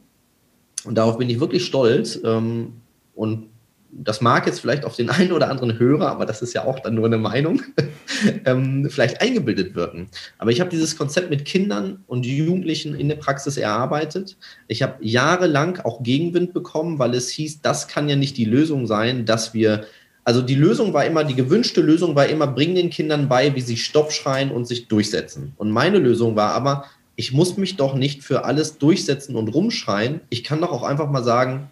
und 0.84 0.96
darauf 0.96 1.18
bin 1.18 1.30
ich 1.30 1.40
wirklich 1.40 1.64
stolz, 1.64 2.18
ähm, 2.24 2.74
und 3.14 3.49
das 3.92 4.20
mag 4.20 4.46
jetzt 4.46 4.60
vielleicht 4.60 4.84
auf 4.84 4.96
den 4.96 5.10
einen 5.10 5.32
oder 5.32 5.50
anderen 5.50 5.78
Hörer, 5.78 6.10
aber 6.10 6.26
das 6.26 6.42
ist 6.42 6.54
ja 6.54 6.64
auch 6.64 6.80
dann 6.80 6.94
nur 6.94 7.06
eine 7.06 7.18
Meinung, 7.18 7.62
ähm, 8.44 8.88
vielleicht 8.90 9.20
eingebildet 9.20 9.74
wirken. 9.74 10.08
Aber 10.38 10.50
ich 10.50 10.60
habe 10.60 10.70
dieses 10.70 10.96
Konzept 10.96 11.30
mit 11.30 11.44
Kindern 11.44 12.04
und 12.06 12.26
Jugendlichen 12.26 12.94
in 12.94 13.08
der 13.08 13.16
Praxis 13.16 13.56
erarbeitet. 13.56 14.36
Ich 14.68 14.82
habe 14.82 14.96
jahrelang 15.00 15.80
auch 15.80 16.02
Gegenwind 16.02 16.52
bekommen, 16.52 16.98
weil 16.98 17.14
es 17.14 17.28
hieß, 17.30 17.62
das 17.62 17.88
kann 17.88 18.08
ja 18.08 18.16
nicht 18.16 18.36
die 18.36 18.44
Lösung 18.44 18.86
sein, 18.86 19.24
dass 19.26 19.54
wir 19.54 19.84
also 20.22 20.42
die 20.42 20.54
Lösung 20.54 20.92
war 20.92 21.06
immer, 21.06 21.24
die 21.24 21.34
gewünschte 21.34 21.80
Lösung 21.80 22.14
war 22.14 22.26
immer, 22.26 22.46
bring 22.46 22.74
den 22.74 22.90
Kindern 22.90 23.28
bei, 23.28 23.54
wie 23.54 23.62
sie 23.62 23.78
Stopp 23.78 24.12
schreien 24.12 24.50
und 24.50 24.66
sich 24.66 24.86
durchsetzen. 24.86 25.54
Und 25.56 25.70
meine 25.70 25.98
Lösung 25.98 26.36
war 26.36 26.52
aber, 26.52 26.84
ich 27.16 27.32
muss 27.32 27.56
mich 27.56 27.76
doch 27.76 27.94
nicht 27.94 28.22
für 28.22 28.44
alles 28.44 28.78
durchsetzen 28.78 29.34
und 29.34 29.48
rumschreien. 29.48 30.20
Ich 30.28 30.44
kann 30.44 30.60
doch 30.60 30.72
auch 30.72 30.82
einfach 30.82 31.10
mal 31.10 31.24
sagen, 31.24 31.70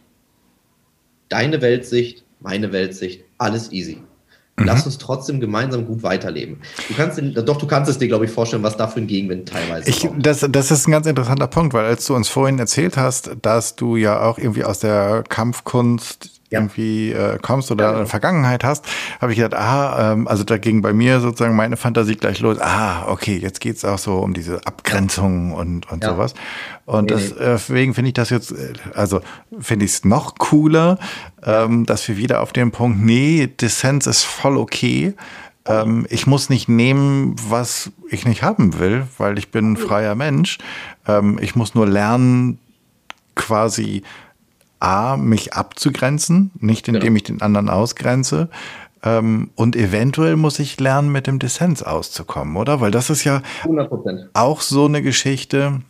deine 1.29 1.61
Weltsicht, 1.61 2.25
meine 2.41 2.73
Weltsicht, 2.73 3.25
alles 3.39 3.73
easy. 3.73 3.99
Mhm. 4.59 4.65
Lass 4.65 4.87
uns 4.87 4.99
trotzdem 4.99 5.41
gemeinsam 5.41 5.87
gut 5.87 6.03
weiterleben. 6.03 6.61
Du 6.89 6.95
kannst 6.95 7.19
den, 7.19 7.35
doch, 7.35 7.57
du 7.57 7.67
kannst 7.67 7.91
es 7.91 7.99
dir, 7.99 8.09
glaube 8.09 8.25
ich, 8.25 8.31
vorstellen, 8.31 8.63
was 8.63 8.77
da 8.77 8.89
für 8.89 9.01
ein 9.01 9.07
Gegenwind 9.07 9.49
teilweise 9.49 9.89
ich, 9.89 10.09
Das, 10.19 10.47
das 10.49 10.71
ist 10.71 10.89
ein 10.89 10.93
ganz 10.93 11.07
interessanter 11.07 11.47
Punkt, 11.47 11.75
weil 11.75 11.85
als 11.85 12.07
du 12.07 12.15
uns 12.15 12.29
vorhin 12.29 12.59
erzählt 12.59 12.97
hast, 12.97 13.31
dass 13.43 13.77
du 13.77 13.97
ja 13.97 14.21
auch 14.21 14.39
irgendwie 14.39 14.65
aus 14.65 14.81
der 14.81 15.25
Kampfkunst 15.29 16.38
ja. 16.51 16.61
irgendwie 16.61 17.13
äh, 17.13 17.39
kommst 17.41 17.71
oder 17.71 17.91
ja, 17.91 17.97
eine 17.97 18.07
Vergangenheit 18.07 18.65
hast, 18.65 18.87
habe 19.21 19.33
ich 19.33 19.39
gedacht, 19.39 19.61
ah, 19.61 20.13
ähm, 20.13 20.29
also 20.29 20.45
da 20.45 20.59
ging 20.59 20.83
bei 20.83 20.93
mir 20.93 21.21
sozusagen 21.21 21.57
meine 21.57 21.77
Fantasie 21.77 22.17
gleich 22.17 22.41
los. 22.41 22.59
Ah, 22.61 23.07
okay, 23.09 23.37
jetzt 23.37 23.61
geht's 23.61 23.85
auch 23.85 23.99
so 23.99 24.19
um 24.19 24.35
diese 24.35 24.67
Abgrenzung 24.67 25.53
und, 25.53 25.91
und 25.91 26.05
sowas. 26.05 26.35
Und 26.87 27.11
nee, 27.11 27.35
deswegen 27.39 27.95
finde 27.95 28.09
ich 28.09 28.15
das 28.15 28.31
jetzt, 28.31 28.53
äh, 28.53 28.73
also 28.95 29.21
finde 29.59 29.85
ich 29.85 29.93
es 29.93 30.05
noch 30.05 30.37
cooler, 30.37 30.99
ähm, 31.45 31.85
dass 31.87 32.09
wir 32.09 32.17
wieder 32.17 32.41
auf 32.41 32.53
den 32.53 32.71
Punkt, 32.71 33.01
nee, 33.01 33.47
Dissens 33.47 34.07
ist 34.07 34.25
voll 34.25 34.57
okay. 34.57 35.15
Ähm, 35.67 36.07
ich 36.09 36.27
muss 36.27 36.49
nicht 36.49 36.69
nehmen, 36.69 37.37
was 37.49 37.91
ich 38.09 38.25
nicht 38.25 38.43
haben 38.43 38.79
will, 38.79 39.07
weil 39.19 39.39
ich 39.39 39.51
bin 39.51 39.73
ein 39.73 39.77
freier 39.77 40.15
Mensch. 40.15 40.59
Ähm, 41.07 41.39
ich 41.43 41.55
muss 41.55 41.75
nur 41.75 41.87
lernen, 41.87 42.59
quasi 43.35 44.03
A, 44.81 45.17
mich 45.17 45.55
abzugrenzen, 45.55 46.51
nicht 46.61 46.89
indem 46.89 47.03
genau. 47.03 47.17
ich 47.17 47.23
den 47.25 47.43
anderen 47.43 47.69
ausgrenze. 47.69 48.49
Ähm, 49.03 49.51
und 49.55 49.77
eventuell 49.77 50.37
muss 50.37 50.59
ich 50.59 50.79
lernen, 50.81 51.11
mit 51.11 51.27
dem 51.27 51.39
Dissens 51.39 51.83
auszukommen, 51.83 52.57
oder? 52.57 52.81
Weil 52.81 52.91
das 52.91 53.11
ist 53.11 53.25
ja 53.25 53.43
100%. 53.65 54.29
auch 54.35 54.61
so 54.61 54.87
eine 54.87 55.03
Geschichte, 55.03 55.81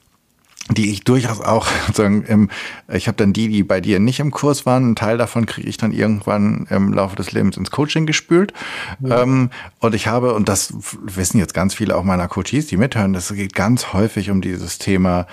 die 0.70 0.90
ich 0.90 1.04
durchaus 1.04 1.40
auch 1.40 1.66
sagen, 1.92 2.22
im, 2.24 2.50
ich 2.92 3.08
habe 3.08 3.16
dann 3.16 3.32
die, 3.32 3.48
die 3.48 3.62
bei 3.62 3.80
dir 3.80 3.98
nicht 3.98 4.20
im 4.20 4.30
Kurs 4.30 4.66
waren, 4.66 4.84
einen 4.84 4.96
Teil 4.96 5.16
davon 5.16 5.46
kriege 5.46 5.68
ich 5.68 5.78
dann 5.78 5.92
irgendwann 5.92 6.66
im 6.70 6.92
Laufe 6.92 7.16
des 7.16 7.32
Lebens 7.32 7.56
ins 7.56 7.70
Coaching 7.70 8.06
gespült. 8.06 8.52
Ja. 9.00 9.22
Ähm, 9.22 9.50
und 9.80 9.94
ich 9.94 10.06
habe, 10.06 10.34
und 10.34 10.48
das 10.48 10.74
wissen 11.02 11.38
jetzt 11.38 11.54
ganz 11.54 11.74
viele 11.74 11.96
auch 11.96 12.04
meiner 12.04 12.28
Coaches, 12.28 12.66
die 12.66 12.76
mithören, 12.76 13.12
das 13.12 13.32
geht 13.32 13.54
ganz 13.54 13.92
häufig 13.92 14.30
um 14.30 14.40
dieses 14.40 14.78
Thema 14.78 15.26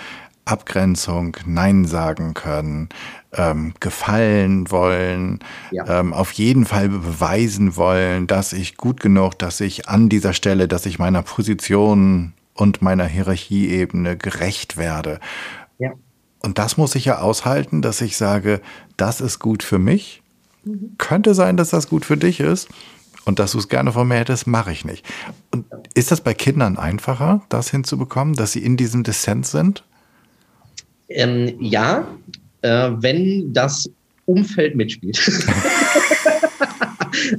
Abgrenzung, 0.46 1.38
Nein 1.46 1.86
sagen 1.86 2.34
können, 2.34 2.90
ähm, 3.34 3.74
gefallen 3.80 4.70
wollen, 4.72 5.40
ja. 5.72 6.00
ähm, 6.00 6.14
auf 6.14 6.32
jeden 6.34 6.66
Fall 6.66 6.90
beweisen 6.90 7.76
wollen, 7.76 8.28
dass 8.28 8.54
ich 8.54 8.78
gut 8.78 9.00
genug, 9.00 9.38
dass 9.40 9.60
ich 9.60 9.90
an 9.90 10.08
dieser 10.08 10.34
Stelle, 10.34 10.68
dass 10.68 10.86
ich 10.86 11.00
meiner 11.00 11.24
Position 11.24 12.34
und 12.54 12.82
meiner 12.82 13.06
Hierarchieebene 13.06 14.18
gerecht 14.18 14.78
werde. 14.78 15.20
Ja. 15.80 15.92
Und 16.42 16.60
das 16.60 16.78
muss 16.78 16.96
ich 16.96 17.06
ja 17.06 17.20
aushalten, 17.20 17.82
dass 17.82 18.02
ich 18.02 18.18
sage, 18.18 18.62
das 18.98 19.20
ist 19.22 19.40
gut 19.40 19.64
für 19.64 19.80
mich. 19.80 20.22
Mhm. 20.64 20.96
Könnte 20.98 21.34
sein, 21.34 21.58
dass 21.58 21.72
das 21.72 21.90
gut 21.90 22.06
für 22.06 22.18
dich 22.18 22.40
ist. 22.40 22.70
Und 23.26 23.40
dass 23.40 23.54
du 23.54 23.58
es 23.58 23.70
gerne 23.70 23.92
von 23.92 24.08
mir 24.08 24.18
hättest, 24.18 24.46
mache 24.46 24.72
ich 24.72 24.86
nicht. 24.86 25.04
Und 25.50 25.66
ist 25.96 26.12
das 26.12 26.22
bei 26.22 26.36
Kindern 26.36 26.78
einfacher, 26.78 27.42
das 27.50 27.72
hinzubekommen, 27.72 28.36
dass 28.36 28.52
sie 28.52 28.64
in 28.64 28.78
diesem 28.78 29.02
Dissens 29.02 29.50
sind? 29.50 29.84
Ähm, 31.10 31.56
ja, 31.60 32.08
äh, 32.62 32.92
wenn 33.00 33.54
das 33.54 33.90
Umfeld 34.26 34.76
mitspielt. 34.76 35.18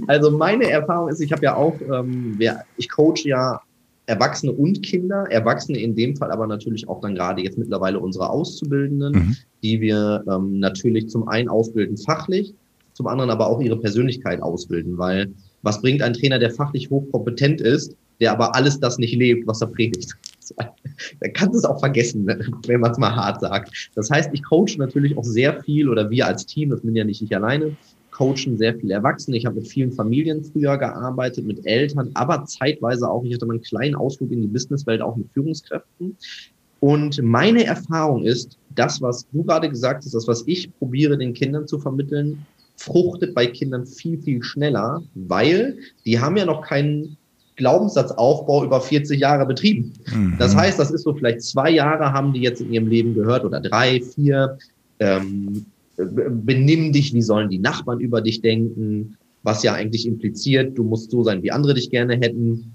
also 0.07 0.31
meine 0.31 0.71
Erfahrung 0.71 1.09
ist, 1.09 1.21
ich 1.21 1.33
habe 1.33 1.43
ja 1.43 1.57
auch, 1.57 1.75
ähm, 1.81 2.39
ich 2.77 2.89
coach 2.89 3.25
ja 3.25 3.61
Erwachsene 4.07 4.53
und 4.53 4.83
Kinder, 4.83 5.27
Erwachsene 5.31 5.79
in 5.79 5.97
dem 5.97 6.17
Fall 6.17 6.31
aber 6.31 6.47
natürlich 6.47 6.89
auch 6.89 7.01
dann 7.01 7.17
gerade 7.17 7.43
jetzt 7.43 7.59
mittlerweile 7.59 7.99
unsere 7.99 8.31
Auszubildenden, 8.31 9.13
mhm. 9.13 9.37
die 9.63 9.81
wir 9.81 10.25
ähm, 10.31 10.61
natürlich 10.61 11.09
zum 11.09 11.27
einen 11.29 11.49
ausbilden 11.49 11.97
fachlich, 11.97 12.55
zum 12.93 13.09
anderen 13.09 13.31
aber 13.31 13.49
auch 13.49 13.61
ihre 13.61 13.79
Persönlichkeit 13.79 14.41
ausbilden, 14.41 14.97
weil 14.97 15.33
was 15.63 15.83
bringt 15.83 16.03
ein 16.03 16.13
Trainer, 16.13 16.39
der 16.39 16.53
fachlich 16.53 16.89
hochkompetent 16.89 17.61
ist, 17.61 17.97
der 18.21 18.33
aber 18.33 18.55
alles 18.55 18.79
das 18.79 18.99
nicht 18.99 19.15
lebt, 19.15 19.47
was 19.49 19.61
er 19.61 19.67
predigt? 19.67 20.17
dann 21.21 21.33
kannst 21.33 21.55
du 21.55 21.59
es 21.59 21.65
auch 21.65 21.81
vergessen, 21.81 22.27
wenn 22.27 22.81
man 22.81 22.93
es 22.93 22.99
mal 22.99 23.15
hart 23.15 23.41
sagt. 23.41 23.91
Das 23.95 24.11
heißt, 24.11 24.31
ich 24.33 24.45
coache 24.45 24.77
natürlich 24.79 25.17
auch 25.17 25.25
sehr 25.25 25.63
viel 25.63 25.89
oder 25.89 26.11
wir 26.11 26.27
als 26.27 26.47
Team, 26.47 26.71
das 26.71 26.81
bin 26.81 26.97
ja 26.97 27.05
nicht 27.05 27.23
ich 27.23 27.35
alleine, 27.35 27.77
coachen 28.17 28.57
sehr 28.57 28.75
viele 28.75 28.95
Erwachsene. 28.95 29.37
Ich 29.37 29.45
habe 29.45 29.57
mit 29.57 29.69
vielen 29.69 29.93
Familien 29.93 30.43
früher 30.43 30.79
gearbeitet, 30.79 31.45
mit 31.45 31.67
Eltern, 31.67 32.11
aber 32.15 32.45
zeitweise 32.47 33.09
auch, 33.09 33.25
ich 33.25 33.35
hatte 33.35 33.47
mal 33.47 33.55
einen 33.55 33.63
kleinen 33.63 33.95
Ausflug 33.95 34.33
in 34.33 34.41
die 34.41 34.49
Businesswelt, 34.49 35.03
auch 35.03 35.17
mit 35.17 35.29
Führungskräften. 35.33 36.17
Und 36.81 37.23
meine 37.23 37.65
Erfahrung 37.65 38.25
ist, 38.25 38.59
das, 38.75 39.01
was 39.03 39.27
du 39.33 39.43
gerade 39.43 39.69
gesagt 39.69 40.05
hast, 40.05 40.15
das, 40.15 40.29
was 40.29 40.45
ich 40.47 40.75
probiere, 40.79 41.19
den 41.19 41.35
Kindern 41.35 41.67
zu 41.67 41.79
vermitteln, 41.79 42.47
fruchtet 42.77 43.35
bei 43.35 43.47
Kindern 43.47 43.87
viel, 43.87 44.19
viel 44.21 44.43
schneller, 44.43 45.03
weil 45.15 45.79
die 46.05 46.21
haben 46.21 46.37
ja 46.37 46.45
noch 46.45 46.63
keinen 46.63 47.17
Glaubenssatzaufbau 47.57 48.65
über 48.65 48.81
40 48.81 49.19
Jahre 49.19 49.47
betrieben. 49.47 49.93
Mhm. 50.15 50.37
Das 50.39 50.55
heißt, 50.55 50.79
das 50.79 50.91
ist 50.91 51.03
so 51.03 51.15
vielleicht 51.15 51.43
zwei 51.43 51.71
Jahre 51.71 52.13
haben 52.13 52.33
die 52.33 52.41
jetzt 52.41 52.61
in 52.61 52.73
ihrem 52.73 52.87
Leben 52.87 53.15
gehört 53.15 53.45
oder 53.45 53.61
drei, 53.61 54.01
vier. 54.01 54.59
Ähm, 54.99 55.67
benimm 55.97 56.93
dich, 56.93 57.15
wie 57.15 57.23
sollen 57.23 57.49
die 57.49 57.59
Nachbarn 57.59 58.01
über 58.01 58.21
dich 58.21 58.43
denken, 58.43 59.17
was 59.43 59.63
ja 59.63 59.75
eigentlich 59.75 60.07
impliziert, 60.07 60.77
du 60.77 60.85
musst 60.85 61.11
so 61.11 61.23
sein, 61.23 61.43
wie 61.43 61.53
andere 61.53 61.75
dich 61.75 61.91
gerne 61.91 62.17
hätten. 62.17 62.73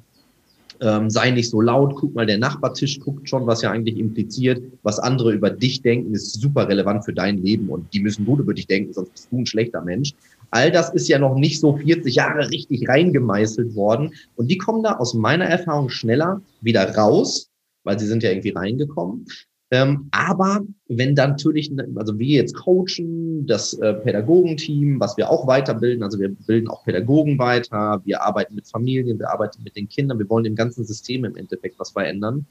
Ähm, 0.79 1.11
sei 1.11 1.29
nicht 1.29 1.51
so 1.51 1.61
laut, 1.61 1.93
guck 1.95 2.15
mal, 2.15 2.25
der 2.25 2.39
Nachbartisch 2.39 2.99
guckt 3.01 3.29
schon, 3.29 3.45
was 3.45 3.61
ja 3.61 3.69
eigentlich 3.69 3.99
impliziert, 3.99 4.63
was 4.81 4.97
andere 4.97 5.31
über 5.31 5.51
dich 5.51 5.83
denken, 5.83 6.15
ist 6.15 6.41
super 6.41 6.67
relevant 6.67 7.05
für 7.05 7.13
dein 7.13 7.37
Leben 7.37 7.69
und 7.69 7.93
die 7.93 7.99
müssen 7.99 8.25
gut 8.25 8.39
über 8.39 8.55
dich 8.55 8.65
denken, 8.65 8.91
sonst 8.91 9.11
bist 9.11 9.27
du 9.31 9.37
ein 9.37 9.45
schlechter 9.45 9.83
Mensch. 9.83 10.15
All 10.51 10.71
das 10.71 10.93
ist 10.93 11.07
ja 11.07 11.17
noch 11.17 11.35
nicht 11.35 11.59
so 11.59 11.77
40 11.77 12.15
Jahre 12.15 12.49
richtig 12.49 12.87
reingemeißelt 12.87 13.73
worden. 13.75 14.13
Und 14.35 14.51
die 14.51 14.57
kommen 14.57 14.83
da 14.83 14.97
aus 14.97 15.13
meiner 15.13 15.45
Erfahrung 15.45 15.89
schneller 15.89 16.41
wieder 16.61 16.93
raus, 16.95 17.49
weil 17.83 17.97
sie 17.97 18.07
sind 18.07 18.21
ja 18.21 18.29
irgendwie 18.29 18.51
reingekommen. 18.51 19.25
Ähm, 19.73 20.09
aber 20.11 20.65
wenn 20.89 21.15
dann 21.15 21.31
natürlich, 21.31 21.71
also 21.95 22.19
wir 22.19 22.27
jetzt 22.27 22.55
coachen, 22.55 23.47
das 23.47 23.73
äh, 23.75 23.93
Pädagogenteam, 23.93 24.99
was 24.99 25.15
wir 25.15 25.31
auch 25.31 25.47
weiterbilden, 25.47 26.03
also 26.03 26.19
wir 26.19 26.27
bilden 26.27 26.67
auch 26.67 26.83
Pädagogen 26.83 27.39
weiter, 27.39 28.01
wir 28.03 28.21
arbeiten 28.21 28.55
mit 28.55 28.67
Familien, 28.67 29.17
wir 29.17 29.31
arbeiten 29.31 29.63
mit 29.63 29.77
den 29.77 29.87
Kindern, 29.87 30.19
wir 30.19 30.29
wollen 30.29 30.43
im 30.43 30.55
ganzen 30.55 30.83
System 30.83 31.23
im 31.23 31.37
Endeffekt 31.37 31.79
was 31.79 31.91
verändern. 31.91 32.45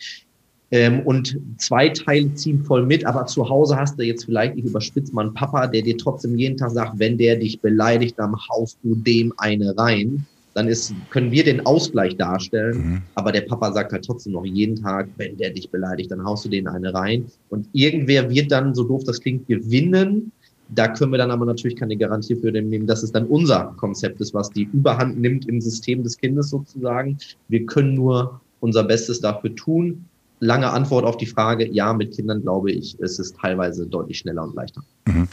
Ähm, 0.72 1.00
und 1.00 1.38
zwei 1.58 1.88
Teile 1.88 2.32
ziehen 2.34 2.64
voll 2.64 2.86
mit, 2.86 3.04
aber 3.04 3.26
zu 3.26 3.48
Hause 3.48 3.76
hast 3.76 3.98
du 3.98 4.04
jetzt 4.04 4.24
vielleicht, 4.24 4.56
ich 4.56 4.64
überspitze 4.64 5.12
mal 5.12 5.26
einen 5.26 5.34
Papa, 5.34 5.66
der 5.66 5.82
dir 5.82 5.98
trotzdem 5.98 6.38
jeden 6.38 6.56
Tag 6.56 6.70
sagt, 6.70 6.98
wenn 6.98 7.18
der 7.18 7.36
dich 7.36 7.60
beleidigt, 7.60 8.18
dann 8.18 8.36
haust 8.48 8.78
du 8.82 8.94
dem 8.94 9.32
eine 9.36 9.76
rein 9.76 10.26
dann 10.54 10.68
ist, 10.68 10.92
können 11.10 11.30
wir 11.30 11.44
den 11.44 11.64
Ausgleich 11.64 12.16
darstellen. 12.16 12.78
Mhm. 12.78 13.02
Aber 13.14 13.32
der 13.32 13.42
Papa 13.42 13.72
sagt 13.72 13.92
halt 13.92 14.04
trotzdem 14.04 14.32
noch 14.32 14.44
jeden 14.44 14.76
Tag, 14.76 15.08
wenn 15.16 15.36
der 15.36 15.50
dich 15.50 15.70
beleidigt, 15.70 16.10
dann 16.10 16.24
haust 16.24 16.44
du 16.44 16.48
den 16.48 16.66
eine 16.66 16.92
rein. 16.92 17.26
Und 17.48 17.68
irgendwer 17.72 18.28
wird 18.30 18.50
dann, 18.50 18.74
so 18.74 18.84
doof 18.84 19.04
das 19.04 19.20
klingt, 19.20 19.46
gewinnen. 19.46 20.32
Da 20.68 20.88
können 20.88 21.12
wir 21.12 21.18
dann 21.18 21.30
aber 21.30 21.46
natürlich 21.46 21.76
keine 21.76 21.96
Garantie 21.96 22.36
für 22.36 22.52
den 22.52 22.68
nehmen, 22.68 22.86
dass 22.86 23.02
es 23.02 23.12
dann 23.12 23.26
unser 23.26 23.74
Konzept 23.76 24.20
ist, 24.20 24.34
was 24.34 24.50
die 24.50 24.68
Überhand 24.72 25.20
nimmt 25.20 25.48
im 25.48 25.60
System 25.60 26.02
des 26.02 26.16
Kindes 26.16 26.50
sozusagen. 26.50 27.18
Wir 27.48 27.66
können 27.66 27.94
nur 27.94 28.40
unser 28.60 28.84
Bestes 28.84 29.20
dafür 29.20 29.54
tun. 29.54 30.04
Lange 30.40 30.70
Antwort 30.70 31.04
auf 31.04 31.16
die 31.16 31.26
Frage, 31.26 31.68
ja, 31.68 31.92
mit 31.92 32.14
Kindern 32.14 32.42
glaube 32.42 32.72
ich, 32.72 32.98
ist 32.98 33.18
es 33.18 33.32
teilweise 33.34 33.86
deutlich 33.86 34.18
schneller 34.18 34.42
und 34.42 34.54
leichter. 34.54 34.82
Mhm. 35.06 35.28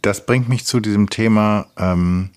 Das 0.00 0.24
bringt 0.24 0.48
mich 0.48 0.64
zu 0.64 0.80
diesem 0.80 1.10
Thema, 1.10 1.66
ähm, 1.76 2.30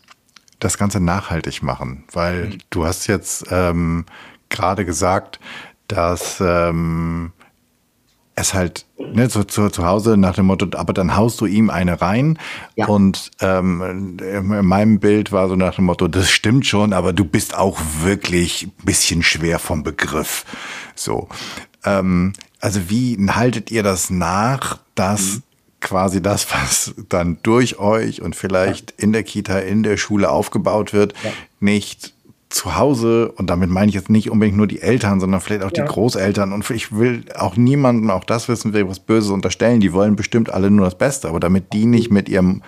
das 0.60 0.78
Ganze 0.78 1.00
nachhaltig 1.00 1.64
machen? 1.64 2.04
Weil 2.12 2.46
mhm. 2.46 2.58
du 2.70 2.86
hast 2.86 3.08
jetzt 3.08 3.46
ähm, 3.50 4.06
gerade 4.50 4.86
gesagt, 4.86 5.40
dass 5.88 6.42
ähm, 6.42 7.32
es 8.36 8.54
halt 8.54 8.86
ne, 8.98 9.30
zu, 9.30 9.46
zu, 9.46 9.70
zu 9.70 9.86
Hause 9.86 10.18
nach 10.18 10.36
dem 10.36 10.48
Motto, 10.48 10.68
aber 10.78 10.94
dann 10.94 11.16
haust 11.16 11.40
du 11.40 11.46
ihm 11.46 11.70
eine 11.70 12.02
rein. 12.02 12.38
Ja. 12.76 12.88
Und 12.88 13.32
ähm, 13.40 14.18
in 14.20 14.66
meinem 14.66 15.00
Bild 15.00 15.32
war 15.32 15.48
so 15.48 15.56
nach 15.56 15.76
dem 15.76 15.86
Motto, 15.86 16.08
das 16.08 16.30
stimmt 16.30 16.66
schon, 16.66 16.94
aber 16.94 17.14
du 17.14 17.24
bist 17.24 17.56
auch 17.56 17.80
wirklich 18.02 18.64
ein 18.64 18.86
bisschen 18.86 19.24
schwer 19.24 19.60
vom 19.60 19.84
Begriff. 19.84 20.46
So. 20.96 21.30
Ähm, 21.86 22.34
also 22.60 22.90
wie 22.90 23.18
haltet 23.30 23.72
ihr 23.72 23.84
das 23.84 24.10
nach, 24.10 24.80
dass 24.96 25.36
mhm 25.36 25.44
quasi 25.86 26.20
das, 26.20 26.48
was 26.52 26.96
dann 27.10 27.38
durch 27.44 27.78
euch 27.78 28.22
und 28.22 28.36
vielleicht 28.36 28.92
in 28.98 29.14
der 29.14 29.24
Kita, 29.24 29.60
in 29.60 29.84
der 29.84 29.98
Schule 29.98 30.32
aufgebaut 30.32 30.94
wird, 30.94 31.14
ja. 31.24 31.30
nicht 31.60 32.14
zu 32.50 32.76
Hause, 32.76 33.32
und 33.34 33.50
damit 33.50 33.70
meine 33.70 33.90
ich 33.90 33.96
jetzt 33.96 34.10
nicht 34.10 34.32
unbedingt 34.32 34.58
nur 34.58 34.66
die 34.66 34.82
Eltern, 34.82 35.20
sondern 35.20 35.42
vielleicht 35.42 35.62
auch 35.64 35.72
ja. 35.76 35.84
die 35.84 35.90
Großeltern. 35.92 36.54
Und 36.54 36.68
ich 36.72 36.92
will 36.92 37.26
auch 37.36 37.56
niemandem, 37.56 38.10
auch 38.10 38.24
das 38.24 38.48
wissen 38.48 38.74
wir, 38.74 38.90
was 38.90 39.00
Böses 39.00 39.30
unterstellen. 39.30 39.80
Die 39.80 39.94
wollen 39.94 40.16
bestimmt 40.16 40.50
alle 40.50 40.72
nur 40.72 40.86
das 40.86 40.98
Beste, 40.98 41.30
aber 41.30 41.40
damit 41.40 41.72
die 41.74 41.86
nicht 41.86 42.12
mit 42.12 42.30
ihrem 42.30 42.64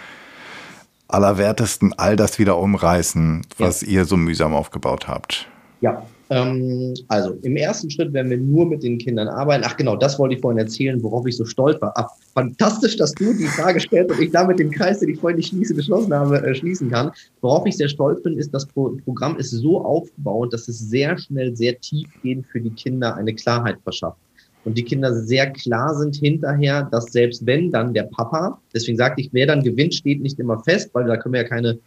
Allerwertesten 1.07 1.93
all 1.97 2.15
das 2.15 2.37
wieder 2.37 2.57
umreißen, 2.57 3.47
was 3.57 3.81
ja. 3.81 3.87
ihr 3.87 4.05
so 4.05 4.17
mühsam 4.17 4.53
aufgebaut 4.53 5.07
habt. 5.07 5.47
Ja, 5.81 6.03
ähm, 6.29 6.93
also 7.07 7.37
im 7.43 7.55
ersten 7.55 7.89
Schritt 7.89 8.11
werden 8.13 8.29
wir 8.29 8.37
nur 8.37 8.65
mit 8.65 8.83
den 8.83 8.97
Kindern 8.97 9.27
arbeiten. 9.27 9.63
Ach 9.65 9.77
genau, 9.77 9.95
das 9.95 10.19
wollte 10.19 10.35
ich 10.35 10.41
vorhin 10.41 10.59
erzählen, 10.59 11.01
worauf 11.01 11.25
ich 11.25 11.37
so 11.37 11.45
stolz 11.45 11.81
war. 11.81 11.93
Ach, 11.95 12.09
fantastisch, 12.33 12.97
dass 12.97 13.13
du 13.13 13.33
die 13.33 13.47
Frage 13.47 13.79
stellst 13.79 14.11
und 14.11 14.21
ich 14.21 14.31
damit 14.31 14.59
den 14.59 14.71
Kreis, 14.71 14.99
den 14.99 15.09
ich 15.09 15.19
vorhin 15.19 15.37
nicht 15.37 15.49
schließe, 15.49 15.73
geschlossen 15.75 16.13
habe, 16.13 16.41
äh, 16.45 16.53
schließen 16.53 16.89
kann. 16.89 17.11
Worauf 17.41 17.65
ich 17.65 17.77
sehr 17.77 17.87
stolz 17.87 18.21
bin, 18.23 18.37
ist, 18.37 18.53
das 18.53 18.65
Pro 18.65 18.97
Programm 19.05 19.37
ist 19.37 19.51
so 19.51 19.83
aufgebaut, 19.83 20.53
dass 20.53 20.67
es 20.67 20.79
sehr 20.79 21.17
schnell, 21.17 21.55
sehr 21.55 21.79
tiefgehend 21.79 22.45
für 22.47 22.59
die 22.59 22.71
Kinder 22.71 23.15
eine 23.15 23.33
Klarheit 23.33 23.77
verschafft. 23.83 24.17
Und 24.65 24.77
die 24.77 24.83
Kinder 24.83 25.13
sehr 25.13 25.51
klar 25.51 25.95
sind 25.95 26.17
hinterher, 26.17 26.89
dass 26.91 27.05
selbst 27.05 27.45
wenn 27.45 27.71
dann 27.71 27.93
der 27.93 28.03
Papa, 28.03 28.59
deswegen 28.73 28.97
sagte 28.97 29.21
ich, 29.21 29.29
wer 29.31 29.47
dann 29.47 29.63
gewinnt, 29.63 29.95
steht 29.95 30.21
nicht 30.21 30.39
immer 30.39 30.59
fest, 30.59 30.89
weil 30.91 31.05
da 31.05 31.15
können 31.15 31.35
wir 31.35 31.43
ja 31.43 31.47
keine 31.47 31.79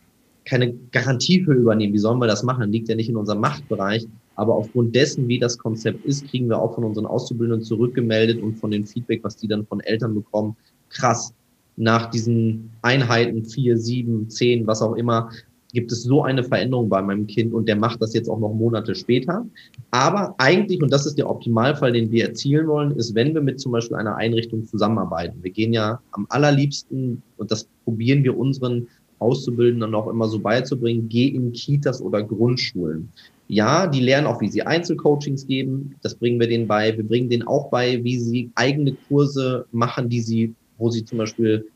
keine 0.45 0.75
Garantie 0.93 1.39
übernehmen. 1.39 1.93
Wie 1.93 1.99
sollen 1.99 2.19
wir 2.19 2.27
das 2.27 2.43
machen? 2.43 2.73
Liegt 2.73 2.89
ja 2.89 2.97
nicht 2.97 3.09
in 3.09 3.17
unserem 3.17 3.41
Machtbereich. 3.41 4.07
Aber 4.37 4.55
aufgrund 4.55 4.95
dessen, 4.95 5.29
wie 5.29 5.39
das 5.39 5.59
Konzept 5.59 6.05
ist, 6.07 6.27
kriegen 6.29 6.49
wir 6.49 6.59
auch 6.59 6.75
von 6.75 6.85
unseren 6.85 7.07
Auszubildenden 7.07 7.63
zurückgemeldet 7.63 8.43
und 8.43 8.55
von 8.55 8.71
dem 8.71 8.85
Feedback, 8.85 9.23
was 9.23 9.37
die 9.37 9.49
dann 9.49 9.67
von 9.67 9.81
Eltern 9.81 10.15
bekommen, 10.15 10.57
krass. 10.89 11.35
Nach 11.77 12.11
diesen 12.11 12.71
Einheiten, 12.83 13.45
vier, 13.45 13.77
sieben, 13.77 14.29
zehn, 14.29 14.67
was 14.67 14.83
auch 14.83 14.95
immer, 14.95 15.31
gibt 15.73 15.93
es 15.93 16.03
so 16.03 16.23
eine 16.23 16.43
Veränderung 16.43 16.89
bei 16.89 17.01
meinem 17.03 17.27
Kind 17.27 17.53
und 17.53 17.69
der 17.69 17.77
macht 17.77 18.03
das 18.03 18.15
jetzt 18.15 18.29
auch 18.29 18.39
noch 18.41 18.53
Monate 18.53 18.95
später. 18.95 19.47
Aber 19.91 20.35
eigentlich, 20.39 20.83
und 20.83 20.93
das 20.93 21.07
ist 21.07 21.17
der 21.17 21.29
Optimalfall, 21.29 21.93
den 21.93 22.11
wir 22.11 22.29
erzielen 22.29 22.67
wollen, 22.67 22.93
ist, 22.93 23.15
wenn 23.15 23.35
wir 23.35 23.41
mit 23.41 23.61
zum 23.61 23.73
Beispiel 23.73 23.97
einer 23.97 24.17
Einrichtung 24.17 24.67
zusammenarbeiten. 24.67 25.43
Wir 25.43 25.51
gehen 25.51 25.73
ja 25.73 26.01
am 26.13 26.27
allerliebsten, 26.29 27.23
und 27.37 27.51
das 27.51 27.69
probieren 27.85 28.25
wir 28.25 28.37
unseren 28.37 28.89
Auszubildenden 29.21 29.95
auch 29.95 30.09
immer 30.09 30.29
so 30.29 30.39
beizubringen, 30.39 31.09
geh 31.09 31.29
in 31.29 31.53
Kitas 31.53 32.03
oder 32.03 32.23
Grundschulen. 32.23 33.13
Ja, 33.49 33.87
die 33.87 34.01
lernen 34.01 34.27
auch, 34.27 34.41
wie 34.41 34.49
sie 34.49 34.63
Einzelcoachings 34.63 35.47
geben. 35.47 35.97
Das 36.03 36.15
bringen 36.15 36.39
wir 36.39 36.47
denen 36.47 36.67
bei. 36.67 36.97
Wir 36.97 37.07
bringen 37.07 37.29
denen 37.29 37.47
auch 37.47 37.69
bei, 37.69 38.03
wie 38.05 38.19
sie 38.19 38.51
eigene 38.55 38.97
Kurse 39.09 39.67
machen, 39.73 40.09
die 40.09 40.21
sie, 40.21 40.55
wo 40.79 40.91
sie 40.91 41.05
zum 41.05 41.19
Beispiel 41.19 41.67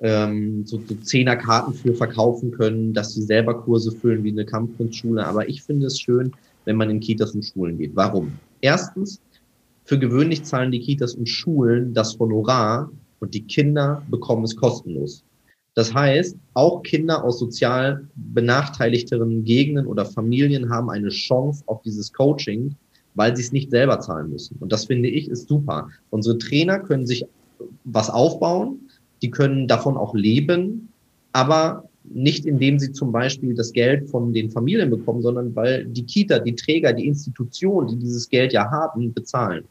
ähm, 0.00 0.66
so, 0.66 0.80
so 0.86 0.94
Zehnerkarten 0.96 1.74
für 1.74 1.94
verkaufen 1.94 2.50
können, 2.50 2.92
dass 2.92 3.14
sie 3.14 3.22
selber 3.22 3.54
Kurse 3.62 3.92
füllen 3.92 4.24
wie 4.24 4.32
eine 4.32 4.44
Kampfkunstschule. 4.44 5.24
Aber 5.24 5.48
ich 5.48 5.62
finde 5.62 5.86
es 5.86 6.00
schön, 6.00 6.32
wenn 6.64 6.76
man 6.76 6.90
in 6.90 7.00
Kitas 7.00 7.34
und 7.34 7.44
Schulen 7.44 7.78
geht. 7.78 7.92
Warum? 7.94 8.32
Erstens, 8.60 9.20
für 9.84 9.98
gewöhnlich 9.98 10.44
zahlen 10.44 10.72
die 10.72 10.80
Kitas 10.80 11.14
und 11.14 11.28
Schulen 11.28 11.94
das 11.94 12.18
Honorar 12.18 12.90
und 13.20 13.34
die 13.34 13.42
Kinder 13.42 14.02
bekommen 14.10 14.44
es 14.44 14.56
kostenlos. 14.56 15.24
Das 15.74 15.94
heißt, 15.94 16.36
auch 16.54 16.82
Kinder 16.82 17.24
aus 17.24 17.38
sozial 17.38 18.06
benachteiligteren 18.14 19.44
Gegenden 19.44 19.86
oder 19.86 20.04
Familien 20.04 20.70
haben 20.70 20.90
eine 20.90 21.08
Chance 21.08 21.64
auf 21.66 21.80
dieses 21.82 22.12
Coaching, 22.12 22.74
weil 23.14 23.34
sie 23.34 23.42
es 23.42 23.52
nicht 23.52 23.70
selber 23.70 24.00
zahlen 24.00 24.30
müssen. 24.30 24.56
Und 24.60 24.72
das 24.72 24.84
finde 24.86 25.08
ich 25.08 25.28
ist 25.28 25.48
super. 25.48 25.88
Unsere 26.10 26.36
Trainer 26.38 26.78
können 26.78 27.06
sich 27.06 27.24
was 27.84 28.10
aufbauen, 28.10 28.80
die 29.22 29.30
können 29.30 29.66
davon 29.66 29.96
auch 29.96 30.14
leben, 30.14 30.88
aber 31.32 31.88
nicht 32.04 32.44
indem 32.44 32.78
sie 32.78 32.92
zum 32.92 33.12
Beispiel 33.12 33.54
das 33.54 33.72
Geld 33.72 34.10
von 34.10 34.32
den 34.32 34.50
Familien 34.50 34.90
bekommen, 34.90 35.22
sondern 35.22 35.54
weil 35.54 35.86
die 35.86 36.04
Kita, 36.04 36.40
die 36.40 36.54
Träger, 36.54 36.92
die 36.92 37.06
Institutionen, 37.06 37.88
die 37.88 37.98
dieses 37.98 38.28
Geld 38.28 38.52
ja 38.52 38.70
haben, 38.70 39.14
bezahlen. 39.14 39.64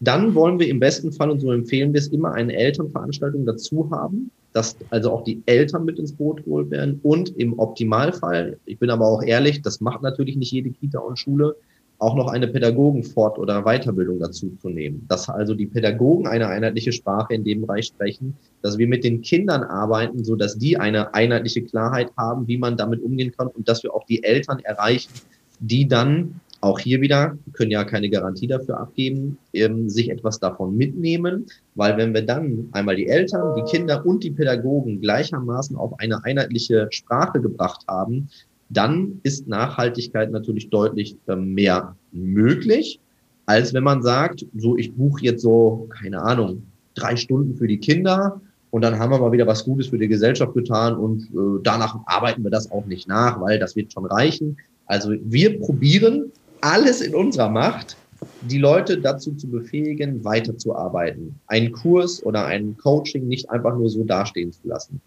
Dann 0.00 0.34
wollen 0.34 0.58
wir 0.58 0.68
im 0.68 0.80
besten 0.80 1.12
Fall, 1.12 1.30
und 1.30 1.40
so 1.40 1.52
empfehlen 1.52 1.92
wir 1.92 2.00
es 2.00 2.08
immer, 2.08 2.32
eine 2.32 2.56
Elternveranstaltung 2.56 3.44
dazu 3.44 3.90
haben, 3.90 4.30
dass 4.52 4.76
also 4.90 5.12
auch 5.12 5.24
die 5.24 5.42
Eltern 5.46 5.84
mit 5.84 5.98
ins 5.98 6.12
Boot 6.12 6.44
geholt 6.44 6.70
werden 6.70 7.00
und 7.02 7.36
im 7.36 7.58
Optimalfall, 7.58 8.58
ich 8.64 8.78
bin 8.78 8.90
aber 8.90 9.06
auch 9.06 9.22
ehrlich, 9.22 9.62
das 9.62 9.80
macht 9.80 10.02
natürlich 10.02 10.36
nicht 10.36 10.52
jede 10.52 10.70
Kita 10.70 10.98
und 10.98 11.18
Schule, 11.18 11.56
auch 12.00 12.14
noch 12.14 12.28
eine 12.28 12.48
Pädagogenfort- 12.48 13.38
oder 13.38 13.62
Weiterbildung 13.62 14.18
dazu 14.18 14.56
zu 14.60 14.70
nehmen. 14.70 15.04
Dass 15.08 15.28
also 15.28 15.54
die 15.54 15.66
Pädagogen 15.66 16.26
eine 16.26 16.48
einheitliche 16.48 16.92
Sprache 16.92 17.34
in 17.34 17.44
dem 17.44 17.60
Bereich 17.60 17.86
sprechen, 17.86 18.34
dass 18.62 18.78
wir 18.78 18.88
mit 18.88 19.04
den 19.04 19.20
Kindern 19.20 19.62
arbeiten, 19.62 20.24
so 20.24 20.34
dass 20.34 20.56
die 20.56 20.78
eine 20.78 21.12
einheitliche 21.14 21.62
Klarheit 21.62 22.10
haben, 22.16 22.48
wie 22.48 22.56
man 22.56 22.78
damit 22.78 23.02
umgehen 23.02 23.32
kann 23.36 23.48
und 23.48 23.68
dass 23.68 23.82
wir 23.82 23.94
auch 23.94 24.06
die 24.06 24.24
Eltern 24.24 24.60
erreichen, 24.60 25.12
die 25.60 25.86
dann 25.86 26.40
auch 26.60 26.78
hier 26.78 27.00
wieder, 27.00 27.38
können 27.52 27.70
ja 27.70 27.84
keine 27.84 28.10
Garantie 28.10 28.46
dafür 28.46 28.78
abgeben, 28.78 29.38
ähm, 29.54 29.88
sich 29.88 30.10
etwas 30.10 30.38
davon 30.38 30.76
mitnehmen, 30.76 31.46
weil 31.74 31.96
wenn 31.96 32.12
wir 32.12 32.22
dann 32.22 32.68
einmal 32.72 32.96
die 32.96 33.08
Eltern, 33.08 33.54
die 33.56 33.70
Kinder 33.70 34.04
und 34.04 34.22
die 34.22 34.30
Pädagogen 34.30 35.00
gleichermaßen 35.00 35.76
auf 35.76 35.98
eine 35.98 36.22
einheitliche 36.24 36.88
Sprache 36.90 37.40
gebracht 37.40 37.84
haben, 37.88 38.28
dann 38.68 39.20
ist 39.22 39.48
Nachhaltigkeit 39.48 40.30
natürlich 40.30 40.68
deutlich 40.68 41.16
ähm, 41.28 41.54
mehr 41.54 41.96
möglich, 42.12 43.00
als 43.46 43.74
wenn 43.74 43.82
man 43.82 44.02
sagt, 44.02 44.46
so 44.56 44.76
ich 44.76 44.92
buche 44.92 45.24
jetzt 45.24 45.42
so, 45.42 45.88
keine 45.90 46.22
Ahnung, 46.22 46.62
drei 46.94 47.16
Stunden 47.16 47.56
für 47.56 47.66
die 47.66 47.78
Kinder 47.78 48.40
und 48.70 48.82
dann 48.82 48.98
haben 48.98 49.10
wir 49.10 49.18
mal 49.18 49.32
wieder 49.32 49.46
was 49.46 49.64
Gutes 49.64 49.88
für 49.88 49.98
die 49.98 50.08
Gesellschaft 50.08 50.54
getan 50.54 50.94
und 50.94 51.22
äh, 51.22 51.60
danach 51.62 51.96
arbeiten 52.06 52.44
wir 52.44 52.50
das 52.50 52.70
auch 52.70 52.84
nicht 52.86 53.08
nach, 53.08 53.40
weil 53.40 53.58
das 53.58 53.74
wird 53.74 53.92
schon 53.92 54.06
reichen. 54.06 54.56
Also 54.86 55.12
wir 55.22 55.58
probieren 55.60 56.32
alles 56.60 57.00
in 57.00 57.14
unserer 57.14 57.50
Macht, 57.50 57.96
die 58.42 58.58
Leute 58.58 59.00
dazu 59.00 59.32
zu 59.34 59.48
befähigen, 59.48 60.24
weiterzuarbeiten. 60.24 61.34
Einen 61.46 61.72
Kurs 61.72 62.22
oder 62.24 62.46
ein 62.46 62.76
Coaching 62.76 63.26
nicht 63.28 63.50
einfach 63.50 63.76
nur 63.76 63.88
so 63.88 64.04
dastehen 64.04 64.52
zu 64.52 64.60
lassen. 64.64 65.00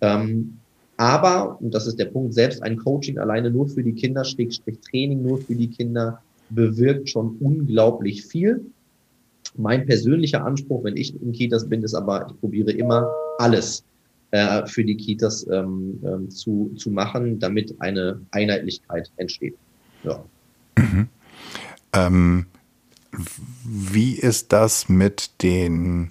Ähm, 0.00 0.58
aber, 0.96 1.58
und 1.60 1.72
das 1.72 1.86
ist 1.86 1.98
der 1.98 2.06
Punkt, 2.06 2.34
selbst 2.34 2.62
ein 2.62 2.76
Coaching 2.76 3.18
alleine 3.18 3.50
nur 3.50 3.68
für 3.68 3.82
die 3.82 3.94
Kinder, 3.94 4.24
Schrägstrich 4.24 4.78
Training 4.80 5.22
nur 5.22 5.38
für 5.38 5.54
die 5.54 5.68
Kinder, 5.68 6.20
bewirkt 6.50 7.08
schon 7.08 7.36
unglaublich 7.40 8.26
viel. 8.26 8.66
Mein 9.56 9.86
persönlicher 9.86 10.44
Anspruch, 10.44 10.84
wenn 10.84 10.96
ich 10.96 11.14
in 11.20 11.32
Kitas 11.32 11.68
bin, 11.68 11.82
ist 11.82 11.94
aber, 11.94 12.26
ich 12.28 12.38
probiere 12.40 12.72
immer 12.72 13.10
alles 13.38 13.82
äh, 14.30 14.66
für 14.66 14.84
die 14.84 14.96
Kitas 14.96 15.46
ähm, 15.50 15.98
ähm, 16.04 16.30
zu, 16.30 16.70
zu 16.76 16.90
machen, 16.90 17.38
damit 17.38 17.74
eine 17.78 18.20
Einheitlichkeit 18.30 19.10
entsteht. 19.16 19.56
Ja. 20.04 20.22
Ähm, 21.92 22.46
Wie 23.64 24.14
ist 24.14 24.52
das 24.52 24.88
mit 24.88 25.42
den, 25.42 26.10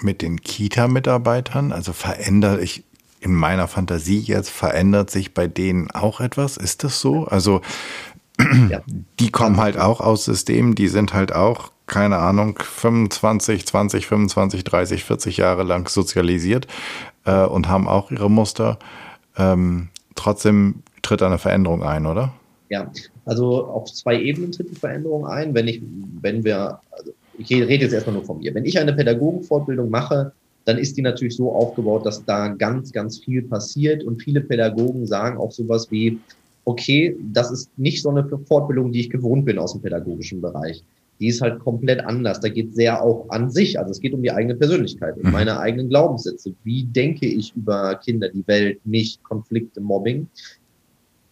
mit 0.00 0.22
den 0.22 0.40
Kita-Mitarbeitern? 0.40 1.72
Also 1.72 1.92
verändert, 1.92 2.60
ich, 2.62 2.84
in 3.20 3.34
meiner 3.34 3.68
Fantasie 3.68 4.18
jetzt, 4.18 4.50
verändert 4.50 5.10
sich 5.10 5.34
bei 5.34 5.46
denen 5.46 5.90
auch 5.90 6.20
etwas? 6.20 6.56
Ist 6.56 6.84
das 6.84 7.00
so? 7.00 7.26
Also, 7.26 7.60
ja. 8.70 8.80
die 9.20 9.30
kommen 9.30 9.58
halt 9.58 9.76
auch 9.76 10.00
aus 10.00 10.24
Systemen, 10.24 10.74
die 10.74 10.88
sind 10.88 11.12
halt 11.12 11.32
auch, 11.32 11.70
keine 11.86 12.18
Ahnung, 12.18 12.58
25, 12.58 13.66
20, 13.66 14.06
25, 14.06 14.64
30, 14.64 15.04
40 15.04 15.36
Jahre 15.36 15.62
lang 15.64 15.88
sozialisiert 15.88 16.66
äh, 17.24 17.44
und 17.44 17.68
haben 17.68 17.88
auch 17.88 18.10
ihre 18.10 18.30
Muster. 18.30 18.78
Ähm, 19.36 19.88
trotzdem 20.14 20.82
tritt 21.02 21.22
eine 21.22 21.38
Veränderung 21.38 21.82
ein, 21.82 22.06
oder? 22.06 22.32
Ja, 22.68 22.90
also 23.30 23.64
auf 23.64 23.84
zwei 23.92 24.20
Ebenen 24.20 24.50
tritt 24.50 24.72
die 24.72 24.74
Veränderung 24.74 25.24
ein. 25.24 25.54
Wenn 25.54 25.68
ich, 25.68 25.80
wenn 26.20 26.42
wir, 26.42 26.80
also 26.90 27.12
ich 27.38 27.48
rede 27.48 27.84
jetzt 27.84 27.92
erstmal 27.92 28.16
nur 28.16 28.24
von 28.24 28.38
mir. 28.38 28.52
Wenn 28.52 28.64
ich 28.64 28.76
eine 28.76 28.92
Pädagogenfortbildung 28.92 29.88
mache, 29.88 30.32
dann 30.64 30.78
ist 30.78 30.96
die 30.96 31.02
natürlich 31.02 31.36
so 31.36 31.52
aufgebaut, 31.52 32.04
dass 32.04 32.24
da 32.24 32.48
ganz, 32.48 32.90
ganz 32.90 33.20
viel 33.20 33.42
passiert 33.42 34.02
und 34.02 34.20
viele 34.20 34.40
Pädagogen 34.40 35.06
sagen 35.06 35.38
auch 35.38 35.52
sowas 35.52 35.92
wie, 35.92 36.18
okay, 36.64 37.16
das 37.32 37.52
ist 37.52 37.70
nicht 37.78 38.02
so 38.02 38.10
eine 38.10 38.28
Fortbildung, 38.48 38.90
die 38.90 38.98
ich 38.98 39.10
gewohnt 39.10 39.44
bin 39.44 39.60
aus 39.60 39.74
dem 39.74 39.82
pädagogischen 39.82 40.40
Bereich. 40.40 40.82
Die 41.20 41.28
ist 41.28 41.40
halt 41.40 41.60
komplett 41.60 42.00
anders. 42.00 42.40
Da 42.40 42.48
geht 42.48 42.74
sehr 42.74 43.00
auch 43.00 43.28
an 43.28 43.48
sich. 43.48 43.78
Also 43.78 43.92
es 43.92 44.00
geht 44.00 44.12
um 44.12 44.22
die 44.22 44.32
eigene 44.32 44.56
Persönlichkeit, 44.56 45.16
um 45.18 45.26
mhm. 45.26 45.32
meine 45.32 45.60
eigenen 45.60 45.88
Glaubenssätze. 45.88 46.52
Wie 46.64 46.82
denke 46.82 47.26
ich 47.26 47.54
über 47.54 47.94
Kinder, 47.94 48.28
die 48.28 48.44
Welt, 48.48 48.80
mich, 48.84 49.22
Konflikte, 49.22 49.80
Mobbing? 49.80 50.26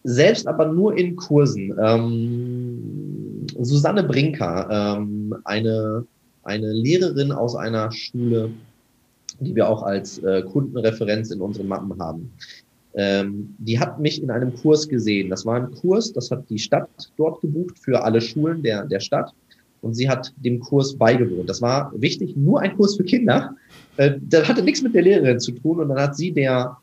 Selbst 0.03 0.47
aber 0.47 0.67
nur 0.71 0.97
in 0.97 1.15
Kursen. 1.15 1.73
Ähm, 1.81 3.47
Susanne 3.61 4.03
Brinker, 4.03 4.97
ähm, 4.97 5.35
eine, 5.43 6.05
eine 6.43 6.71
Lehrerin 6.71 7.31
aus 7.31 7.55
einer 7.55 7.91
Schule, 7.91 8.51
die 9.39 9.55
wir 9.55 9.67
auch 9.67 9.83
als 9.83 10.19
äh, 10.19 10.43
Kundenreferenz 10.43 11.31
in 11.31 11.41
unseren 11.41 11.67
Mappen 11.67 11.99
haben. 11.99 12.31
Ähm, 12.95 13.55
die 13.59 13.79
hat 13.79 13.99
mich 13.99 14.21
in 14.21 14.31
einem 14.31 14.55
Kurs 14.55 14.87
gesehen. 14.87 15.29
Das 15.29 15.45
war 15.45 15.55
ein 15.55 15.71
Kurs, 15.71 16.11
das 16.11 16.31
hat 16.31 16.49
die 16.49 16.59
Stadt 16.59 16.89
dort 17.17 17.41
gebucht 17.41 17.77
für 17.77 18.03
alle 18.03 18.21
Schulen 18.21 18.63
der, 18.63 18.85
der 18.85 18.99
Stadt. 18.99 19.33
Und 19.81 19.93
sie 19.93 20.09
hat 20.09 20.33
dem 20.37 20.59
Kurs 20.59 20.95
beigewohnt. 20.95 21.47
Das 21.49 21.61
war 21.61 21.93
wichtig, 21.95 22.35
nur 22.35 22.59
ein 22.61 22.75
Kurs 22.75 22.97
für 22.97 23.03
Kinder. 23.03 23.55
Äh, 23.97 24.19
das 24.21 24.47
hatte 24.47 24.63
nichts 24.63 24.81
mit 24.81 24.93
der 24.93 25.03
Lehrerin 25.03 25.39
zu 25.39 25.51
tun. 25.51 25.79
Und 25.79 25.89
dann 25.89 25.99
hat 25.99 26.17
sie 26.17 26.31
der 26.31 26.77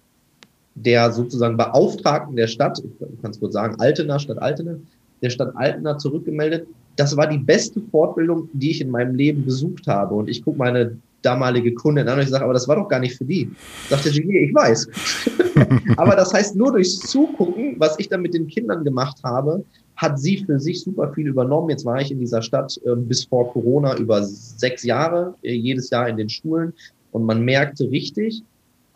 der 0.76 1.10
sozusagen 1.10 1.56
Beauftragten 1.56 2.36
der 2.36 2.46
Stadt, 2.46 2.80
ich 2.84 3.22
kann 3.22 3.30
es 3.30 3.40
kurz 3.40 3.54
sagen, 3.54 3.76
Altena, 3.80 4.18
Stadt 4.18 4.38
Altena, 4.38 4.76
der 5.22 5.30
Stadt 5.30 5.56
Altena 5.56 5.98
zurückgemeldet. 5.98 6.66
Das 6.96 7.16
war 7.16 7.26
die 7.26 7.38
beste 7.38 7.80
Fortbildung, 7.90 8.48
die 8.52 8.70
ich 8.70 8.80
in 8.80 8.90
meinem 8.90 9.14
Leben 9.14 9.44
besucht 9.44 9.86
habe. 9.86 10.14
Und 10.14 10.28
ich 10.28 10.44
gucke 10.44 10.58
meine 10.58 10.98
damalige 11.22 11.74
Kundin 11.74 12.06
an 12.08 12.18
und 12.18 12.24
ich 12.24 12.30
sage, 12.30 12.44
aber 12.44 12.52
das 12.52 12.68
war 12.68 12.76
doch 12.76 12.88
gar 12.88 13.00
nicht 13.00 13.16
für 13.16 13.24
die. 13.24 13.50
Sagte 13.88 14.10
sie, 14.10 14.24
nee, 14.24 14.44
ich 14.44 14.54
weiß. 14.54 14.88
aber 15.96 16.14
das 16.14 16.32
heißt, 16.32 16.54
nur 16.56 16.72
durchs 16.72 17.00
Zugucken, 17.00 17.74
was 17.78 17.98
ich 17.98 18.08
dann 18.08 18.22
mit 18.22 18.34
den 18.34 18.46
Kindern 18.46 18.84
gemacht 18.84 19.18
habe, 19.24 19.64
hat 19.96 20.20
sie 20.20 20.44
für 20.44 20.60
sich 20.60 20.82
super 20.82 21.12
viel 21.14 21.26
übernommen. 21.26 21.70
Jetzt 21.70 21.84
war 21.84 22.00
ich 22.00 22.10
in 22.10 22.20
dieser 22.20 22.42
Stadt 22.42 22.78
äh, 22.84 22.94
bis 22.94 23.24
vor 23.24 23.50
Corona 23.52 23.96
über 23.96 24.22
sechs 24.22 24.84
Jahre, 24.84 25.34
äh, 25.42 25.54
jedes 25.54 25.90
Jahr 25.90 26.08
in 26.08 26.18
den 26.18 26.28
Schulen. 26.28 26.72
Und 27.12 27.24
man 27.24 27.44
merkte 27.44 27.90
richtig, 27.90 28.42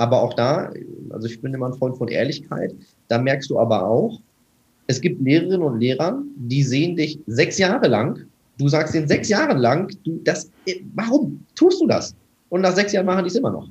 aber 0.01 0.23
auch 0.23 0.33
da, 0.33 0.73
also 1.11 1.29
ich 1.29 1.41
bin 1.43 1.53
immer 1.53 1.67
ein 1.67 1.75
Freund 1.75 1.97
von 1.99 2.09
Ehrlichkeit, 2.09 2.75
da 3.09 3.19
merkst 3.19 3.51
du 3.51 3.59
aber 3.59 3.87
auch, 3.87 4.19
es 4.87 5.01
gibt 5.01 5.21
Lehrerinnen 5.21 5.63
und 5.63 5.79
Lehrer, 5.79 6.23
die 6.37 6.63
sehen 6.63 6.97
dich 6.97 7.19
sechs 7.27 7.59
Jahre 7.59 7.87
lang. 7.87 8.19
Du 8.59 8.67
sagst 8.67 8.95
ihnen 8.95 9.07
sechs 9.07 9.29
Jahre 9.29 9.57
lang, 9.57 9.93
du, 10.05 10.19
das, 10.25 10.51
warum 10.95 11.45
tust 11.55 11.83
du 11.83 11.87
das? 11.87 12.15
Und 12.49 12.63
nach 12.63 12.75
sechs 12.75 12.93
Jahren 12.93 13.07
machen 13.07 13.25
die 13.25 13.29
es 13.29 13.37
immer 13.37 13.51
noch. 13.51 13.69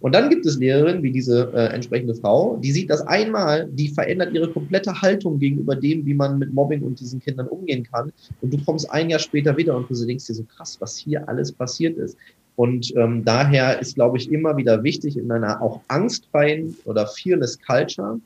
Und 0.00 0.14
dann 0.14 0.28
gibt 0.28 0.44
es 0.44 0.58
Lehrerinnen 0.58 1.02
wie 1.02 1.12
diese 1.12 1.52
äh, 1.54 1.72
entsprechende 1.72 2.14
Frau, 2.14 2.56
die 2.56 2.72
sieht 2.72 2.90
das 2.90 3.02
einmal, 3.02 3.68
die 3.70 3.88
verändert 3.88 4.34
ihre 4.34 4.50
komplette 4.50 5.00
Haltung 5.00 5.38
gegenüber 5.38 5.76
dem, 5.76 6.04
wie 6.04 6.14
man 6.14 6.38
mit 6.38 6.52
Mobbing 6.52 6.82
und 6.82 6.98
diesen 6.98 7.20
Kindern 7.20 7.46
umgehen 7.46 7.84
kann. 7.84 8.12
Und 8.40 8.52
du 8.52 8.58
kommst 8.64 8.90
ein 8.90 9.08
Jahr 9.08 9.20
später 9.20 9.56
wieder 9.56 9.76
und 9.76 9.88
du 9.88 10.04
denkst 10.04 10.26
dir 10.26 10.34
so 10.34 10.44
krass, 10.44 10.76
was 10.80 10.96
hier 10.96 11.26
alles 11.28 11.52
passiert 11.52 11.96
ist. 11.96 12.16
Und 12.60 12.94
ähm, 12.94 13.24
daher 13.24 13.80
ist, 13.80 13.94
glaube 13.94 14.18
ich, 14.18 14.30
immer 14.30 14.54
wieder 14.54 14.82
wichtig, 14.82 15.16
in 15.16 15.32
einer 15.32 15.62
auch 15.62 15.80
angstfreien 15.88 16.76
oder 16.84 17.06
fearless 17.06 17.58
Culture 17.58 18.20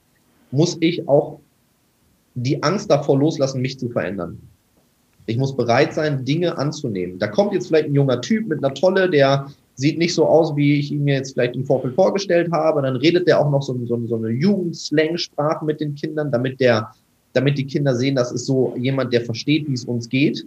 muss 0.50 0.76
ich 0.80 1.06
auch 1.06 1.38
die 2.34 2.60
Angst 2.60 2.90
davor 2.90 3.16
loslassen, 3.16 3.60
mich 3.60 3.78
zu 3.78 3.88
verändern. 3.90 4.40
Ich 5.26 5.36
muss 5.36 5.56
bereit 5.56 5.94
sein, 5.94 6.24
Dinge 6.24 6.58
anzunehmen. 6.58 7.20
Da 7.20 7.28
kommt 7.28 7.52
jetzt 7.52 7.68
vielleicht 7.68 7.84
ein 7.84 7.94
junger 7.94 8.20
Typ 8.22 8.48
mit 8.48 8.58
einer 8.58 8.74
Tolle, 8.74 9.08
der 9.08 9.46
sieht 9.76 9.98
nicht 9.98 10.14
so 10.14 10.26
aus, 10.26 10.56
wie 10.56 10.80
ich 10.80 10.90
ihn 10.90 11.04
mir 11.04 11.14
jetzt 11.14 11.34
vielleicht 11.34 11.54
im 11.54 11.64
Vorfeld 11.64 11.94
vorgestellt 11.94 12.50
habe. 12.50 12.82
Dann 12.82 12.96
redet 12.96 13.28
der 13.28 13.38
auch 13.38 13.52
noch 13.52 13.62
so, 13.62 13.78
so, 13.86 14.04
so 14.04 14.16
eine 14.16 14.30
Jugendslang-Sprache 14.30 15.64
mit 15.64 15.80
den 15.80 15.94
Kindern, 15.94 16.32
damit 16.32 16.58
der, 16.58 16.90
damit 17.34 17.56
die 17.56 17.66
Kinder 17.66 17.94
sehen, 17.94 18.16
das 18.16 18.32
ist 18.32 18.46
so 18.46 18.74
jemand, 18.76 19.12
der 19.12 19.20
versteht, 19.20 19.68
wie 19.68 19.74
es 19.74 19.84
uns 19.84 20.08
geht 20.08 20.44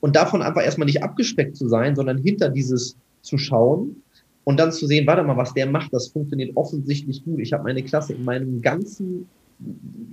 und 0.00 0.16
davon 0.16 0.42
einfach 0.42 0.62
erstmal 0.62 0.86
nicht 0.86 1.02
abgeschreckt 1.02 1.56
zu 1.56 1.68
sein, 1.68 1.94
sondern 1.94 2.18
hinter 2.18 2.48
dieses 2.48 2.96
zu 3.22 3.38
schauen 3.38 4.02
und 4.44 4.58
dann 4.58 4.72
zu 4.72 4.86
sehen, 4.86 5.06
warte 5.06 5.22
mal, 5.22 5.36
was 5.36 5.54
der 5.54 5.66
macht, 5.66 5.92
das 5.92 6.08
funktioniert 6.08 6.56
offensichtlich 6.56 7.24
gut. 7.24 7.40
Ich 7.40 7.52
habe 7.52 7.64
meine 7.64 7.82
Klasse 7.82 8.14
in 8.14 8.24
meinem 8.24 8.62
ganzen 8.62 9.28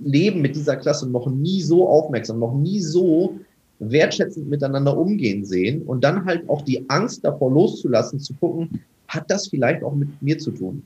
Leben 0.04 0.42
mit 0.42 0.54
dieser 0.54 0.76
Klasse 0.76 1.08
noch 1.08 1.26
nie 1.28 1.62
so 1.62 1.88
aufmerksam, 1.88 2.38
noch 2.38 2.54
nie 2.54 2.80
so 2.80 3.38
wertschätzend 3.78 4.48
miteinander 4.48 4.96
umgehen 4.96 5.44
sehen 5.44 5.82
und 5.82 6.02
dann 6.04 6.24
halt 6.24 6.48
auch 6.48 6.62
die 6.62 6.88
Angst 6.90 7.24
davor 7.24 7.50
loszulassen, 7.50 8.20
zu 8.20 8.34
gucken, 8.34 8.80
hat 9.06 9.30
das 9.30 9.48
vielleicht 9.48 9.82
auch 9.82 9.94
mit 9.94 10.20
mir 10.20 10.36
zu 10.38 10.50
tun? 10.50 10.82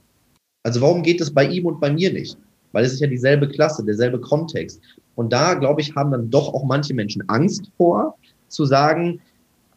Also 0.62 0.80
warum 0.80 1.02
geht 1.02 1.20
es 1.20 1.32
bei 1.32 1.48
ihm 1.48 1.66
und 1.66 1.80
bei 1.80 1.92
mir 1.92 2.12
nicht? 2.12 2.36
Weil 2.70 2.84
es 2.84 2.92
ist 2.92 3.00
ja 3.00 3.08
dieselbe 3.08 3.48
Klasse, 3.48 3.84
derselbe 3.84 4.20
Kontext. 4.20 4.80
Und 5.16 5.32
da, 5.32 5.54
glaube 5.54 5.80
ich, 5.80 5.94
haben 5.94 6.12
dann 6.12 6.30
doch 6.30 6.54
auch 6.54 6.64
manche 6.64 6.94
Menschen 6.94 7.28
Angst 7.28 7.70
vor, 7.76 8.16
zu 8.52 8.64
sagen, 8.64 9.20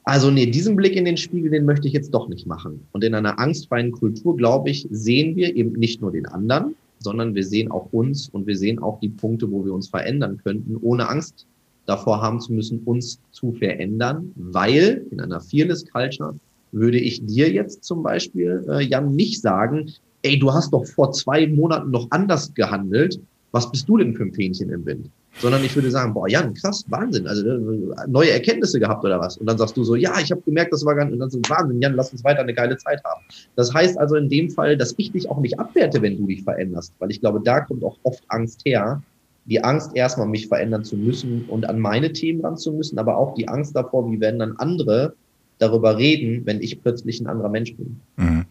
also 0.04 0.30
nee, 0.30 0.46
diesen 0.46 0.76
Blick 0.76 0.96
in 0.96 1.06
den 1.06 1.18
Spiegel, 1.18 1.50
den 1.50 1.66
möchte 1.66 1.88
ich 1.88 1.94
jetzt 1.94 2.14
doch 2.14 2.30
nicht 2.30 2.46
machen. 2.46 2.86
Und 2.92 3.04
in 3.04 3.16
einer 3.16 3.40
angstfreien 3.40 3.92
Kultur, 3.92 4.38
glaube 4.38 4.70
ich, 4.70 4.88
sehen 4.92 5.36
wir 5.36 5.56
eben 5.56 5.74
nicht 5.74 6.00
nur 6.02 6.12
den 6.12 6.28
anderen, 6.28 6.76
sondern 7.00 7.34
wir 7.34 7.44
sehen 7.44 7.72
auch 7.72 7.92
uns 7.92 8.30
und 8.30 8.46
wir 8.46 8.56
sehen 8.56 8.80
auch 8.80 9.00
die 9.00 9.10
Punkte, 9.10 9.50
wo 9.50 9.66
wir 9.66 9.74
uns 9.74 9.90
verändern 9.90 10.40
könnten, 10.44 10.78
ohne 10.82 11.10
Angst 11.10 11.48
davor 11.88 12.22
haben 12.22 12.40
zu 12.40 12.54
müssen, 12.54 12.82
uns 12.86 13.20
zu 13.32 13.52
verändern, 13.54 14.32
weil 14.36 15.06
in 15.12 15.20
einer 15.20 15.42
Fearless 15.42 15.86
Culture 15.86 16.36
würde 16.72 17.00
ich 17.00 17.26
dir 17.26 17.52
jetzt 17.52 17.84
zum 17.84 18.04
Beispiel, 18.04 18.66
äh, 18.70 18.84
Jan, 18.84 19.16
nicht 19.16 19.42
sagen, 19.42 19.92
ey, 20.24 20.38
du 20.38 20.52
hast 20.54 20.72
doch 20.74 20.86
vor 20.86 21.12
zwei 21.12 21.48
Monaten 21.48 21.92
noch 21.92 22.08
anders 22.12 22.54
gehandelt. 22.54 23.20
Was 23.52 23.72
bist 23.72 23.88
du 23.88 23.98
denn 23.98 24.14
für 24.14 24.24
ein 24.24 24.34
Fähnchen 24.34 24.70
im 24.70 24.86
Wind? 24.86 25.10
Sondern 25.40 25.64
ich 25.64 25.76
würde 25.76 25.92
sagen, 25.92 26.14
boah, 26.14 26.28
Jan, 26.28 26.54
krass, 26.54 26.86
Wahnsinn, 26.88 27.28
also 27.28 27.46
äh, 27.48 28.08
neue 28.08 28.32
Erkenntnisse 28.32 28.80
gehabt 28.80 29.04
oder 29.04 29.20
was? 29.20 29.38
Und 29.38 29.48
dann 29.48 29.58
sagst 29.58 29.76
du 29.76 29.84
so, 29.84 29.96
ja, 29.96 30.20
ich 30.20 30.32
habe 30.32 30.42
gemerkt, 30.42 30.74
das 30.74 30.86
war 30.86 30.96
ganz, 30.96 31.12
und 31.12 31.20
dann 31.20 31.30
so, 31.30 31.40
Wahnsinn, 31.48 31.82
Jan, 31.82 31.96
lass 31.96 32.12
uns 32.12 32.24
weiter 32.24 32.42
eine 32.42 32.54
geile 32.54 32.78
Zeit 32.78 33.04
haben. 33.04 33.22
Das 33.56 33.74
heißt 33.74 33.98
also 33.98 34.16
in 34.16 34.30
dem 34.30 34.50
Fall, 34.50 34.78
dass 34.78 34.94
ich 34.98 35.12
dich 35.12 35.30
auch 35.30 35.40
nicht 35.40 35.60
abwerte, 35.60 36.02
wenn 36.02 36.18
du 36.18 36.28
dich 36.28 36.44
veränderst, 36.44 36.94
weil 37.00 37.12
ich 37.12 37.20
glaube, 37.20 37.42
da 37.44 37.62
kommt 37.62 37.84
auch 37.84 37.98
oft 38.04 38.24
Angst 38.30 38.62
her, 38.66 39.02
die 39.46 39.64
Angst 39.64 39.92
erstmal 39.94 40.28
mich 40.28 40.48
verändern 40.48 40.84
zu 40.84 40.96
müssen 40.98 41.46
und 41.48 41.70
an 41.70 41.80
meine 41.80 42.12
Themen 42.14 42.42
ran 42.42 42.58
zu 42.58 42.72
müssen, 42.74 42.98
aber 42.98 43.18
auch 43.18 43.36
die 43.36 43.48
Angst 43.48 43.76
davor, 43.76 44.12
wie 44.12 44.20
werden 44.20 44.40
dann 44.40 44.58
andere 44.58 45.16
darüber 45.60 45.98
reden, 45.98 46.46
wenn 46.46 46.62
ich 46.62 46.82
plötzlich 46.82 47.22
ein 47.22 47.28
anderer 47.28 47.50
Mensch 47.50 47.76
bin. 47.76 48.00
Mhm. 48.18 48.46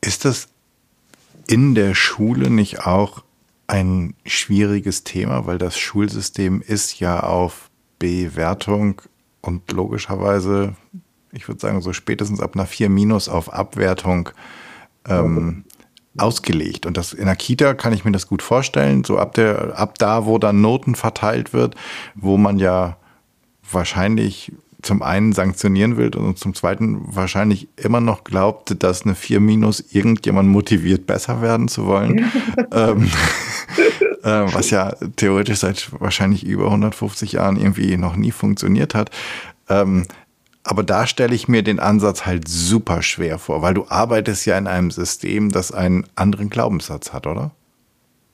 Ist 0.00 0.24
das 0.24 0.48
in 1.48 1.74
der 1.74 1.94
Schule 1.94 2.50
nicht 2.50 2.86
auch 2.86 3.22
ein 3.66 4.14
schwieriges 4.24 5.04
Thema, 5.04 5.46
weil 5.46 5.58
das 5.58 5.78
Schulsystem 5.78 6.62
ist 6.62 7.00
ja 7.00 7.20
auf 7.20 7.70
Bewertung 7.98 9.02
und 9.40 9.70
logischerweise, 9.72 10.74
ich 11.32 11.48
würde 11.48 11.60
sagen, 11.60 11.80
so 11.80 11.92
spätestens 11.92 12.40
ab 12.40 12.54
einer 12.54 12.66
4 12.66 12.88
minus 12.88 13.28
auf 13.28 13.52
Abwertung 13.52 14.30
ähm, 15.08 15.64
ausgelegt. 16.16 16.86
Und 16.86 16.96
das 16.96 17.12
in 17.12 17.26
der 17.26 17.36
Kita 17.36 17.74
kann 17.74 17.92
ich 17.92 18.04
mir 18.04 18.12
das 18.12 18.26
gut 18.26 18.42
vorstellen, 18.42 19.04
so 19.04 19.18
ab 19.18 19.34
der, 19.34 19.78
ab 19.78 19.98
da, 19.98 20.26
wo 20.26 20.38
dann 20.38 20.60
Noten 20.60 20.94
verteilt 20.94 21.52
wird, 21.52 21.74
wo 22.14 22.36
man 22.36 22.58
ja 22.58 22.96
wahrscheinlich 23.70 24.52
zum 24.82 25.02
einen 25.02 25.32
sanktionieren 25.32 25.96
will 25.96 26.14
und 26.14 26.38
zum 26.38 26.54
zweiten 26.54 27.00
wahrscheinlich 27.14 27.68
immer 27.76 28.00
noch 28.00 28.24
glaubt, 28.24 28.82
dass 28.82 29.02
eine 29.02 29.14
4 29.14 29.40
minus 29.40 29.80
irgendjemand 29.92 30.48
motiviert, 30.48 31.06
besser 31.06 31.42
werden 31.42 31.68
zu 31.68 31.86
wollen. 31.86 32.30
ähm, 32.72 33.10
äh, 34.26 34.52
was 34.52 34.70
ja 34.70 34.96
theoretisch 35.14 35.60
seit 35.60 35.88
wahrscheinlich 36.00 36.44
über 36.44 36.66
150 36.66 37.32
Jahren 37.32 37.56
irgendwie 37.56 37.96
noch 37.96 38.16
nie 38.16 38.32
funktioniert 38.32 38.94
hat. 38.94 39.10
Ähm, 39.68 40.06
aber 40.64 40.82
da 40.82 41.06
stelle 41.06 41.34
ich 41.34 41.46
mir 41.46 41.62
den 41.62 41.78
Ansatz 41.78 42.26
halt 42.26 42.48
super 42.48 43.02
schwer 43.02 43.38
vor, 43.38 43.62
weil 43.62 43.74
du 43.74 43.86
arbeitest 43.88 44.44
ja 44.44 44.58
in 44.58 44.66
einem 44.66 44.90
System, 44.90 45.52
das 45.52 45.70
einen 45.70 46.06
anderen 46.16 46.50
Glaubenssatz 46.50 47.12
hat, 47.12 47.28
oder? 47.28 47.52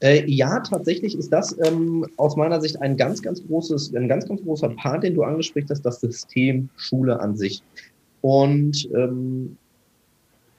Äh, 0.01 0.25
ja, 0.27 0.61
tatsächlich 0.61 1.17
ist 1.17 1.31
das 1.31 1.57
ähm, 1.63 2.07
aus 2.17 2.37
meiner 2.37 2.61
Sicht 2.63 2.81
ein 2.81 2.97
ganz, 2.97 3.21
ganz 3.21 3.47
großes, 3.47 3.95
ein 3.95 4.09
ganz, 4.09 4.27
ganz 4.27 4.43
großer 4.43 4.71
Part, 4.71 5.05
den 5.05 5.15
du 5.15 5.25
angesprochen 5.25 5.67
hast, 5.69 5.83
das 5.83 6.01
System 6.01 6.71
Schule 6.77 7.21
an 7.21 7.37
sich. 7.37 7.63
Und 8.23 8.89
ähm, 8.95 9.59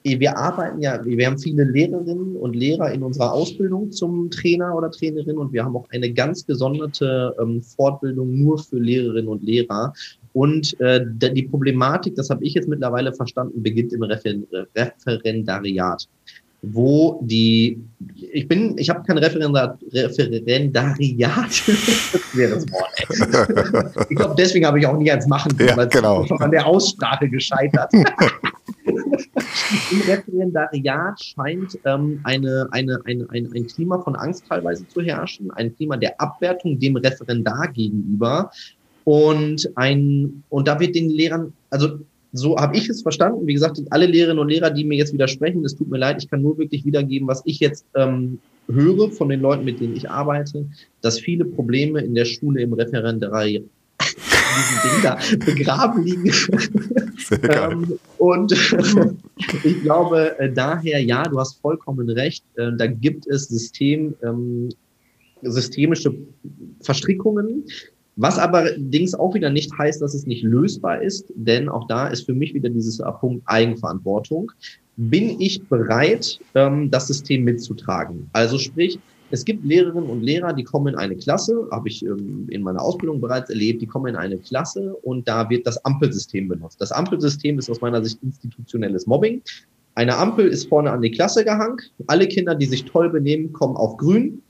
wir 0.04 0.36
arbeiten 0.36 0.80
ja, 0.82 1.02
wir 1.02 1.26
haben 1.26 1.38
viele 1.38 1.64
Lehrerinnen 1.64 2.36
und 2.36 2.54
Lehrer 2.54 2.92
in 2.92 3.02
unserer 3.02 3.32
Ausbildung 3.32 3.90
zum 3.90 4.30
Trainer 4.30 4.74
oder 4.74 4.90
Trainerin 4.90 5.38
und 5.38 5.52
wir 5.52 5.64
haben 5.64 5.74
auch 5.74 5.88
eine 5.90 6.12
ganz 6.12 6.46
gesonderte 6.46 7.34
ähm, 7.40 7.62
Fortbildung 7.62 8.38
nur 8.38 8.58
für 8.58 8.78
Lehrerinnen 8.78 9.28
und 9.28 9.42
Lehrer. 9.42 9.94
Und 10.34 10.78
äh, 10.80 11.06
die 11.06 11.44
Problematik, 11.44 12.16
das 12.16 12.28
habe 12.28 12.44
ich 12.44 12.52
jetzt 12.52 12.68
mittlerweile 12.68 13.14
verstanden, 13.14 13.62
beginnt 13.62 13.92
im 13.92 14.02
Refer 14.02 14.34
Referendariat 14.76 16.06
wo 16.66 17.20
die, 17.22 17.78
ich 18.32 18.48
bin, 18.48 18.78
ich 18.78 18.88
habe 18.88 19.02
kein 19.06 19.18
Referendar, 19.18 19.78
Referendariat, 19.92 20.98
das 21.66 22.36
wäre 22.36 22.54
das 22.54 22.64
Wort. 22.72 22.88
Ey. 22.96 24.06
Ich 24.08 24.16
glaube, 24.16 24.34
deswegen 24.38 24.64
habe 24.64 24.78
ich 24.78 24.86
auch 24.86 24.96
nie 24.96 25.10
eins 25.10 25.26
machen 25.26 25.54
können, 25.58 25.68
ja, 25.68 25.76
weil 25.76 25.88
genau. 25.88 26.24
schon 26.24 26.40
an 26.40 26.50
der 26.50 26.66
Aussprache 26.66 27.28
gescheitert. 27.28 27.92
Im 29.90 30.00
Referendariat 30.00 31.22
scheint 31.22 31.78
ähm, 31.84 32.20
eine, 32.24 32.68
eine, 32.70 33.00
eine, 33.04 33.26
ein, 33.30 33.52
ein 33.54 33.66
Klima 33.66 33.98
von 34.00 34.16
Angst 34.16 34.44
teilweise 34.48 34.86
zu 34.88 35.00
herrschen, 35.00 35.50
ein 35.52 35.74
Klima 35.74 35.96
der 35.96 36.20
Abwertung 36.20 36.78
dem 36.78 36.96
Referendar 36.96 37.68
gegenüber. 37.68 38.50
Und 39.04 39.70
ein, 39.76 40.42
und 40.48 40.66
da 40.66 40.80
wird 40.80 40.94
den 40.94 41.10
Lehrern, 41.10 41.52
also 41.70 41.98
so 42.32 42.56
habe 42.56 42.76
ich 42.76 42.88
es 42.88 43.02
verstanden. 43.02 43.46
Wie 43.46 43.54
gesagt, 43.54 43.80
alle 43.90 44.06
Lehrerinnen 44.06 44.40
und 44.40 44.48
Lehrer, 44.48 44.70
die 44.70 44.84
mir 44.84 44.96
jetzt 44.98 45.12
widersprechen, 45.12 45.64
es 45.64 45.76
tut 45.76 45.88
mir 45.88 45.98
leid, 45.98 46.22
ich 46.22 46.28
kann 46.28 46.42
nur 46.42 46.58
wirklich 46.58 46.84
wiedergeben, 46.84 47.28
was 47.28 47.42
ich 47.44 47.60
jetzt 47.60 47.86
ähm, 47.94 48.40
höre 48.68 49.10
von 49.10 49.28
den 49.28 49.40
Leuten, 49.40 49.64
mit 49.64 49.80
denen 49.80 49.94
ich 49.94 50.10
arbeite, 50.10 50.66
dass 51.00 51.20
viele 51.20 51.44
Probleme 51.44 52.00
in 52.00 52.14
der 52.14 52.24
Schule 52.24 52.62
im 52.62 52.72
Referendariat 52.72 53.62
diesen 54.56 54.78
Ding 54.82 55.02
da 55.02 55.18
begraben 55.52 56.02
liegen. 56.04 56.32
ähm, 57.42 57.98
und 58.18 58.52
ich 59.64 59.82
glaube 59.82 60.38
äh, 60.38 60.52
daher, 60.52 61.02
ja, 61.02 61.22
du 61.24 61.38
hast 61.38 61.60
vollkommen 61.60 62.08
recht, 62.10 62.44
äh, 62.56 62.70
da 62.76 62.86
gibt 62.86 63.26
es 63.26 63.48
System, 63.48 64.14
ähm, 64.22 64.70
systemische 65.42 66.14
Verstrickungen, 66.80 67.64
was 68.16 68.38
aber 68.38 68.70
Dings 68.76 69.14
auch 69.14 69.34
wieder 69.34 69.50
nicht 69.50 69.76
heißt, 69.76 70.00
dass 70.00 70.14
es 70.14 70.26
nicht 70.26 70.44
lösbar 70.44 71.02
ist, 71.02 71.26
denn 71.34 71.68
auch 71.68 71.86
da 71.88 72.06
ist 72.08 72.26
für 72.26 72.34
mich 72.34 72.54
wieder 72.54 72.70
dieses 72.70 73.02
Punkt 73.20 73.42
Eigenverantwortung. 73.46 74.52
Bin 74.96 75.40
ich 75.40 75.60
bereit, 75.64 76.38
ähm, 76.54 76.90
das 76.90 77.08
System 77.08 77.42
mitzutragen? 77.42 78.30
Also 78.32 78.58
sprich, 78.58 79.00
es 79.30 79.44
gibt 79.44 79.64
Lehrerinnen 79.64 80.08
und 80.08 80.22
Lehrer, 80.22 80.52
die 80.52 80.64
kommen 80.64 80.94
in 80.94 80.98
eine 80.98 81.16
Klasse, 81.16 81.66
habe 81.70 81.88
ich 81.88 82.04
ähm, 82.04 82.46
in 82.50 82.62
meiner 82.62 82.82
Ausbildung 82.82 83.20
bereits 83.20 83.50
erlebt, 83.50 83.82
die 83.82 83.86
kommen 83.86 84.06
in 84.06 84.16
eine 84.16 84.38
Klasse 84.38 84.94
und 85.02 85.26
da 85.26 85.48
wird 85.50 85.66
das 85.66 85.84
Ampelsystem 85.84 86.48
benutzt. 86.48 86.80
Das 86.80 86.92
Ampelsystem 86.92 87.58
ist 87.58 87.70
aus 87.70 87.80
meiner 87.80 88.04
Sicht 88.04 88.22
institutionelles 88.22 89.06
Mobbing. 89.06 89.42
Eine 89.94 90.16
Ampel 90.16 90.48
ist 90.48 90.68
vorne 90.68 90.90
an 90.90 91.02
die 91.02 91.10
Klasse 91.10 91.44
gehangen. 91.44 91.78
Alle 92.06 92.26
Kinder, 92.26 92.54
die 92.54 92.66
sich 92.66 92.84
toll 92.84 93.10
benehmen, 93.10 93.52
kommen 93.52 93.76
auf 93.76 93.96
grün. 93.96 94.42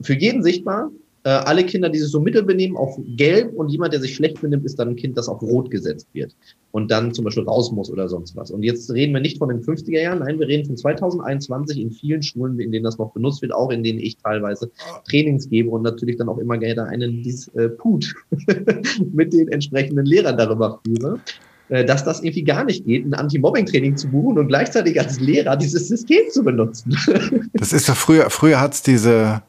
Für 0.00 0.14
jeden 0.14 0.42
sichtbar 0.42 0.90
äh, 1.24 1.30
alle 1.30 1.64
Kinder, 1.64 1.88
die 1.88 1.98
sich 1.98 2.10
so 2.10 2.20
mittel 2.20 2.42
benehmen, 2.42 2.76
auf 2.76 2.98
gelb 3.16 3.52
und 3.54 3.68
jemand, 3.68 3.92
der 3.92 4.00
sich 4.00 4.14
schlecht 4.14 4.40
benimmt, 4.40 4.64
ist 4.64 4.78
dann 4.78 4.90
ein 4.90 4.96
Kind, 4.96 5.16
das 5.16 5.28
auf 5.28 5.42
rot 5.42 5.70
gesetzt 5.70 6.06
wird 6.12 6.34
und 6.70 6.90
dann 6.90 7.12
zum 7.12 7.24
Beispiel 7.24 7.44
raus 7.44 7.72
muss 7.72 7.90
oder 7.90 8.08
sonst 8.08 8.36
was. 8.36 8.50
Und 8.50 8.62
jetzt 8.62 8.90
reden 8.92 9.14
wir 9.14 9.20
nicht 9.20 9.38
von 9.38 9.48
den 9.48 9.60
50er 9.60 10.00
Jahren, 10.00 10.20
nein, 10.20 10.38
wir 10.38 10.46
reden 10.46 10.66
von 10.66 10.76
2021 10.76 11.80
in 11.80 11.90
vielen 11.90 12.22
Schulen, 12.22 12.58
in 12.60 12.72
denen 12.72 12.84
das 12.84 12.98
noch 12.98 13.12
benutzt 13.12 13.42
wird, 13.42 13.52
auch 13.52 13.70
in 13.70 13.82
denen 13.82 13.98
ich 13.98 14.16
teilweise 14.18 14.70
Trainings 15.08 15.48
gebe 15.48 15.70
und 15.70 15.82
natürlich 15.82 16.16
dann 16.16 16.28
auch 16.28 16.38
immer 16.38 16.58
gerne 16.58 16.84
einen 16.84 17.22
Disput 17.22 18.14
mit 19.12 19.32
den 19.32 19.48
entsprechenden 19.48 20.06
Lehrern 20.06 20.36
darüber 20.36 20.80
führe 20.86 21.20
äh, 21.70 21.84
dass 21.84 22.02
das 22.02 22.20
irgendwie 22.20 22.44
gar 22.44 22.64
nicht 22.64 22.86
geht, 22.86 23.04
ein 23.04 23.12
Anti-Mobbing-Training 23.12 23.96
zu 23.96 24.08
buchen 24.08 24.38
und 24.38 24.48
gleichzeitig 24.48 24.98
als 24.98 25.20
Lehrer 25.20 25.54
dieses 25.56 25.88
System 25.88 26.30
zu 26.30 26.42
benutzen. 26.42 26.96
Das 27.52 27.74
ist 27.74 27.88
ja 27.88 27.94
früher, 27.94 28.30
früher 28.30 28.58
hat 28.58 28.72
es 28.72 28.82
diese 28.82 29.42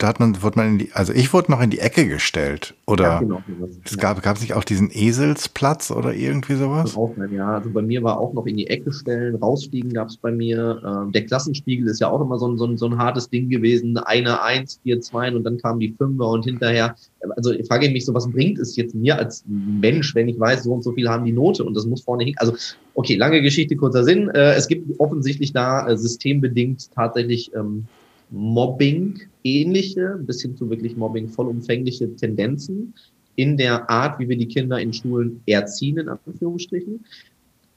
da 0.00 0.08
hat 0.08 0.18
man, 0.18 0.42
wurde 0.42 0.58
man 0.58 0.68
in 0.68 0.78
die, 0.78 0.92
also 0.94 1.12
ich 1.12 1.32
wurde 1.34 1.52
noch 1.52 1.60
in 1.60 1.68
die 1.68 1.78
Ecke 1.78 2.08
gestellt. 2.08 2.74
Oder 2.86 3.04
ja, 3.04 3.18
genau, 3.20 3.42
es 3.84 3.98
gab, 3.98 4.22
gab 4.22 4.36
es 4.36 4.42
nicht 4.42 4.54
auch 4.54 4.64
diesen 4.64 4.90
Eselsplatz 4.90 5.90
oder 5.90 6.14
irgendwie 6.14 6.54
sowas? 6.54 6.96
Ja, 7.30 7.56
also 7.56 7.68
bei 7.68 7.82
mir 7.82 8.02
war 8.02 8.18
auch 8.18 8.32
noch 8.32 8.46
in 8.46 8.56
die 8.56 8.66
Ecke 8.66 8.92
stellen, 8.94 9.34
rausfliegen 9.34 9.92
gab 9.92 10.08
es 10.08 10.16
bei 10.16 10.32
mir. 10.32 10.80
Ähm, 10.86 11.12
der 11.12 11.26
Klassenspiegel 11.26 11.86
ist 11.86 12.00
ja 12.00 12.08
auch 12.08 12.22
immer 12.22 12.38
so 12.38 12.48
ein, 12.48 12.56
so 12.56 12.64
ein, 12.64 12.78
so 12.78 12.86
ein 12.86 12.96
hartes 12.96 13.28
Ding 13.28 13.50
gewesen. 13.50 13.98
Eine, 13.98 14.42
eins, 14.42 14.80
vier, 14.82 15.02
zwei 15.02 15.30
und 15.34 15.44
dann 15.44 15.58
kamen 15.58 15.80
die 15.80 15.92
Fünfer 15.92 16.28
und 16.28 16.46
hinterher. 16.46 16.96
Also 17.36 17.52
ich 17.52 17.66
frage 17.66 17.90
mich 17.90 18.06
so, 18.06 18.14
was 18.14 18.26
bringt 18.30 18.58
es 18.58 18.76
jetzt 18.76 18.94
mir 18.94 19.18
als 19.18 19.44
Mensch, 19.46 20.14
wenn 20.14 20.28
ich 20.28 20.40
weiß, 20.40 20.62
so 20.62 20.72
und 20.72 20.82
so 20.82 20.92
viel 20.92 21.10
haben 21.10 21.26
die 21.26 21.32
Note 21.32 21.62
und 21.62 21.74
das 21.76 21.84
muss 21.84 22.00
vorne 22.00 22.24
hin. 22.24 22.34
Also, 22.38 22.54
okay, 22.94 23.16
lange 23.16 23.42
Geschichte, 23.42 23.76
kurzer 23.76 24.04
Sinn. 24.04 24.30
Äh, 24.30 24.54
es 24.54 24.66
gibt 24.66 24.98
offensichtlich 24.98 25.52
da 25.52 25.86
äh, 25.86 25.98
systembedingt 25.98 26.90
tatsächlich 26.94 27.54
ähm, 27.54 27.86
Mobbing 28.30 29.20
ähnliche, 29.44 30.18
bis 30.20 30.42
hin 30.42 30.56
zu 30.56 30.68
wirklich 30.70 30.96
Mobbing 30.96 31.28
vollumfängliche 31.28 32.14
Tendenzen 32.16 32.94
in 33.36 33.56
der 33.56 33.88
Art, 33.88 34.18
wie 34.18 34.28
wir 34.28 34.36
die 34.36 34.48
Kinder 34.48 34.78
in 34.78 34.92
Schulen 34.92 35.40
erziehen, 35.46 35.98
in 35.98 36.08
Anführungsstrichen. 36.08 37.04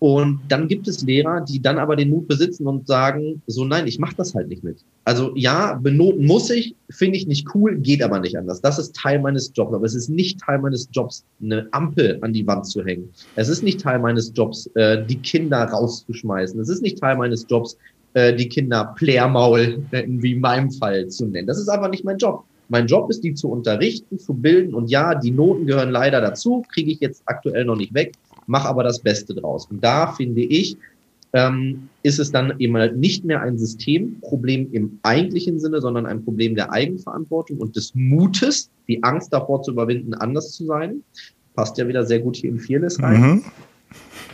Und 0.03 0.41
dann 0.49 0.68
gibt 0.68 0.89
es 0.89 1.01
Lehrer, 1.01 1.39
die 1.39 1.61
dann 1.61 1.78
aber 1.78 1.95
den 1.95 2.09
Mut 2.09 2.28
besitzen 2.28 2.68
und 2.68 2.86
sagen, 2.88 3.41
so 3.47 3.64
nein, 3.64 3.88
ich 3.88 3.99
mache 3.99 4.16
das 4.18 4.36
halt 4.36 4.49
nicht 4.49 4.61
mit. 4.61 4.84
Also 5.05 5.32
ja, 5.34 5.76
benoten 5.76 6.26
muss 6.26 6.49
ich, 6.49 6.76
finde 6.89 7.16
ich 7.16 7.26
nicht 7.26 7.47
cool, 7.55 7.78
geht 7.78 8.03
aber 8.03 8.20
nicht 8.20 8.38
anders. 8.38 8.59
Das 8.59 8.78
ist 8.78 8.93
Teil 8.97 9.22
meines 9.22 9.53
Jobs, 9.55 9.74
aber 9.74 9.86
es 9.86 9.95
ist 9.95 10.09
nicht 10.09 10.41
Teil 10.41 10.59
meines 10.59 10.89
Jobs, 10.91 11.24
eine 11.41 11.70
Ampel 11.72 12.20
an 12.20 12.34
die 12.34 12.45
Wand 12.45 12.66
zu 12.66 12.84
hängen. 12.84 13.07
Es 13.38 13.47
ist 13.47 13.64
nicht 13.64 13.80
Teil 13.80 13.99
meines 13.99 14.34
Jobs, 14.36 14.66
äh, 14.76 15.05
die 15.05 15.20
Kinder 15.20 15.64
rauszuschmeißen. 15.64 16.59
Es 16.59 16.68
ist 16.68 16.82
nicht 16.82 16.99
Teil 16.99 17.16
meines 17.16 17.45
Jobs, 17.47 17.78
äh, 18.14 18.36
die 18.36 18.49
Kinder 18.49 18.93
Plärmaul, 18.95 19.84
wie 19.91 20.34
in 20.34 20.39
meinem 20.39 20.72
Fall 20.72 21.07
zu 21.07 21.26
nennen. 21.26 21.47
Das 21.47 21.59
ist 21.59 21.70
einfach 21.70 21.89
nicht 21.89 22.03
mein 22.03 22.18
Job. 22.18 22.43
Mein 22.70 22.88
Job 22.88 23.09
ist, 23.09 23.24
die 23.24 23.34
zu 23.34 23.49
unterrichten, 23.49 24.18
zu 24.20 24.34
bilden. 24.34 24.74
Und 24.74 24.89
ja, 24.89 25.16
die 25.16 25.32
Noten 25.32 25.68
gehören 25.68 25.91
leider 25.91 26.22
dazu, 26.22 26.64
kriege 26.72 26.91
ich 26.91 26.99
jetzt 26.99 27.22
aktuell 27.26 27.66
noch 27.66 27.76
nicht 27.76 27.93
weg, 27.93 28.14
mache 28.47 28.68
aber 28.68 28.84
das 28.84 28.99
Beste 28.99 29.34
draus. 29.34 29.68
Und 29.70 29.84
da 29.84 30.11
finde 30.14 30.41
ich, 30.41 30.78
ähm, 31.34 31.89
ist 32.03 32.20
es 32.20 32.32
dann 32.32 32.53
eben 32.59 32.78
halt 32.78 32.95
nicht 32.95 33.26
mehr 33.26 33.41
ein 33.41 33.57
Systemproblem 33.57 34.72
im 34.72 34.99
eigentlichen 35.01 35.59
Sinne, 35.59 35.82
sondern 35.82 36.05
ein 36.05 36.24
Problem 36.24 36.55
der 36.55 36.72
Eigenverantwortung 36.72 37.57
und 37.57 37.76
des 37.76 37.93
Mutes, 37.95 38.70
die 38.88 39.03
Angst 39.03 39.34
davor 39.34 39.64
zu 39.64 39.72
überwinden, 39.72 40.14
anders 40.14 40.51
zu 40.51 40.66
sein. 40.66 41.03
Passt 41.55 41.78
ja 41.78 41.88
wieder 41.88 42.05
sehr 42.05 42.20
gut 42.20 42.36
hier 42.36 42.51
in 42.51 42.59
Fearless 42.59 43.01
rein. 43.01 43.22
Mhm. 43.22 43.43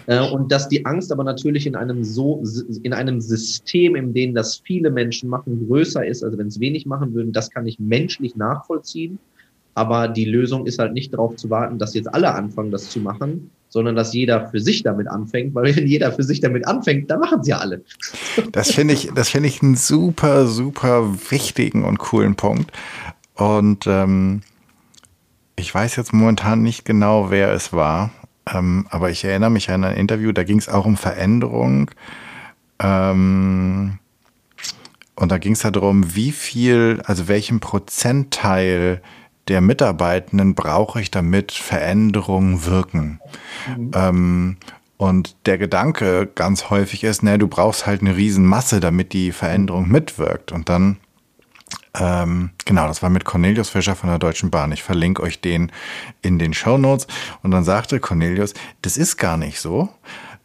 Äh, 0.10 0.28
und 0.28 0.52
dass 0.52 0.68
die 0.68 0.86
Angst 0.88 1.12
aber 1.12 1.24
natürlich 1.24 1.68
in 1.68 1.76
einem 1.76 2.04
so, 2.04 2.44
in 2.82 2.94
einem 2.94 3.22
System, 3.22 3.96
in 3.96 4.12
dem 4.12 4.34
das 4.34 4.60
viele 4.66 4.90
Menschen 4.90 5.30
machen, 5.30 5.68
größer 5.68 6.04
ist, 6.04 6.24
also 6.24 6.36
wenn 6.40 6.48
es 6.48 6.60
wenig 6.60 6.88
machen 6.88 7.14
würden, 7.14 7.32
das 7.32 7.52
kann 7.52 7.68
ich 7.68 7.78
menschlich 7.80 8.36
nachvollziehen. 8.36 9.20
Aber 9.76 10.08
die 10.08 10.26
Lösung 10.26 10.66
ist 10.66 10.80
halt 10.80 10.94
nicht 10.94 11.14
darauf 11.14 11.36
zu 11.36 11.52
warten, 11.52 11.78
dass 11.78 11.94
jetzt 11.94 12.12
alle 12.12 12.34
anfangen, 12.34 12.72
das 12.72 12.90
zu 12.90 13.00
machen, 13.00 13.52
sondern 13.70 13.96
dass 13.96 14.12
jeder 14.12 14.50
für 14.50 14.60
sich 14.60 14.82
damit 14.82 15.08
anfängt, 15.08 15.54
weil 15.54 15.76
wenn 15.76 15.86
jeder 15.86 16.12
für 16.12 16.24
sich 16.24 16.40
damit 16.40 16.68
anfängt, 16.68 17.12
dann 17.12 17.20
machen 17.20 17.44
sie 17.44 17.52
ja 17.52 17.60
alle. 17.60 17.84
Das 18.52 18.72
finde 18.72 18.96
ich, 18.96 19.12
das 19.14 19.30
finde 19.30 19.48
ich 19.48 19.62
einen 19.62 19.76
super, 19.76 20.48
super 20.48 21.14
wichtigen 21.30 21.86
und 21.86 22.00
coolen 22.00 22.36
Punkt. 22.36 22.72
Und 23.36 23.86
ähm, 23.86 24.42
ich 25.56 25.74
weiß 25.74 25.98
jetzt 25.98 26.14
momentan 26.14 26.64
nicht 26.64 26.84
genau, 26.84 27.30
wer 27.30 27.54
es 27.54 27.72
war. 27.74 28.10
Ähm, 28.54 28.88
aber 28.90 29.10
ich 29.10 29.24
erinnere 29.24 29.50
mich 29.50 29.70
an 29.70 29.84
ein 29.84 29.96
Interview, 29.96 30.32
da 30.32 30.44
ging 30.44 30.60
es 30.60 30.70
auch 30.70 30.86
um 30.86 30.98
Veränderung. 30.98 31.92
Ähm, 32.80 34.00
und 35.16 35.32
da 35.32 35.38
ging 35.38 35.54
es 35.54 35.62
darum, 35.62 36.16
wie 36.16 36.32
viel, 36.32 37.02
also 37.06 37.28
welchen 37.28 37.60
Prozentteil 37.60 39.02
der 39.50 39.62
Mitarbeitenden 39.62 40.56
brauche 40.56 41.02
ich, 41.02 41.12
damit 41.12 41.52
Veränderungen 41.52 42.66
wirken. 42.66 43.20
Mhm. 43.68 43.92
Ähm, 43.94 44.58
und 44.98 45.36
der 45.46 45.58
Gedanke 45.58 46.30
ganz 46.36 46.70
häufig 46.70 47.04
ist, 47.04 47.24
ne, 47.24 47.38
du 47.38 47.48
brauchst 47.48 47.86
halt 47.86 48.02
eine 48.02 48.16
Riesenmasse, 48.16 48.80
damit 48.80 49.14
die 49.14 49.32
Veränderung 49.32 49.90
mitwirkt. 49.90 50.52
Und 50.52 50.70
dann 50.70 50.98
ähm, 51.98 52.52
genau, 52.66 52.88
das 52.88 53.02
war 53.02 53.10
mit 53.10 53.26
Cornelius 53.26 53.70
Fischer 53.70 53.96
von 53.96 54.10
der 54.10 54.20
Deutschen 54.20 54.52
Bahn. 54.52 54.72
Ich 54.72 54.84
verlinke 54.84 55.24
euch 55.24 55.42
den 55.42 55.72
in 56.22 56.40
den 56.40 56.54
Show 56.54 56.78
Notes. 56.78 57.08
Und 57.42 57.52
dann 57.52 57.64
sagte 57.64 58.00
Cornelius, 58.00 58.54
das 58.82 58.98
ist 58.98 59.18
gar 59.18 59.38
nicht 59.38 59.60
so. 59.60 59.90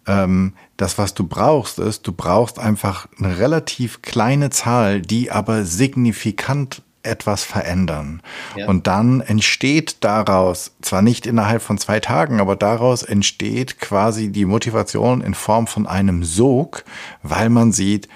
Ähm, 0.07 0.55
das, 0.77 0.99
was 0.99 1.15
du 1.15 1.27
brauchst, 1.27 1.79
ist, 1.79 2.07
du 2.07 2.13
brauchst 2.13 2.59
einfach 2.59 3.07
eine 3.19 3.39
relativ 3.39 4.03
kleine 4.03 4.51
Zahl, 4.51 5.01
die 5.01 5.31
aber 5.31 5.65
signifikant 5.65 6.83
etwas 7.03 7.45
verändern. 7.45 8.23
Ja. 8.57 8.67
Und 8.67 8.87
dann 8.87 9.21
entsteht 9.21 9.99
daraus, 10.01 10.73
zwar 10.81 11.03
nicht 11.03 11.27
innerhalb 11.27 11.61
von 11.61 11.77
zwei 11.77 12.01
Tagen, 12.01 12.41
aber 12.41 12.57
daraus 12.57 13.03
entsteht 13.03 13.79
quasi 13.79 14.33
die 14.33 14.47
Motivation 14.47 15.21
in 15.21 15.35
Form 15.35 15.67
von 15.67 15.87
einem 15.87 16.25
Sog, 16.25 16.85
weil 17.23 17.51
man 17.51 17.73
sieht, 17.73 18.09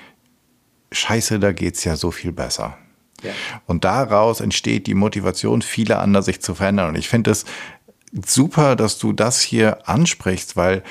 scheiße, 0.91 1.39
da 1.39 1.53
geht's 1.53 1.85
ja 1.85 1.97
so 1.97 2.11
viel 2.11 2.33
besser. 2.33 2.79
Ja. 3.23 3.33
Und 3.67 3.85
daraus 3.85 4.41
entsteht 4.41 4.87
die 4.87 4.95
Motivation 4.95 5.63
vieler 5.63 6.01
anderer, 6.01 6.23
sich 6.23 6.41
zu 6.41 6.55
verändern. 6.55 6.91
Und 6.91 6.99
ich 6.99 7.09
finde 7.09 7.31
es 7.31 7.45
super, 8.27 8.77
dass 8.77 8.99
du 8.99 9.13
das 9.13 9.41
hier 9.41 9.89
ansprichst, 9.89 10.57
weil 10.57 10.83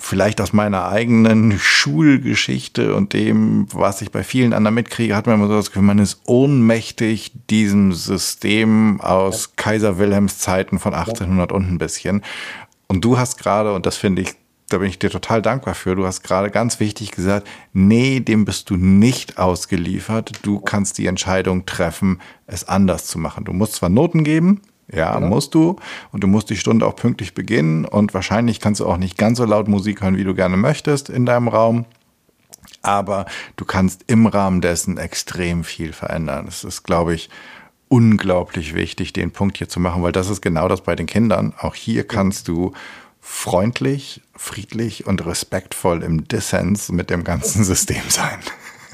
vielleicht 0.00 0.40
aus 0.40 0.52
meiner 0.52 0.88
eigenen 0.88 1.58
Schulgeschichte 1.58 2.94
und 2.94 3.12
dem, 3.12 3.66
was 3.72 4.00
ich 4.00 4.10
bei 4.10 4.24
vielen 4.24 4.52
anderen 4.52 4.74
mitkriege, 4.74 5.14
hat 5.14 5.26
man 5.26 5.36
immer 5.36 5.46
so 5.46 5.54
das 5.54 5.66
Gefühl, 5.66 5.82
man 5.82 5.98
ist 5.98 6.22
ohnmächtig 6.24 7.32
diesem 7.50 7.92
System 7.92 9.00
aus 9.00 9.46
ja. 9.46 9.52
Kaiser 9.56 9.98
Wilhelms 9.98 10.38
Zeiten 10.38 10.78
von 10.78 10.94
1800 10.94 11.50
ja. 11.50 11.56
und 11.56 11.70
ein 11.70 11.78
bisschen. 11.78 12.22
Und 12.88 13.04
du 13.04 13.18
hast 13.18 13.38
gerade, 13.38 13.74
und 13.74 13.86
das 13.86 13.96
finde 13.96 14.22
ich, 14.22 14.30
da 14.70 14.78
bin 14.78 14.88
ich 14.88 14.98
dir 14.98 15.10
total 15.10 15.42
dankbar 15.42 15.74
für, 15.74 15.94
du 15.94 16.06
hast 16.06 16.22
gerade 16.22 16.50
ganz 16.50 16.80
wichtig 16.80 17.10
gesagt, 17.10 17.46
nee, 17.72 18.20
dem 18.20 18.44
bist 18.44 18.70
du 18.70 18.76
nicht 18.76 19.38
ausgeliefert. 19.38 20.40
Du 20.42 20.60
kannst 20.60 20.96
die 20.98 21.06
Entscheidung 21.06 21.66
treffen, 21.66 22.20
es 22.46 22.68
anders 22.68 23.06
zu 23.06 23.18
machen. 23.18 23.44
Du 23.44 23.52
musst 23.52 23.74
zwar 23.74 23.88
Noten 23.88 24.24
geben, 24.24 24.62
ja, 24.92 25.14
genau. 25.14 25.28
musst 25.28 25.54
du. 25.54 25.76
Und 26.12 26.22
du 26.22 26.28
musst 26.28 26.50
die 26.50 26.56
Stunde 26.56 26.86
auch 26.86 26.96
pünktlich 26.96 27.34
beginnen. 27.34 27.84
Und 27.84 28.14
wahrscheinlich 28.14 28.60
kannst 28.60 28.80
du 28.80 28.86
auch 28.86 28.96
nicht 28.96 29.18
ganz 29.18 29.38
so 29.38 29.44
laut 29.44 29.68
Musik 29.68 30.02
hören, 30.02 30.16
wie 30.16 30.24
du 30.24 30.34
gerne 30.34 30.56
möchtest 30.56 31.10
in 31.10 31.26
deinem 31.26 31.48
Raum. 31.48 31.84
Aber 32.82 33.26
du 33.56 33.64
kannst 33.64 34.04
im 34.06 34.26
Rahmen 34.26 34.60
dessen 34.60 34.98
extrem 34.98 35.64
viel 35.64 35.92
verändern. 35.92 36.46
Es 36.48 36.64
ist, 36.64 36.84
glaube 36.84 37.14
ich, 37.14 37.28
unglaublich 37.88 38.74
wichtig, 38.74 39.12
den 39.12 39.32
Punkt 39.32 39.58
hier 39.58 39.68
zu 39.68 39.80
machen, 39.80 40.02
weil 40.02 40.12
das 40.12 40.30
ist 40.30 40.40
genau 40.40 40.68
das 40.68 40.82
bei 40.82 40.94
den 40.94 41.06
Kindern. 41.06 41.52
Auch 41.58 41.74
hier 41.74 42.06
kannst 42.06 42.46
du 42.46 42.72
freundlich, 43.20 44.22
friedlich 44.34 45.06
und 45.06 45.24
respektvoll 45.24 46.02
im 46.02 46.26
Dissens 46.26 46.90
mit 46.90 47.10
dem 47.10 47.24
ganzen 47.24 47.64
System 47.64 48.02
sein. 48.08 48.38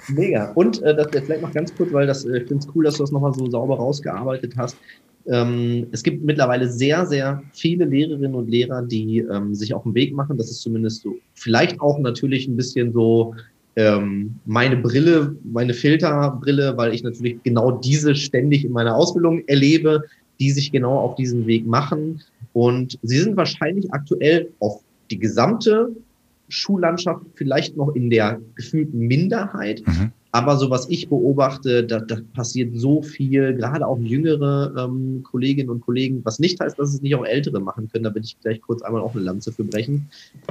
Mega. 0.09 0.53
Und 0.53 0.83
äh, 0.83 0.95
das 0.95 1.09
vielleicht 1.11 1.43
noch 1.43 1.53
ganz 1.53 1.74
kurz, 1.74 1.93
weil 1.93 2.07
das, 2.07 2.24
äh, 2.24 2.39
ich 2.39 2.49
finde 2.49 2.64
es 2.64 2.74
cool, 2.74 2.85
dass 2.85 2.95
du 2.95 3.03
das 3.03 3.12
nochmal 3.12 3.35
so 3.35 3.51
sauber 3.51 3.77
rausgearbeitet 3.77 4.55
hast. 4.57 4.77
Ähm, 5.27 5.89
es 5.91 6.03
gibt 6.03 6.24
mittlerweile 6.24 6.70
sehr, 6.70 7.05
sehr 7.07 7.43
viele 7.53 7.85
Lehrerinnen 7.85 8.35
und 8.35 8.49
Lehrer, 8.49 8.83
die 8.83 9.18
ähm, 9.18 9.55
sich 9.55 9.74
auf 9.74 9.83
den 9.83 9.95
Weg 9.95 10.14
machen. 10.14 10.37
Das 10.37 10.51
ist 10.51 10.61
zumindest 10.61 11.03
so, 11.03 11.16
vielleicht 11.35 11.81
auch 11.81 11.99
natürlich 11.99 12.47
ein 12.47 12.57
bisschen 12.57 12.93
so 12.93 13.35
ähm, 13.74 14.37
meine 14.47 14.77
Brille, 14.77 15.37
meine 15.45 15.74
Filterbrille, 15.74 16.77
weil 16.77 16.95
ich 16.95 17.03
natürlich 17.03 17.43
genau 17.43 17.72
diese 17.72 18.14
ständig 18.14 18.64
in 18.64 18.72
meiner 18.72 18.95
Ausbildung 18.95 19.43
erlebe, 19.49 20.03
die 20.39 20.51
sich 20.51 20.70
genau 20.70 20.99
auf 20.99 21.14
diesen 21.16 21.47
Weg 21.47 21.66
machen. 21.66 22.22
Und 22.57 22.98
sie 23.02 23.18
sind 23.18 23.36
wahrscheinlich 23.36 23.92
aktuell 23.92 24.48
auf 24.61 24.80
die 25.11 25.18
gesamte 25.18 25.94
Schullandschaft 26.48 27.20
vielleicht 27.34 27.76
noch 27.76 27.94
in 27.94 28.09
der 28.09 28.40
gefühlten 28.54 28.98
Minderheit. 28.98 29.82
Mhm. 29.86 30.11
Aber 30.32 30.57
so 30.57 30.70
was 30.70 30.88
ich 30.88 31.11
beobachte, 31.11 31.84
da, 31.84 32.00
da 32.00 32.16
passiert 32.32 32.70
so 32.74 33.02
viel, 33.02 33.54
gerade 33.54 33.86
auch 33.86 33.98
jüngere 33.98 34.72
ähm, 34.78 35.22
Kolleginnen 35.22 35.68
und 35.68 35.82
Kollegen, 35.82 36.22
was 36.24 36.38
nicht 36.38 36.59
heißt, 36.59 36.78
dass 36.78 36.94
es 36.94 37.02
nicht 37.02 37.14
auch 37.14 37.26
ältere 37.26 37.61
machen 37.61 37.90
können, 37.90 38.04
da 38.04 38.14
will 38.14 38.24
ich 38.24 38.38
gleich 38.40 38.62
kurz 38.62 38.80
einmal 38.80 39.02
auch 39.02 39.14
eine 39.14 39.24
Lanze 39.24 39.52
für 39.52 39.64
brechen. 39.64 40.09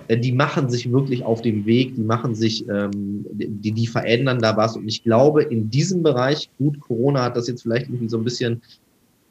Äh, 0.07 0.19
die 0.19 0.31
machen 0.31 0.69
sich 0.69 0.91
wirklich 0.91 1.23
auf 1.23 1.41
dem 1.41 1.65
Weg, 1.65 1.95
die 1.95 2.03
machen 2.03 2.35
sich, 2.35 2.69
ähm, 2.69 3.25
die, 3.31 3.71
die 3.71 3.87
verändern 3.87 4.37
da 4.39 4.55
was. 4.55 4.77
Und 4.77 4.87
ich 4.87 5.03
glaube, 5.03 5.41
in 5.41 5.71
diesem 5.71 6.03
Bereich, 6.03 6.51
gut, 6.59 6.79
Corona 6.79 7.23
hat 7.23 7.35
das 7.35 7.47
jetzt 7.47 7.63
vielleicht 7.63 7.87
irgendwie 7.87 8.09
so 8.09 8.17
ein 8.19 8.23
bisschen 8.23 8.61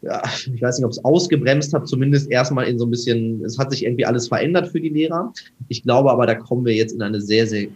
ja, 0.05 0.22
ich 0.55 0.62
weiß 0.62 0.78
nicht, 0.78 0.84
ob 0.84 0.92
es 0.92 1.05
ausgebremst 1.05 1.72
hat, 1.72 1.88
zumindest 1.88 2.30
erstmal 2.30 2.66
in 2.66 2.78
so 2.78 2.86
ein 2.86 2.90
bisschen, 2.90 3.44
es 3.44 3.59
hat 3.59 3.70
sich 3.70 3.84
irgendwie 3.84 4.05
alles 4.05 4.28
verändert 4.28 4.68
für 4.68 4.80
die 4.80 4.88
Lehrer. 4.88 5.32
Ich 5.68 5.82
glaube 5.82 6.11
aber, 6.11 6.26
da 6.26 6.34
kommen 6.34 6.64
wir 6.64 6.74
jetzt 6.74 6.92
in 6.92 7.02
eine 7.02 7.20
sehr, 7.20 7.46
sehr 7.46 7.68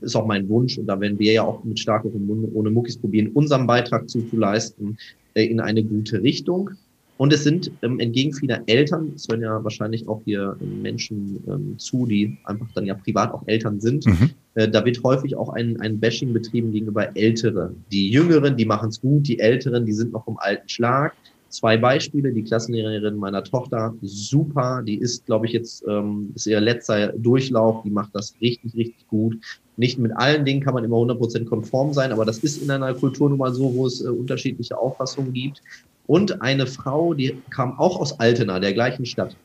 ist 0.00 0.16
auch 0.16 0.26
mein 0.26 0.48
Wunsch 0.48 0.76
und 0.78 0.86
da 0.86 1.00
werden 1.00 1.18
wir 1.18 1.32
ja 1.32 1.42
auch 1.42 1.64
mit 1.64 1.78
starkem 1.78 2.26
Mund 2.26 2.48
ohne 2.52 2.70
Muckis 2.70 2.98
probieren, 2.98 3.28
unseren 3.32 3.66
Beitrag 3.66 4.08
zuzuleisten 4.08 4.98
äh, 5.34 5.44
in 5.44 5.60
eine 5.60 5.82
gute 5.82 6.22
Richtung. 6.22 6.70
Und 7.18 7.32
es 7.32 7.44
sind 7.44 7.70
ähm, 7.82 7.98
entgegen 7.98 8.32
vieler 8.32 8.62
Eltern, 8.66 9.12
es 9.14 9.26
hören 9.28 9.40
ja 9.40 9.62
wahrscheinlich 9.64 10.06
auch 10.06 10.20
hier 10.24 10.56
ähm, 10.60 10.82
Menschen 10.82 11.42
ähm, 11.48 11.78
zu, 11.78 12.06
die 12.06 12.36
einfach 12.44 12.66
dann 12.74 12.84
ja 12.84 12.94
privat 12.94 13.32
auch 13.32 13.42
Eltern 13.46 13.80
sind. 13.80 14.06
Mhm. 14.06 14.30
Äh, 14.54 14.68
da 14.68 14.84
wird 14.84 15.02
häufig 15.02 15.36
auch 15.36 15.48
ein, 15.50 15.80
ein 15.80 15.98
Bashing 15.98 16.32
betrieben 16.32 16.72
gegenüber 16.72 17.16
Ältere. 17.16 17.74
Die 17.90 18.10
Jüngeren, 18.10 18.56
die 18.56 18.66
machen 18.66 18.90
es 18.90 19.00
gut, 19.00 19.26
die 19.28 19.38
Älteren, 19.38 19.86
die 19.86 19.92
sind 19.92 20.12
noch 20.12 20.26
im 20.28 20.36
alten 20.38 20.68
Schlag. 20.68 21.14
Zwei 21.48 21.78
Beispiele, 21.78 22.32
die 22.32 22.42
Klassenlehrerin 22.42 23.16
meiner 23.16 23.42
Tochter, 23.42 23.94
super, 24.02 24.82
die 24.84 24.96
ist, 24.96 25.24
glaube 25.26 25.46
ich, 25.46 25.52
jetzt, 25.52 25.84
ähm, 25.88 26.32
ist 26.34 26.46
ihr 26.46 26.60
letzter 26.60 27.12
Durchlauf, 27.12 27.82
die 27.82 27.90
macht 27.90 28.14
das 28.14 28.34
richtig, 28.42 28.74
richtig 28.74 29.06
gut. 29.08 29.38
Nicht 29.78 29.98
mit 29.98 30.14
allen 30.16 30.44
Dingen 30.44 30.60
kann 30.60 30.74
man 30.74 30.84
immer 30.84 30.96
100% 30.96 31.44
konform 31.44 31.92
sein, 31.92 32.12
aber 32.12 32.24
das 32.24 32.38
ist 32.38 32.62
in 32.62 32.70
einer 32.70 32.92
Kultur 32.94 33.28
nun 33.30 33.38
mal 33.38 33.54
so, 33.54 33.72
wo 33.74 33.86
es 33.86 34.04
äh, 34.04 34.08
unterschiedliche 34.08 34.76
Auffassungen 34.76 35.32
gibt. 35.32 35.62
Und 36.06 36.42
eine 36.42 36.66
Frau, 36.66 37.14
die 37.14 37.42
kam 37.50 37.78
auch 37.78 37.98
aus 37.98 38.18
Altena, 38.20 38.60
der 38.60 38.72
gleichen 38.72 39.06
Stadt. 39.06 39.36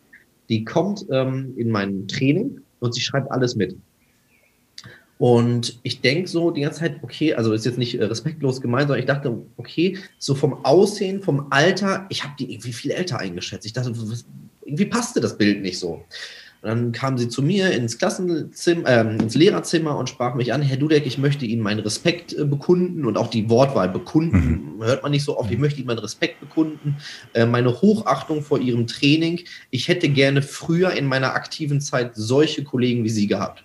Die 0.50 0.64
kommt 0.64 1.06
ähm, 1.10 1.54
in 1.58 1.70
mein 1.70 2.08
Training 2.08 2.62
und 2.80 2.94
sie 2.94 3.02
schreibt 3.02 3.32
alles 3.32 3.56
mit. 3.56 3.76
Und 5.18 5.80
ich 5.84 6.02
denke 6.02 6.28
so 6.28 6.50
die 6.50 6.62
ganze 6.62 6.80
Zeit, 6.80 7.04
okay, 7.04 7.36
also 7.36 7.54
ist 7.54 7.66
jetzt 7.66 7.78
nicht 7.78 8.00
äh, 8.00 8.06
respektlos 8.06 8.60
gemeint, 8.60 8.88
sondern 8.88 9.02
ich 9.02 9.06
dachte, 9.06 9.38
okay, 9.58 10.00
so 10.18 10.34
vom 10.34 10.66
Aussehen, 10.66 11.22
vom 11.22 11.48
Alter, 11.52 12.08
ich 12.10 12.24
habe 12.24 12.34
die 12.40 12.52
irgendwie 12.52 12.74
viel 12.74 12.90
älter 12.90 13.20
eingeschätzt. 13.20 13.68
Ich 13.68 13.74
dachte, 13.74 13.94
irgendwie 14.66 14.86
passte 14.86 15.22
das 15.22 15.38
Bild 15.38 15.62
nicht 15.62 15.78
so. 15.78 16.04
Und 16.62 16.70
dann 16.70 16.92
kam 16.92 17.18
sie 17.18 17.28
zu 17.28 17.42
mir 17.42 17.72
ins 17.72 17.98
Klassenzimmer, 17.98 18.88
äh, 18.88 19.16
ins 19.16 19.34
Lehrerzimmer 19.34 19.98
und 19.98 20.10
sprach 20.10 20.36
mich 20.36 20.54
an, 20.54 20.62
Herr 20.62 20.78
Dudek, 20.78 21.08
ich 21.08 21.18
möchte 21.18 21.46
Ihnen 21.46 21.64
meinen 21.64 21.80
Respekt 21.80 22.34
äh, 22.34 22.46
bekunden 22.46 23.06
und 23.06 23.18
auch 23.18 23.32
die 23.32 23.50
Wortwahl 23.50 23.90
bekunden, 23.90 24.76
mhm. 24.78 24.84
hört 24.84 25.02
man 25.02 25.12
nicht 25.12 25.24
so 25.24 25.40
oft, 25.40 25.50
ich 25.50 25.58
möchte 25.58 25.80
Ihnen 25.80 25.88
meinen 25.88 26.00
Respekt 26.00 26.40
bekunden, 26.40 26.98
äh, 27.34 27.48
meine 27.48 27.82
Hochachtung 27.82 28.44
vor 28.44 28.60
Ihrem 28.60 28.86
Training. 28.86 29.42
Ich 29.72 29.88
hätte 29.88 30.08
gerne 30.10 30.44
früher 30.44 30.92
in 30.92 31.08
meiner 31.08 31.34
aktiven 31.34 31.82
Zeit 31.82 32.12
solche 32.14 32.64
Kollegen 32.64 33.04
wie 33.04 33.10
Sie 33.10 33.26
gehabt. 33.26 33.64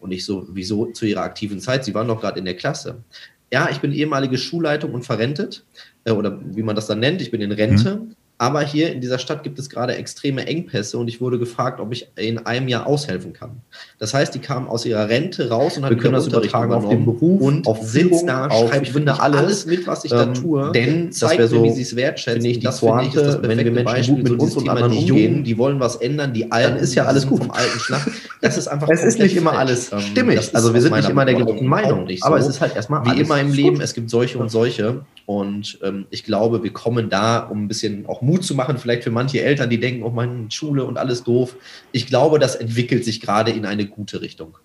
Und 0.00 0.12
ich 0.12 0.24
so, 0.24 0.46
wieso 0.50 0.86
zu 0.86 1.06
ihrer 1.06 1.22
aktiven 1.22 1.60
Zeit? 1.60 1.84
Sie 1.84 1.94
waren 1.94 2.08
doch 2.08 2.20
gerade 2.20 2.38
in 2.38 2.44
der 2.44 2.56
Klasse. 2.56 3.02
Ja, 3.50 3.68
ich 3.70 3.78
bin 3.78 3.92
ehemalige 3.92 4.36
Schulleitung 4.36 4.92
und 4.92 5.04
verrentet, 5.04 5.64
äh, 6.04 6.10
oder 6.10 6.40
wie 6.42 6.62
man 6.62 6.74
das 6.74 6.86
dann 6.86 7.00
nennt, 7.00 7.20
ich 7.20 7.30
bin 7.30 7.42
in 7.42 7.52
Rente. 7.52 7.96
Mhm. 7.96 8.16
Aber 8.36 8.62
hier 8.62 8.92
in 8.92 9.00
dieser 9.00 9.20
Stadt 9.20 9.44
gibt 9.44 9.60
es 9.60 9.70
gerade 9.70 9.94
extreme 9.94 10.46
Engpässe 10.46 10.98
und 10.98 11.06
ich 11.06 11.20
wurde 11.20 11.38
gefragt, 11.38 11.78
ob 11.78 11.92
ich 11.92 12.08
in 12.16 12.44
einem 12.46 12.66
Jahr 12.66 12.84
aushelfen 12.84 13.32
kann. 13.32 13.60
Das 14.00 14.12
heißt, 14.12 14.34
die 14.34 14.40
kamen 14.40 14.66
aus 14.66 14.84
ihrer 14.84 15.08
Rente 15.08 15.50
raus 15.50 15.76
und 15.76 15.84
haben 15.84 15.96
können 15.98 16.14
das 16.14 16.26
übertragen 16.26 16.72
auf 16.72 16.88
den 16.88 17.04
Beruf 17.04 17.40
und 17.40 17.68
auf 17.68 17.82
sitzt 17.82 18.26
da, 18.26 18.48
auf 18.48 18.70
schreibt 18.70 18.92
wirklich 18.92 19.20
alles, 19.20 19.38
alles 19.38 19.66
mit, 19.66 19.86
was 19.86 20.04
ich 20.04 20.10
da 20.10 20.24
ähm, 20.24 20.34
tue. 20.34 20.72
Denn 20.72 21.10
das 21.10 21.30
wäre 21.30 21.46
so, 21.46 21.62
wie 21.62 21.70
sie 21.70 21.82
es 21.82 21.94
wertschätzen. 21.94 22.44
Ich, 22.44 22.58
das 22.58 22.80
Pointe, 22.80 23.02
finde 23.02 23.08
ich, 23.08 23.14
ist 23.14 23.34
das 23.34 23.48
wenn 23.48 23.64
wir 23.64 23.70
Menschen 23.70 23.84
Beispiel, 23.84 24.16
mit 24.16 24.26
so 24.26 24.34
uns 24.34 24.56
und 24.56 24.68
anderen 24.68 24.92
die 24.92 25.06
Jungen, 25.06 25.44
die 25.44 25.56
wollen 25.56 25.78
was 25.78 25.96
ändern, 25.96 26.32
die 26.32 26.50
Alten, 26.50 26.78
ist 26.78 26.94
ja 26.96 27.04
alles 27.04 27.28
gut 27.28 27.38
vom 27.38 27.52
alten 27.52 27.78
Schlag. 27.78 28.04
Das 28.40 28.58
ist 28.58 28.66
einfach 28.74 28.88
Es 28.90 29.04
ist 29.04 29.20
nicht 29.20 29.36
immer 29.36 29.52
alles 29.52 29.92
ähm, 29.92 30.00
stimmig. 30.00 30.54
Also 30.54 30.74
wir 30.74 30.82
sind 30.82 30.94
nicht 30.96 31.08
immer 31.08 31.24
der 31.24 31.34
gleichen 31.34 31.68
Meinung. 31.68 32.08
Aber 32.22 32.38
es 32.38 32.48
ist 32.48 32.60
halt 32.60 32.74
erstmal 32.74 33.04
wie 33.06 33.20
immer 33.20 33.40
im 33.40 33.52
Leben, 33.52 33.80
es 33.80 33.94
gibt 33.94 34.10
solche 34.10 34.38
und 34.38 34.50
solche. 34.50 35.02
Und 35.26 35.78
ähm, 35.82 36.06
ich 36.10 36.24
glaube, 36.24 36.62
wir 36.62 36.72
kommen 36.72 37.08
da, 37.08 37.38
um 37.38 37.64
ein 37.64 37.68
bisschen 37.68 38.06
auch 38.06 38.20
Mut 38.24 38.44
zu 38.44 38.54
machen, 38.54 38.78
vielleicht 38.78 39.04
für 39.04 39.10
manche 39.10 39.42
Eltern, 39.42 39.70
die 39.70 39.80
denken, 39.80 40.02
oh 40.02 40.10
meine 40.10 40.50
Schule 40.50 40.84
und 40.84 40.98
alles 40.98 41.24
doof. 41.24 41.56
Ich 41.92 42.06
glaube, 42.06 42.38
das 42.38 42.56
entwickelt 42.56 43.04
sich 43.04 43.20
gerade 43.20 43.50
in 43.50 43.66
eine 43.66 43.86
gute 43.86 44.20
Richtung. 44.20 44.56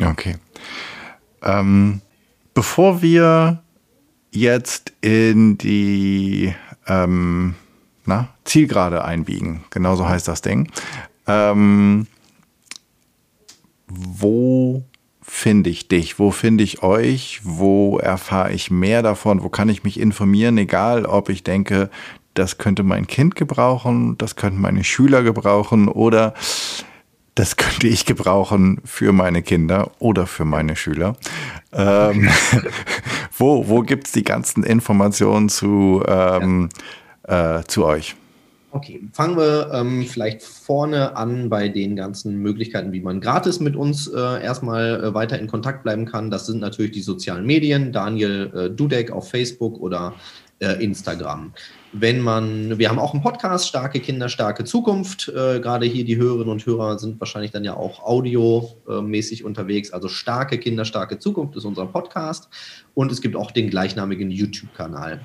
Okay. 0.00 0.36
Ähm, 1.42 2.00
bevor 2.54 3.02
wir 3.02 3.62
jetzt 4.30 4.92
in 5.00 5.58
die 5.58 6.54
ähm, 6.86 7.54
na, 8.04 8.28
Zielgerade 8.44 9.04
einbiegen, 9.04 9.64
genauso 9.70 10.08
heißt 10.08 10.28
das 10.28 10.42
Ding, 10.42 10.70
ähm, 11.26 12.06
wo 13.88 14.84
finde 15.22 15.70
ich 15.70 15.88
dich? 15.88 16.18
Wo 16.18 16.30
finde 16.30 16.64
ich 16.64 16.82
euch? 16.82 17.40
Wo 17.44 17.98
erfahre 17.98 18.52
ich 18.52 18.70
mehr 18.70 19.02
davon? 19.02 19.42
Wo 19.42 19.48
kann 19.48 19.68
ich 19.68 19.84
mich 19.84 20.00
informieren? 20.00 20.56
Egal, 20.58 21.04
ob 21.04 21.28
ich 21.28 21.44
denke, 21.44 21.90
das 22.38 22.58
könnte 22.58 22.84
mein 22.84 23.06
Kind 23.06 23.34
gebrauchen, 23.34 24.16
das 24.18 24.36
könnten 24.36 24.60
meine 24.60 24.84
Schüler 24.84 25.22
gebrauchen 25.22 25.88
oder 25.88 26.34
das 27.34 27.56
könnte 27.56 27.86
ich 27.88 28.04
gebrauchen 28.04 28.80
für 28.84 29.12
meine 29.12 29.42
Kinder 29.42 29.90
oder 29.98 30.26
für 30.26 30.44
meine 30.44 30.76
Schüler. 30.76 31.16
Ähm, 31.72 32.28
wo 33.36 33.68
wo 33.68 33.82
gibt 33.82 34.06
es 34.06 34.12
die 34.12 34.24
ganzen 34.24 34.62
Informationen 34.64 35.48
zu, 35.48 36.02
ähm, 36.06 36.68
äh, 37.24 37.62
zu 37.66 37.84
euch? 37.84 38.16
Okay, 38.70 39.00
fangen 39.12 39.36
wir 39.36 39.70
ähm, 39.72 40.04
vielleicht 40.04 40.42
vorne 40.42 41.16
an 41.16 41.48
bei 41.48 41.68
den 41.68 41.96
ganzen 41.96 42.36
Möglichkeiten, 42.38 42.92
wie 42.92 43.00
man 43.00 43.20
gratis 43.20 43.60
mit 43.60 43.74
uns 43.74 44.08
äh, 44.08 44.42
erstmal 44.44 45.02
äh, 45.02 45.14
weiter 45.14 45.38
in 45.38 45.46
Kontakt 45.46 45.84
bleiben 45.84 46.04
kann. 46.04 46.30
Das 46.30 46.46
sind 46.46 46.60
natürlich 46.60 46.92
die 46.92 47.00
sozialen 47.00 47.46
Medien, 47.46 47.92
Daniel 47.92 48.52
äh, 48.54 48.70
Dudek 48.70 49.10
auf 49.10 49.30
Facebook 49.30 49.80
oder 49.80 50.14
äh, 50.60 50.84
Instagram. 50.84 51.52
Wenn 51.92 52.20
man, 52.20 52.78
wir 52.78 52.90
haben 52.90 52.98
auch 52.98 53.14
einen 53.14 53.22
Podcast, 53.22 53.66
Starke 53.66 54.00
Kinder, 54.00 54.28
starke 54.28 54.64
Zukunft. 54.64 55.28
Äh, 55.28 55.60
Gerade 55.60 55.86
hier 55.86 56.04
die 56.04 56.18
Hörerinnen 56.18 56.50
und 56.50 56.66
Hörer 56.66 56.98
sind 56.98 57.18
wahrscheinlich 57.18 57.50
dann 57.50 57.64
ja 57.64 57.74
auch 57.74 58.00
audiomäßig 58.00 59.42
unterwegs. 59.42 59.90
Also 59.90 60.08
Starke 60.08 60.58
Kinder, 60.58 60.84
starke 60.84 61.18
Zukunft 61.18 61.56
ist 61.56 61.64
unser 61.64 61.86
Podcast. 61.86 62.50
Und 62.92 63.10
es 63.10 63.22
gibt 63.22 63.36
auch 63.36 63.50
den 63.52 63.70
gleichnamigen 63.70 64.30
YouTube-Kanal. 64.30 65.20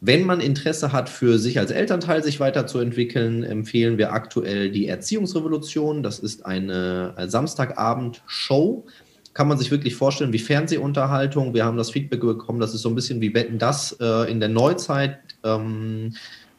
Wenn 0.00 0.24
man 0.24 0.40
Interesse 0.40 0.92
hat, 0.92 1.08
für 1.08 1.38
sich 1.38 1.58
als 1.58 1.70
Elternteil 1.70 2.22
sich 2.22 2.40
weiterzuentwickeln, 2.40 3.44
empfehlen 3.44 3.96
wir 3.96 4.12
aktuell 4.12 4.70
die 4.70 4.88
Erziehungsrevolution. 4.88 6.02
Das 6.02 6.18
ist 6.18 6.44
eine 6.44 7.14
Samstagabend-Show. 7.26 8.86
Kann 9.34 9.48
man 9.48 9.58
sich 9.58 9.70
wirklich 9.70 9.94
vorstellen, 9.94 10.32
wie 10.32 10.38
Fernsehunterhaltung. 10.38 11.54
Wir 11.54 11.64
haben 11.64 11.76
das 11.76 11.90
Feedback 11.90 12.20
bekommen, 12.20 12.58
das 12.58 12.74
ist 12.74 12.82
so 12.82 12.88
ein 12.88 12.94
bisschen 12.94 13.20
wie 13.20 13.34
Wetten 13.34 13.58
das 13.58 13.96
äh, 14.00 14.30
in 14.30 14.40
der 14.40 14.48
Neuzeit. 14.48 15.18
Ähm, 15.46 16.12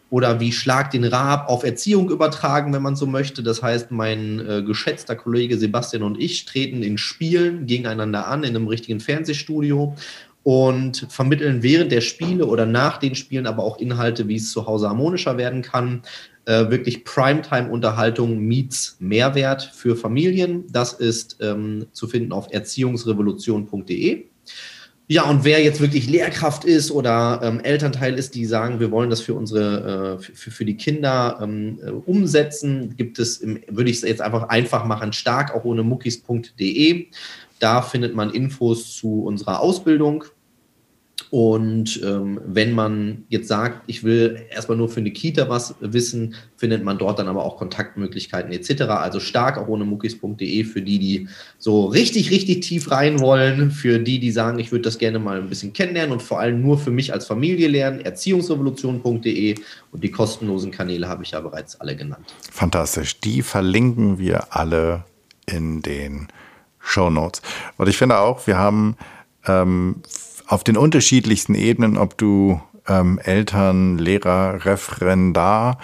oder 0.09 0.39
wie 0.39 0.51
Schlag 0.51 0.91
den 0.91 1.03
Rab 1.03 1.49
auf 1.49 1.63
Erziehung 1.63 2.09
übertragen, 2.09 2.73
wenn 2.73 2.81
man 2.81 2.95
so 2.95 3.05
möchte. 3.05 3.43
Das 3.43 3.61
heißt, 3.61 3.91
mein 3.91 4.39
äh, 4.39 4.63
geschätzter 4.63 5.15
Kollege 5.15 5.57
Sebastian 5.57 6.03
und 6.03 6.19
ich 6.19 6.45
treten 6.45 6.81
in 6.81 6.97
Spielen 6.97 7.65
gegeneinander 7.65 8.27
an 8.27 8.43
in 8.43 8.55
einem 8.55 8.67
richtigen 8.67 8.99
Fernsehstudio 8.99 9.95
und 10.43 11.07
vermitteln 11.09 11.61
während 11.61 11.91
der 11.91 11.99
Spiele 11.99 12.45
oder 12.45 12.65
nach 12.65 12.97
den 12.99 13.15
Spielen 13.15 13.47
aber 13.47 13.63
auch 13.63 13.79
Inhalte, 13.79 14.29
wie 14.29 14.37
es 14.37 14.51
zu 14.51 14.65
Hause 14.65 14.87
harmonischer 14.87 15.37
werden 15.37 15.61
kann. 15.61 16.03
Äh, 16.45 16.69
wirklich 16.69 17.03
Primetime-Unterhaltung 17.03 18.39
meets 18.39 18.95
Mehrwert 19.01 19.61
für 19.61 19.97
Familien. 19.97 20.63
Das 20.71 20.93
ist 20.93 21.35
ähm, 21.41 21.87
zu 21.91 22.07
finden 22.07 22.31
auf 22.31 22.47
erziehungsrevolution.de. 22.49 24.23
Ja, 25.09 25.29
und 25.29 25.45
wer 25.45 25.63
jetzt 25.63 25.79
wirklich 25.79 26.09
Lehrkraft 26.09 26.65
ist 26.65 26.91
oder 26.91 27.39
ähm, 27.41 27.61
Elternteil 27.61 28.15
ist, 28.15 28.35
die 28.35 28.45
sagen, 28.45 28.81
wir 28.81 28.91
wollen 28.91 29.09
das 29.09 29.21
für 29.21 29.35
unsere, 29.35 30.17
äh, 30.19 30.21
für, 30.21 30.51
für 30.51 30.65
die 30.65 30.75
Kinder 30.75 31.39
ähm, 31.41 31.79
äh, 31.81 31.91
umsetzen, 31.91 32.97
gibt 32.97 33.17
es, 33.17 33.37
im, 33.37 33.61
würde 33.69 33.89
ich 33.89 33.97
es 33.97 34.01
jetzt 34.01 34.21
einfach 34.21 34.49
einfach 34.49 34.83
machen, 34.83 35.13
stark 35.13 35.55
auch 35.55 35.63
ohne 35.63 35.83
muckis.de. 35.83 37.07
Da 37.59 37.81
findet 37.81 38.15
man 38.15 38.31
Infos 38.31 38.97
zu 38.97 39.23
unserer 39.23 39.61
Ausbildung, 39.61 40.25
und 41.29 42.01
ähm, 42.03 42.39
wenn 42.45 42.73
man 42.73 43.25
jetzt 43.29 43.47
sagt, 43.47 43.83
ich 43.87 44.03
will 44.03 44.45
erstmal 44.49 44.77
nur 44.77 44.87
für 44.87 45.01
eine 45.01 45.11
Kita 45.11 45.49
was 45.49 45.75
wissen, 45.79 46.35
findet 46.55 46.83
man 46.83 46.97
dort 46.97 47.19
dann 47.19 47.27
aber 47.27 47.43
auch 47.43 47.57
Kontaktmöglichkeiten 47.57 48.51
etc. 48.51 48.83
Also 48.83 49.19
stark 49.19 49.57
auch 49.57 49.67
ohne 49.67 49.83
muckis.de 49.83 50.63
für 50.63 50.81
die, 50.81 50.99
die 50.99 51.27
so 51.57 51.85
richtig, 51.85 52.31
richtig 52.31 52.61
tief 52.61 52.91
rein 52.91 53.19
wollen, 53.19 53.71
für 53.71 53.99
die, 53.99 54.19
die 54.19 54.31
sagen, 54.31 54.59
ich 54.59 54.71
würde 54.71 54.83
das 54.83 54.97
gerne 54.97 55.19
mal 55.19 55.39
ein 55.39 55.49
bisschen 55.49 55.73
kennenlernen 55.73 56.13
und 56.13 56.21
vor 56.21 56.39
allem 56.39 56.61
nur 56.61 56.77
für 56.77 56.91
mich 56.91 57.11
als 57.11 57.25
Familie 57.25 57.67
lernen, 57.67 57.99
erziehungsrevolution.de 57.99 59.55
und 59.91 60.03
die 60.03 60.11
kostenlosen 60.11 60.71
Kanäle 60.71 61.07
habe 61.09 61.23
ich 61.23 61.31
ja 61.31 61.41
bereits 61.41 61.79
alle 61.81 61.95
genannt. 61.95 62.33
Fantastisch. 62.51 63.19
Die 63.19 63.41
verlinken 63.41 64.17
wir 64.17 64.55
alle 64.55 65.03
in 65.45 65.81
den 65.81 66.27
Show 66.79 67.09
Notes. 67.09 67.41
Und 67.77 67.89
ich 67.89 67.97
finde 67.97 68.19
auch, 68.19 68.47
wir 68.47 68.57
haben 68.57 68.95
ähm, 69.45 70.01
auf 70.47 70.63
den 70.63 70.77
unterschiedlichsten 70.77 71.55
Ebenen, 71.55 71.97
ob 71.97 72.17
du 72.17 72.61
ähm, 72.87 73.19
Eltern, 73.23 73.97
Lehrer, 73.97 74.65
Referendar 74.65 75.77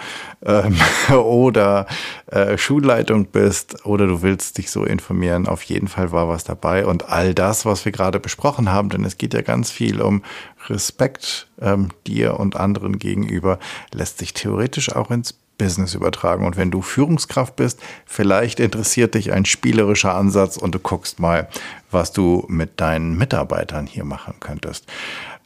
ähm, 0.44 0.76
oder 1.14 1.86
äh, 2.26 2.56
Schulleitung 2.56 3.26
bist 3.26 3.84
oder 3.84 4.06
du 4.06 4.22
willst 4.22 4.58
dich 4.58 4.70
so 4.70 4.84
informieren, 4.84 5.46
auf 5.46 5.62
jeden 5.62 5.88
Fall 5.88 6.12
war 6.12 6.28
was 6.28 6.44
dabei. 6.44 6.86
Und 6.86 7.10
all 7.10 7.34
das, 7.34 7.66
was 7.66 7.84
wir 7.84 7.92
gerade 7.92 8.20
besprochen 8.20 8.70
haben, 8.70 8.88
denn 8.88 9.04
es 9.04 9.18
geht 9.18 9.34
ja 9.34 9.42
ganz 9.42 9.70
viel 9.70 10.00
um 10.00 10.22
Respekt 10.68 11.48
ähm, 11.60 11.90
dir 12.06 12.40
und 12.40 12.56
anderen 12.56 12.98
gegenüber, 12.98 13.58
lässt 13.92 14.18
sich 14.18 14.32
theoretisch 14.32 14.94
auch 14.94 15.10
ins 15.10 15.34
Business 15.58 15.94
übertragen. 15.94 16.46
Und 16.46 16.56
wenn 16.56 16.70
du 16.70 16.82
Führungskraft 16.82 17.56
bist, 17.56 17.80
vielleicht 18.06 18.60
interessiert 18.60 19.14
dich 19.14 19.32
ein 19.32 19.44
spielerischer 19.44 20.14
Ansatz 20.14 20.56
und 20.56 20.74
du 20.74 20.78
guckst 20.78 21.20
mal, 21.20 21.48
was 21.90 22.12
du 22.12 22.44
mit 22.48 22.80
deinen 22.80 23.16
Mitarbeitern 23.16 23.86
hier 23.86 24.04
machen 24.04 24.34
könntest. 24.40 24.86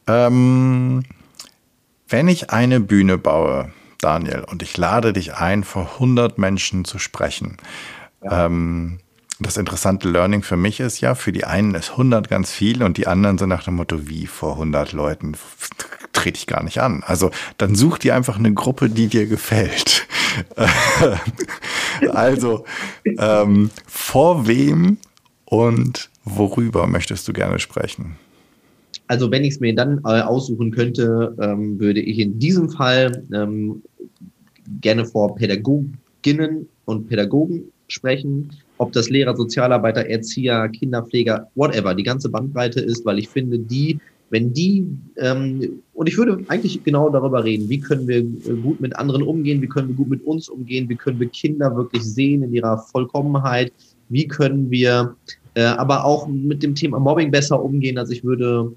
Ähm, 0.07 1.03
wenn 2.07 2.27
ich 2.27 2.49
eine 2.49 2.79
Bühne 2.79 3.17
baue, 3.17 3.71
Daniel, 4.01 4.43
und 4.49 4.63
ich 4.63 4.75
lade 4.77 5.13
dich 5.13 5.35
ein, 5.35 5.63
vor 5.63 5.89
100 5.93 6.37
Menschen 6.37 6.85
zu 6.85 6.97
sprechen, 6.97 7.57
ja. 8.23 8.45
ähm, 8.45 8.99
das 9.39 9.55
interessante 9.55 10.09
Learning 10.09 10.43
für 10.43 10.57
mich 10.57 10.81
ist 10.81 10.99
ja, 10.99 11.15
für 11.15 11.31
die 11.31 11.45
einen 11.45 11.73
ist 11.73 11.91
100 11.91 12.29
ganz 12.29 12.51
viel 12.51 12.83
und 12.83 12.97
die 12.97 13.07
anderen 13.07 13.37
sind 13.37 13.49
nach 13.49 13.63
dem 13.63 13.75
Motto, 13.75 14.09
wie 14.09 14.27
vor 14.27 14.53
100 14.53 14.91
Leuten 14.91 15.35
trete 16.13 16.37
ich 16.37 16.47
gar 16.47 16.63
nicht 16.63 16.79
an. 16.79 17.03
Also 17.05 17.31
dann 17.57 17.75
such 17.75 17.99
dir 17.99 18.15
einfach 18.15 18.37
eine 18.37 18.53
Gruppe, 18.53 18.89
die 18.89 19.07
dir 19.07 19.27
gefällt. 19.27 20.07
also 22.11 22.65
ähm, 23.17 23.69
vor 23.87 24.47
wem 24.47 24.97
und 25.45 26.09
worüber 26.23 26.87
möchtest 26.87 27.27
du 27.27 27.33
gerne 27.33 27.59
sprechen? 27.59 28.17
Also 29.07 29.31
wenn 29.31 29.43
ich 29.43 29.55
es 29.55 29.59
mir 29.59 29.73
dann 29.73 29.99
äh, 30.05 30.21
aussuchen 30.21 30.71
könnte, 30.71 31.35
ähm, 31.41 31.79
würde 31.79 31.99
ich 31.99 32.19
in 32.19 32.37
diesem 32.37 32.69
Fall 32.69 33.23
ähm, 33.33 33.81
gerne 34.81 35.05
vor 35.05 35.35
Pädagoginnen 35.35 36.67
und 36.85 37.07
Pädagogen 37.07 37.63
sprechen, 37.87 38.51
ob 38.77 38.93
das 38.93 39.09
Lehrer, 39.09 39.35
Sozialarbeiter, 39.35 40.05
Erzieher, 40.05 40.69
Kinderpfleger, 40.69 41.47
whatever, 41.55 41.95
die 41.95 42.03
ganze 42.03 42.29
Bandbreite 42.29 42.79
ist, 42.79 43.03
weil 43.05 43.19
ich 43.19 43.29
finde, 43.29 43.57
die 43.57 43.99
wenn 44.29 44.53
die, 44.53 44.85
ähm, 45.17 45.81
und 45.93 46.07
ich 46.07 46.17
würde 46.17 46.43
eigentlich 46.47 46.83
genau 46.83 47.09
darüber 47.09 47.43
reden, 47.43 47.69
wie 47.69 47.79
können 47.79 48.07
wir 48.07 48.17
äh, 48.17 48.55
gut 48.61 48.79
mit 48.79 48.95
anderen 48.95 49.23
umgehen, 49.23 49.61
wie 49.61 49.67
können 49.67 49.89
wir 49.89 49.95
gut 49.95 50.09
mit 50.09 50.23
uns 50.23 50.49
umgehen, 50.49 50.87
wie 50.89 50.95
können 50.95 51.19
wir 51.19 51.27
Kinder 51.27 51.75
wirklich 51.75 52.03
sehen 52.03 52.43
in 52.43 52.53
ihrer 52.53 52.77
Vollkommenheit, 52.77 53.71
wie 54.09 54.27
können 54.27 54.69
wir 54.69 55.15
äh, 55.55 55.63
aber 55.63 56.05
auch 56.05 56.27
mit 56.27 56.63
dem 56.63 56.75
Thema 56.75 56.99
Mobbing 56.99 57.31
besser 57.31 57.61
umgehen. 57.61 57.97
Also 57.97 58.13
ich 58.13 58.23
würde 58.23 58.71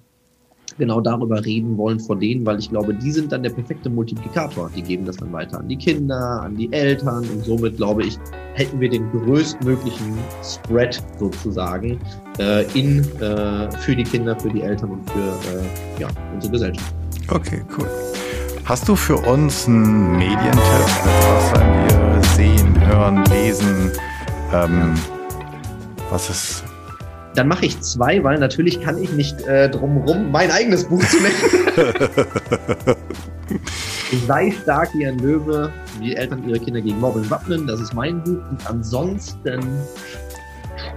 genau 0.79 1.01
darüber 1.01 1.45
reden 1.45 1.77
wollen 1.77 2.01
vor 2.01 2.17
denen, 2.17 2.45
weil 2.47 2.59
ich 2.59 2.71
glaube, 2.71 2.95
die 2.95 3.11
sind 3.11 3.33
dann 3.33 3.43
der 3.43 3.51
perfekte 3.51 3.91
Multiplikator. 3.91 4.71
Die 4.75 4.83
geben 4.83 5.05
das 5.05 5.17
dann 5.17 5.33
weiter 5.33 5.59
an 5.59 5.69
die 5.69 5.77
Kinder, 5.77 6.43
an 6.43 6.57
die 6.57 6.73
Eltern 6.73 7.25
und 7.29 7.45
somit 7.45 7.77
glaube 7.77 8.05
ich, 8.05 8.19
hätten 8.55 8.81
wir 8.81 8.89
den 8.89 9.11
größtmöglichen 9.11 10.15
Spread 10.43 11.03
sozusagen 11.19 11.99
äh, 12.39 12.65
in, 12.79 13.01
äh, 13.21 13.71
für 13.79 13.97
die 13.97 14.05
Kinder, 14.05 14.39
für 14.39 14.51
die 14.51 14.63
Eltern 14.63 14.91
und 14.91 15.11
für 15.11 15.19
äh, 15.19 16.01
ja, 16.01 16.09
unsere 16.35 16.53
Gesellschaft. 16.53 16.95
Okay, 17.29 17.63
cool. 17.79 17.89
Hast 18.65 18.89
du 18.89 18.95
für 18.95 19.17
uns 19.17 19.67
einen 19.67 20.19
Medientipp? 20.19 20.57
Was 20.57 21.61
wir 21.61 22.23
sehen, 22.37 22.87
hören, 22.87 23.25
lesen? 23.27 23.91
Ähm, 24.53 24.95
was 26.11 26.31
ist 26.31 26.65
dann 27.35 27.49
mache 27.49 27.67
ich 27.67 27.81
zwei, 27.81 28.23
weil 28.23 28.39
natürlich 28.39 28.81
kann 28.81 29.03
ich 29.03 29.11
nicht 29.13 29.41
äh, 29.47 29.69
drumherum 29.71 30.31
mein 30.31 30.51
eigenes 30.51 30.85
Buch 30.85 31.03
zu 31.05 31.17
nennen. 31.19 32.97
Sei 34.27 34.53
stark 34.63 34.91
wie 34.95 35.07
ein 35.07 35.19
Löwe, 35.19 35.73
wie 35.99 36.15
Eltern 36.15 36.47
ihre 36.49 36.59
Kinder 36.59 36.81
gegen 36.81 37.01
Mobbing 37.01 37.29
wappnen. 37.31 37.67
Das 37.67 37.81
ist 37.81 37.95
mein 37.95 38.23
Buch. 38.23 38.43
Und 38.51 38.67
ansonsten, 38.69 39.61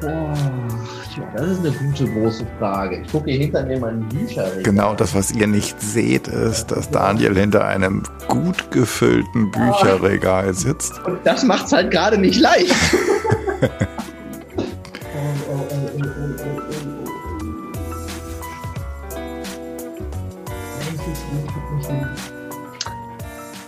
oh, 0.03 0.07
ja, 0.07 1.31
das 1.37 1.51
ist 1.51 1.59
eine 1.59 1.71
gute 1.71 2.05
große 2.05 2.45
Frage. 2.59 3.01
Ich 3.01 3.11
gucke 3.11 3.31
hier 3.31 3.39
hinter 3.39 3.65
mir 3.65 3.79
meinen 3.79 4.07
Bücherregal. 4.09 4.63
Genau, 4.63 4.93
das, 4.93 5.15
was 5.15 5.31
ihr 5.31 5.47
nicht 5.47 5.79
seht, 5.81 6.27
ist, 6.27 6.67
dass 6.67 6.91
Daniel 6.91 7.35
hinter 7.35 7.65
einem 7.65 8.03
gut 8.27 8.71
gefüllten 8.71 9.51
Bücherregal 9.51 10.53
sitzt. 10.53 11.01
Und 11.05 11.19
das 11.23 11.43
macht 11.43 11.67
es 11.67 11.71
halt 11.71 11.91
gerade 11.91 12.17
nicht 12.17 12.41
leicht. 12.41 12.75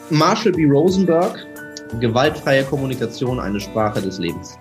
Marshall 0.10 0.54
B. 0.54 0.66
Rosenberg, 0.66 1.46
gewaltfreie 2.00 2.64
Kommunikation, 2.64 3.40
eine 3.40 3.60
Sprache 3.60 4.02
des 4.02 4.20
Lebens. 4.20 4.58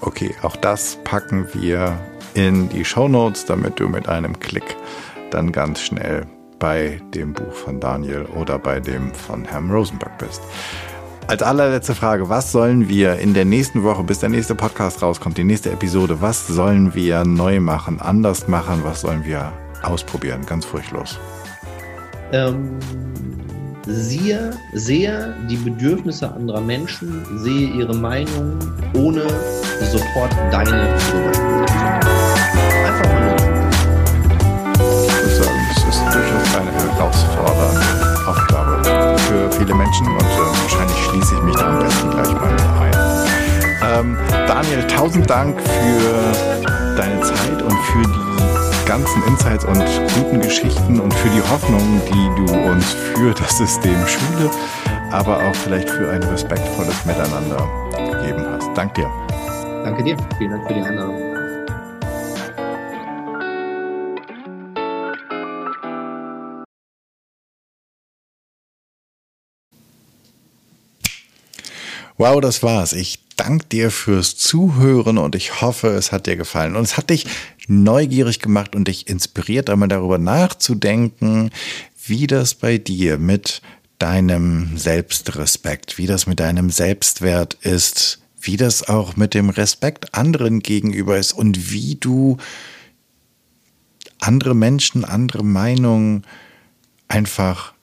Okay, 0.00 0.34
auch 0.42 0.56
das 0.56 0.98
packen 1.04 1.46
wir 1.54 1.98
in 2.34 2.68
die 2.68 2.84
Show 2.84 3.08
Notes, 3.08 3.44
damit 3.44 3.80
du 3.80 3.88
mit 3.88 4.08
einem 4.08 4.38
Klick 4.40 4.76
dann 5.30 5.52
ganz 5.52 5.80
schnell 5.80 6.26
bei 6.58 7.00
dem 7.14 7.32
Buch 7.32 7.52
von 7.52 7.80
Daniel 7.80 8.26
oder 8.36 8.58
bei 8.58 8.80
dem 8.80 9.12
von 9.12 9.44
Herrn 9.44 9.70
Rosenberg 9.70 10.18
bist. 10.18 10.42
Als 11.26 11.42
allerletzte 11.42 11.94
Frage, 11.94 12.28
was 12.28 12.52
sollen 12.52 12.88
wir 12.88 13.18
in 13.18 13.32
der 13.32 13.46
nächsten 13.46 13.82
Woche, 13.82 14.04
bis 14.04 14.18
der 14.18 14.28
nächste 14.28 14.54
Podcast 14.54 15.02
rauskommt, 15.02 15.38
die 15.38 15.44
nächste 15.44 15.70
Episode, 15.70 16.20
was 16.20 16.46
sollen 16.46 16.94
wir 16.94 17.24
neu 17.24 17.60
machen, 17.60 18.00
anders 18.00 18.46
machen, 18.46 18.80
was 18.84 19.00
sollen 19.00 19.24
wir 19.24 19.52
ausprobieren? 19.82 20.44
Ganz 20.46 20.66
furchtlos. 20.66 21.18
Ähm, 22.32 22.78
sehe, 23.86 24.50
sehe 24.72 25.34
die 25.48 25.56
Bedürfnisse 25.56 26.32
anderer 26.32 26.60
Menschen, 26.60 27.24
sehe 27.38 27.68
ihre 27.68 27.94
Meinung, 27.94 28.58
ohne 28.94 29.22
sofort 29.92 30.32
deine 30.50 30.96
zu 30.98 31.16
Einfach 32.86 33.08
mal 33.12 33.20
nur. 33.24 33.36
Ich 35.06 35.22
muss 35.22 35.36
sagen, 35.36 35.60
es 35.70 35.78
ist 35.78 36.02
durchaus 36.04 36.54
eine 36.56 36.72
herausfordernde 36.72 38.28
Aufgabe 38.28 39.18
für 39.18 39.52
viele 39.52 39.74
Menschen 39.74 40.06
und 40.06 40.22
äh, 40.22 40.62
wahrscheinlich 40.62 40.98
schließe 40.98 41.34
ich 41.34 41.42
mich 41.42 41.56
da 41.56 41.68
am 41.68 41.78
besten 41.78 42.10
gleich 42.10 42.32
mal 42.32 42.50
mit 42.50 42.60
ein. 42.60 42.94
Ähm, 43.86 44.16
Daniel, 44.46 44.86
tausend 44.86 45.28
Dank 45.28 45.60
für 45.60 46.96
deine 46.96 47.20
Zeit 47.20 47.62
und 47.62 47.72
für 47.72 48.02
die 48.02 48.63
ganzen 48.86 49.22
Insights 49.24 49.64
und 49.64 49.82
guten 50.14 50.40
Geschichten 50.40 51.00
und 51.00 51.12
für 51.14 51.28
die 51.30 51.42
Hoffnung, 51.42 52.00
die 52.08 52.46
du 52.46 52.70
uns 52.70 52.92
für 52.92 53.32
das 53.32 53.58
System 53.58 53.96
Schule, 54.06 54.50
aber 55.10 55.38
auch 55.38 55.54
vielleicht 55.54 55.88
für 55.88 56.10
ein 56.10 56.22
respektvolles 56.22 57.04
Miteinander 57.04 57.68
gegeben 58.10 58.44
hast. 58.50 58.68
Dank 58.76 58.94
dir. 58.94 59.10
Danke 59.84 60.02
dir. 60.02 60.16
Vielen 60.38 60.50
Dank 60.50 60.66
für 60.66 60.74
die 60.74 60.82
Einladung. 60.82 61.33
Wow, 72.16 72.40
das 72.40 72.62
war's. 72.62 72.92
Ich 72.92 73.18
danke 73.36 73.66
dir 73.66 73.90
fürs 73.90 74.36
Zuhören 74.36 75.18
und 75.18 75.34
ich 75.34 75.60
hoffe, 75.60 75.88
es 75.88 76.12
hat 76.12 76.26
dir 76.26 76.36
gefallen. 76.36 76.76
Und 76.76 76.84
es 76.84 76.96
hat 76.96 77.10
dich 77.10 77.26
neugierig 77.66 78.38
gemacht 78.38 78.76
und 78.76 78.86
dich 78.86 79.08
inspiriert, 79.08 79.68
einmal 79.68 79.88
darüber 79.88 80.18
nachzudenken, 80.18 81.50
wie 82.06 82.26
das 82.28 82.54
bei 82.54 82.78
dir 82.78 83.18
mit 83.18 83.62
deinem 83.98 84.76
Selbstrespekt, 84.76 85.98
wie 85.98 86.06
das 86.06 86.26
mit 86.26 86.38
deinem 86.38 86.70
Selbstwert 86.70 87.54
ist, 87.62 88.20
wie 88.40 88.56
das 88.56 88.88
auch 88.88 89.16
mit 89.16 89.34
dem 89.34 89.50
Respekt 89.50 90.14
anderen 90.14 90.60
gegenüber 90.60 91.18
ist 91.18 91.32
und 91.32 91.72
wie 91.72 91.96
du 91.96 92.36
andere 94.20 94.54
Menschen, 94.54 95.04
andere 95.04 95.44
Meinungen 95.44 96.24
einfach 97.08 97.73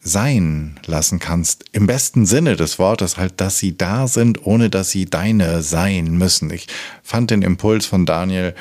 sein 0.00 0.78
lassen 0.86 1.18
kannst. 1.18 1.64
Im 1.72 1.86
besten 1.86 2.26
Sinne 2.26 2.56
des 2.56 2.78
Wortes 2.78 3.16
halt, 3.16 3.40
dass 3.40 3.58
sie 3.58 3.76
da 3.76 4.08
sind, 4.08 4.46
ohne 4.46 4.70
dass 4.70 4.90
sie 4.90 5.06
deine 5.06 5.62
sein 5.62 6.16
müssen. 6.16 6.50
Ich 6.50 6.66
fand 7.02 7.30
den 7.30 7.42
Impuls 7.42 7.86
von 7.86 8.06
Daniel 8.06 8.54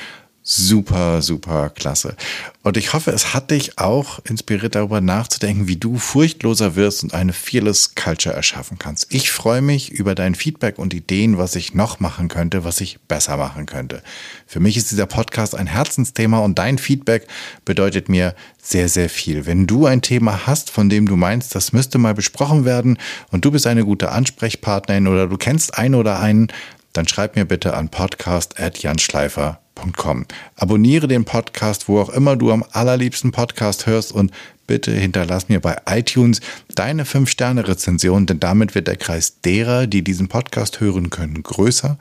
super, 0.49 1.21
super 1.21 1.69
klasse. 1.69 2.15
Und 2.63 2.77
ich 2.77 2.93
hoffe, 2.93 3.11
es 3.11 3.33
hat 3.33 3.51
dich 3.51 3.77
auch 3.77 4.19
inspiriert, 4.23 4.75
darüber 4.75 5.01
nachzudenken, 5.01 5.67
wie 5.67 5.75
du 5.75 5.97
furchtloser 5.97 6.77
wirst 6.77 7.03
und 7.03 7.13
eine 7.13 7.33
Fearless 7.33 7.95
Culture 7.95 8.33
erschaffen 8.33 8.79
kannst. 8.79 9.13
Ich 9.13 9.29
freue 9.29 9.61
mich 9.61 9.91
über 9.91 10.15
dein 10.15 10.35
Feedback 10.35 10.79
und 10.79 10.93
Ideen, 10.93 11.37
was 11.37 11.55
ich 11.55 11.73
noch 11.73 11.99
machen 11.99 12.29
könnte, 12.29 12.63
was 12.63 12.79
ich 12.79 12.97
besser 13.09 13.35
machen 13.35 13.65
könnte. 13.65 14.01
Für 14.45 14.61
mich 14.61 14.77
ist 14.77 14.89
dieser 14.89 15.05
Podcast 15.05 15.53
ein 15.53 15.67
Herzensthema 15.67 16.39
und 16.39 16.57
dein 16.57 16.77
Feedback 16.77 17.27
bedeutet 17.65 18.07
mir 18.07 18.33
sehr, 18.61 18.87
sehr 18.87 19.09
viel. 19.09 19.45
Wenn 19.45 19.67
du 19.67 19.85
ein 19.85 20.01
Thema 20.01 20.47
hast, 20.47 20.69
von 20.69 20.87
dem 20.89 21.09
du 21.09 21.17
meinst, 21.17 21.55
das 21.55 21.73
müsste 21.73 21.97
mal 21.97 22.13
besprochen 22.13 22.63
werden 22.63 22.97
und 23.31 23.43
du 23.43 23.51
bist 23.51 23.67
eine 23.67 23.83
gute 23.83 24.13
Ansprechpartnerin 24.13 25.07
oder 25.07 25.27
du 25.27 25.35
kennst 25.35 25.77
einen 25.77 25.95
oder 25.95 26.21
einen, 26.21 26.47
dann 26.93 27.05
schreib 27.05 27.35
mir 27.35 27.43
bitte 27.43 27.73
an 27.73 27.89
podcast.janschleifer.com 27.89 29.66
podcast.com. 29.77 30.25
Abonniere 30.55 31.07
den 31.07 31.25
Podcast, 31.25 31.87
wo 31.87 31.99
auch 31.99 32.09
immer 32.09 32.35
du 32.35 32.51
am 32.51 32.63
allerliebsten 32.71 33.31
Podcast 33.31 33.85
hörst 33.85 34.11
und 34.11 34.31
bitte 34.65 34.91
hinterlass 34.91 35.49
mir 35.49 35.59
bei 35.59 35.77
iTunes 35.87 36.41
deine 36.75 37.05
5-Sterne-Rezension, 37.05 38.25
denn 38.25 38.39
damit 38.39 38.75
wird 38.75 38.87
der 38.87 38.97
Kreis 38.97 39.41
derer, 39.41 39.87
die 39.87 40.03
diesen 40.03 40.27
Podcast 40.27 40.81
hören 40.81 41.09
können, 41.09 41.43
größer 41.43 41.97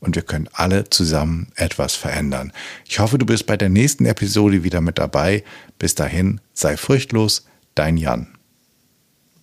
und 0.00 0.16
wir 0.16 0.22
können 0.22 0.48
alle 0.52 0.88
zusammen 0.90 1.48
etwas 1.56 1.94
verändern. 1.94 2.52
Ich 2.86 2.98
hoffe, 2.98 3.18
du 3.18 3.26
bist 3.26 3.46
bei 3.46 3.56
der 3.56 3.68
nächsten 3.68 4.06
Episode 4.06 4.64
wieder 4.64 4.80
mit 4.80 4.98
dabei. 4.98 5.44
Bis 5.78 5.94
dahin, 5.94 6.40
sei 6.54 6.76
furchtlos, 6.76 7.46
dein 7.74 7.96
Jan. 7.96 8.37